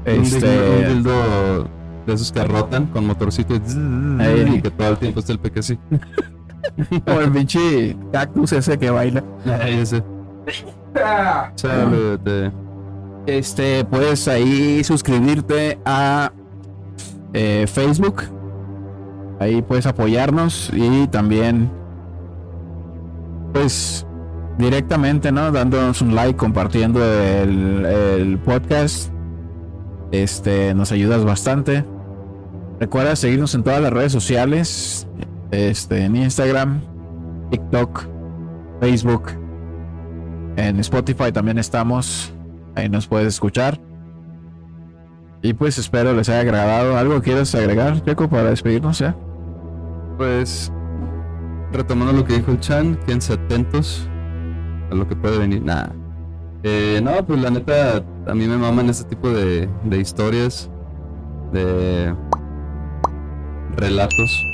Un 0.05 0.23
dildo- 0.23 0.35
Este, 0.37 0.69
un 0.69 0.93
dildo 0.95 1.63
de 2.05 2.13
esos 2.13 2.31
que 2.31 2.43
rotan 2.43 2.85
con 2.87 3.05
motorcito 3.07 3.55
y, 3.55 4.21
Ahí. 4.21 4.55
y 4.57 4.61
que 4.61 4.71
todo 4.71 4.89
el 4.89 4.97
tiempo 4.97 5.19
está 5.19 5.33
el 5.33 5.39
peque 5.39 5.59
así. 5.59 5.77
como 7.05 7.21
el 7.21 7.31
pinche 7.31 7.97
cactus 8.11 8.51
ese 8.53 8.77
que 8.77 8.89
baila. 8.89 9.23
Ahí 9.61 9.79
ese. 9.79 10.03
Chale, 11.55 12.17
te- 12.19 12.51
Este, 13.27 13.83
puedes 13.83 14.27
ahí 14.29 14.83
suscribirte 14.85 15.77
a 15.85 16.31
eh, 17.33 17.65
Facebook. 17.67 18.23
Ahí 19.39 19.61
puedes 19.61 19.85
apoyarnos 19.85 20.71
y 20.73 21.07
también, 21.07 21.69
pues, 23.53 24.07
directamente, 24.57 25.33
¿no? 25.33 25.51
Dándonos 25.51 26.01
un 26.01 26.15
like, 26.15 26.37
compartiendo 26.37 27.03
el, 27.03 27.85
el 27.85 28.39
podcast. 28.39 29.11
Este, 30.11 30.73
nos 30.73 30.93
ayudas 30.93 31.25
bastante. 31.25 31.85
Recuerda 32.79 33.15
seguirnos 33.17 33.53
en 33.55 33.63
todas 33.63 33.81
las 33.81 33.91
redes 33.91 34.13
sociales. 34.13 35.05
Este, 35.51 36.05
en 36.05 36.15
Instagram, 36.15 36.81
TikTok, 37.51 38.05
Facebook. 38.79 39.31
En 40.55 40.79
Spotify 40.79 41.33
también 41.33 41.57
estamos. 41.57 42.33
Ahí 42.77 42.89
nos 42.89 43.07
puedes 43.07 43.29
escuchar. 43.29 43.79
Y 45.41 45.53
pues 45.53 45.79
espero 45.79 46.13
les 46.13 46.29
haya 46.29 46.41
agradado. 46.41 46.95
¿Algo 46.95 47.19
quieres 47.23 47.55
agregar, 47.55 48.03
Checo, 48.03 48.29
para 48.29 48.51
despedirnos 48.51 48.99
ya? 48.99 49.15
Pues, 50.15 50.71
retomando 51.73 52.13
lo 52.13 52.23
que 52.23 52.35
dijo 52.35 52.51
el 52.51 52.59
Chan, 52.59 52.99
quédense 53.03 53.33
atentos 53.33 54.07
a 54.91 54.95
lo 54.95 55.07
que 55.07 55.15
puede 55.15 55.39
venir. 55.39 55.63
Nada. 55.63 55.91
Eh, 56.61 57.01
no, 57.03 57.25
pues 57.25 57.41
la 57.41 57.49
neta, 57.49 58.03
a 58.27 58.35
mí 58.35 58.45
me 58.45 58.57
maman 58.57 58.89
este 58.89 59.09
tipo 59.09 59.27
de, 59.31 59.67
de 59.83 59.97
historias, 59.97 60.69
de 61.53 62.15
relatos. 63.75 64.45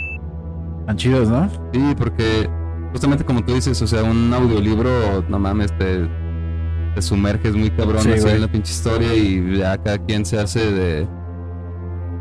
Tan 0.85 0.95
chidos, 0.95 1.27
¿no? 1.27 1.49
Sí, 1.73 1.93
porque 1.97 2.49
justamente 2.93 3.25
como 3.25 3.43
tú 3.43 3.53
dices, 3.53 3.81
o 3.81 3.87
sea, 3.87 4.01
un 4.03 4.33
audiolibro, 4.33 5.25
no 5.27 5.39
mames, 5.39 5.77
te, 5.77 6.07
te 6.93 7.01
sumerges 7.01 7.55
muy 7.55 7.69
cabrón 7.71 8.01
Sí, 8.03 8.11
así 8.11 8.27
en 8.27 8.41
la 8.41 8.47
pinche 8.47 8.71
historia 8.71 9.13
y 9.15 9.57
ya 9.57 9.77
cada 9.77 9.97
quien 9.99 10.25
se 10.25 10.39
hace 10.39 10.71
de, 10.71 11.07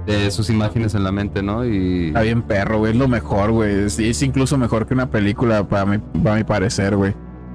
de 0.06 0.30
sus 0.30 0.50
imágenes 0.50 0.94
en 0.94 1.04
la 1.04 1.12
mente, 1.12 1.42
¿no? 1.42 1.64
Y 1.64 2.08
Está 2.08 2.22
bien 2.22 2.42
perro, 2.42 2.78
güey. 2.78 2.92
Es 2.92 2.98
lo 2.98 3.08
mejor, 3.08 3.52
güey. 3.52 3.84
Es, 3.84 3.98
es 3.98 4.22
incluso 4.22 4.56
mejor 4.58 4.86
que 4.86 4.94
una 4.94 5.10
película, 5.10 5.68
para 5.68 5.86
mi, 5.86 5.98
para 5.98 6.36
mi 6.36 6.44
parecer, 6.44 6.96
güey. 6.96 7.14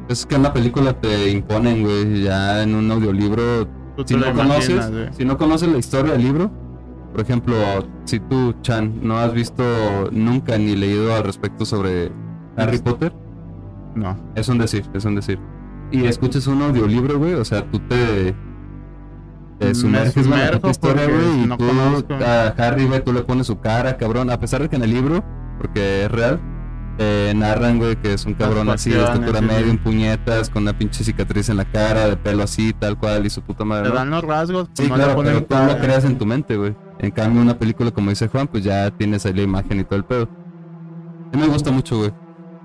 es 0.09 0.25
que 0.25 0.35
en 0.35 0.43
la 0.43 0.53
película 0.53 0.93
te 0.93 1.29
imponen, 1.31 1.83
güey, 1.83 2.23
ya 2.23 2.63
en 2.63 2.75
un 2.75 2.89
audiolibro, 2.91 3.67
si 4.05 4.15
no 4.15 4.33
conoces, 4.33 4.69
imaginas, 4.69 5.15
si 5.17 5.25
no 5.25 5.37
conoces 5.37 5.69
la 5.69 5.77
historia 5.79 6.13
del 6.13 6.23
libro, 6.23 6.51
por 7.11 7.21
ejemplo, 7.21 7.55
si 8.05 8.19
tú, 8.19 8.53
Chan, 8.61 8.99
no 9.01 9.17
has 9.17 9.33
visto 9.33 9.63
nunca 10.11 10.57
ni 10.57 10.75
leído 10.75 11.15
al 11.15 11.23
respecto 11.23 11.65
sobre 11.65 12.11
Harry 12.55 12.77
Potter, 12.77 13.11
No. 13.95 14.15
Es 14.35 14.47
un 14.49 14.59
decir, 14.59 14.85
es 14.93 15.03
un 15.05 15.15
decir. 15.15 15.39
Y 15.91 16.05
escuchas 16.05 16.47
un 16.47 16.61
audiolibro, 16.61 17.17
güey, 17.17 17.33
o 17.33 17.45
sea, 17.45 17.63
tú 17.71 17.79
te, 17.79 18.35
te 19.59 19.67
Me 19.67 19.75
sumerges 19.75 20.17
en 20.25 20.29
la 20.31 20.69
historia, 20.69 21.05
güey, 21.07 21.43
y 21.43 21.47
no 21.47 21.57
tú 21.57 21.67
conozco. 21.67 22.13
a 22.15 22.47
Harry, 22.57 22.85
güey, 22.85 23.03
tú 23.03 23.13
le 23.13 23.21
pones 23.21 23.47
su 23.47 23.59
cara, 23.59 23.97
cabrón, 23.97 24.29
a 24.29 24.39
pesar 24.39 24.61
de 24.61 24.69
que 24.69 24.75
en 24.75 24.83
el 24.83 24.89
libro, 24.93 25.23
porque 25.57 26.03
es 26.05 26.11
real, 26.11 26.39
te 26.97 27.33
narran, 27.35 27.77
güey, 27.77 27.95
que 27.95 28.13
es 28.13 28.25
un 28.25 28.33
cabrón 28.33 28.69
así, 28.69 28.89
de 28.89 29.01
estatura 29.01 29.39
media, 29.39 29.69
en 29.71 29.77
puñetas, 29.77 30.49
con 30.49 30.63
una 30.63 30.77
pinche 30.77 31.03
cicatriz 31.05 31.47
en 31.49 31.57
la 31.57 31.65
cara, 31.65 32.07
de 32.09 32.17
pelo 32.17 32.43
así, 32.43 32.73
tal 32.73 32.97
cual, 32.97 33.25
y 33.25 33.29
su 33.29 33.41
puta 33.41 33.63
madre, 33.63 33.83
Te 33.85 33.89
¿no? 33.89 33.95
dan 33.95 34.09
los 34.09 34.23
rasgos, 34.23 34.69
Sí, 34.73 34.87
no 34.89 34.95
claro, 34.95 35.15
ponen 35.15 35.33
pero 35.33 35.45
tú 35.45 35.55
cara. 35.55 35.73
lo 35.73 35.79
creas 35.79 36.03
en 36.05 36.17
tu 36.17 36.25
mente, 36.25 36.57
güey. 36.57 36.75
En 36.99 37.11
cambio, 37.11 37.41
una 37.41 37.57
película, 37.57 37.91
como 37.91 38.09
dice 38.09 38.27
Juan, 38.27 38.47
pues 38.47 38.63
ya 38.63 38.89
tienes 38.91 39.25
ahí 39.25 39.33
la 39.33 39.43
imagen 39.43 39.79
y 39.79 39.83
todo 39.83 39.95
el 39.97 40.03
pedo. 40.05 40.27
A 41.31 41.37
mí 41.37 41.41
me 41.43 41.47
gusta 41.47 41.71
mucho, 41.71 41.97
güey. 41.99 42.11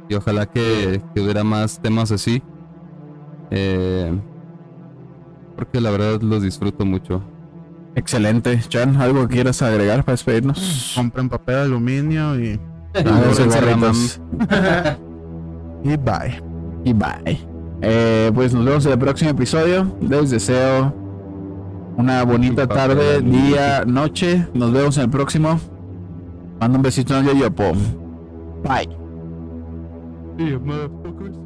Y 0.08 0.14
ojalá 0.14 0.46
que, 0.46 1.02
que 1.14 1.20
hubiera 1.20 1.44
más 1.44 1.80
temas 1.80 2.10
así. 2.10 2.42
Eh, 3.54 4.10
porque 5.56 5.78
la 5.80 5.90
verdad 5.90 6.22
los 6.22 6.42
disfruto 6.42 6.86
mucho. 6.86 7.22
Excelente. 7.94 8.58
Chan, 8.68 8.96
¿algo 8.96 9.28
que 9.28 9.34
quieras 9.34 9.60
agregar 9.60 10.04
para 10.04 10.14
despedirnos? 10.14 10.94
Compren 10.96 11.28
papel 11.28 11.56
de 11.56 11.60
aluminio 11.62 12.40
y, 12.40 12.58
y 15.84 15.96
bye. 15.96 16.42
Y 16.84 16.92
bye. 16.94 17.38
Eh, 17.82 18.30
pues 18.34 18.54
nos 18.54 18.64
vemos 18.64 18.86
en 18.86 18.92
el 18.92 18.98
próximo 18.98 19.30
episodio. 19.30 19.94
Les 20.00 20.30
deseo 20.30 20.94
una 21.98 22.24
bonita 22.24 22.66
tarde, 22.66 23.20
día, 23.20 23.84
noche. 23.84 24.48
Nos 24.54 24.72
vemos 24.72 24.96
en 24.96 25.04
el 25.04 25.10
próximo. 25.10 25.60
Manda 26.58 26.78
un 26.78 26.82
besito 26.82 27.14
en 27.18 27.28
el 27.28 27.34
yoyopo. 27.34 27.72
Bye. 28.64 28.88
Yeah, 30.38 30.58
motherfuckers. 30.58 31.41